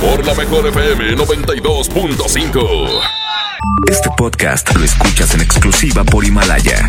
Por 0.00 0.24
la 0.24 0.32
mejor 0.32 0.66
FM 0.66 1.14
92.5. 1.14 2.88
Este 3.86 4.08
podcast 4.16 4.74
lo 4.74 4.82
escuchas 4.82 5.34
en 5.34 5.42
exclusiva 5.42 6.04
por 6.04 6.24
Himalaya. 6.24 6.88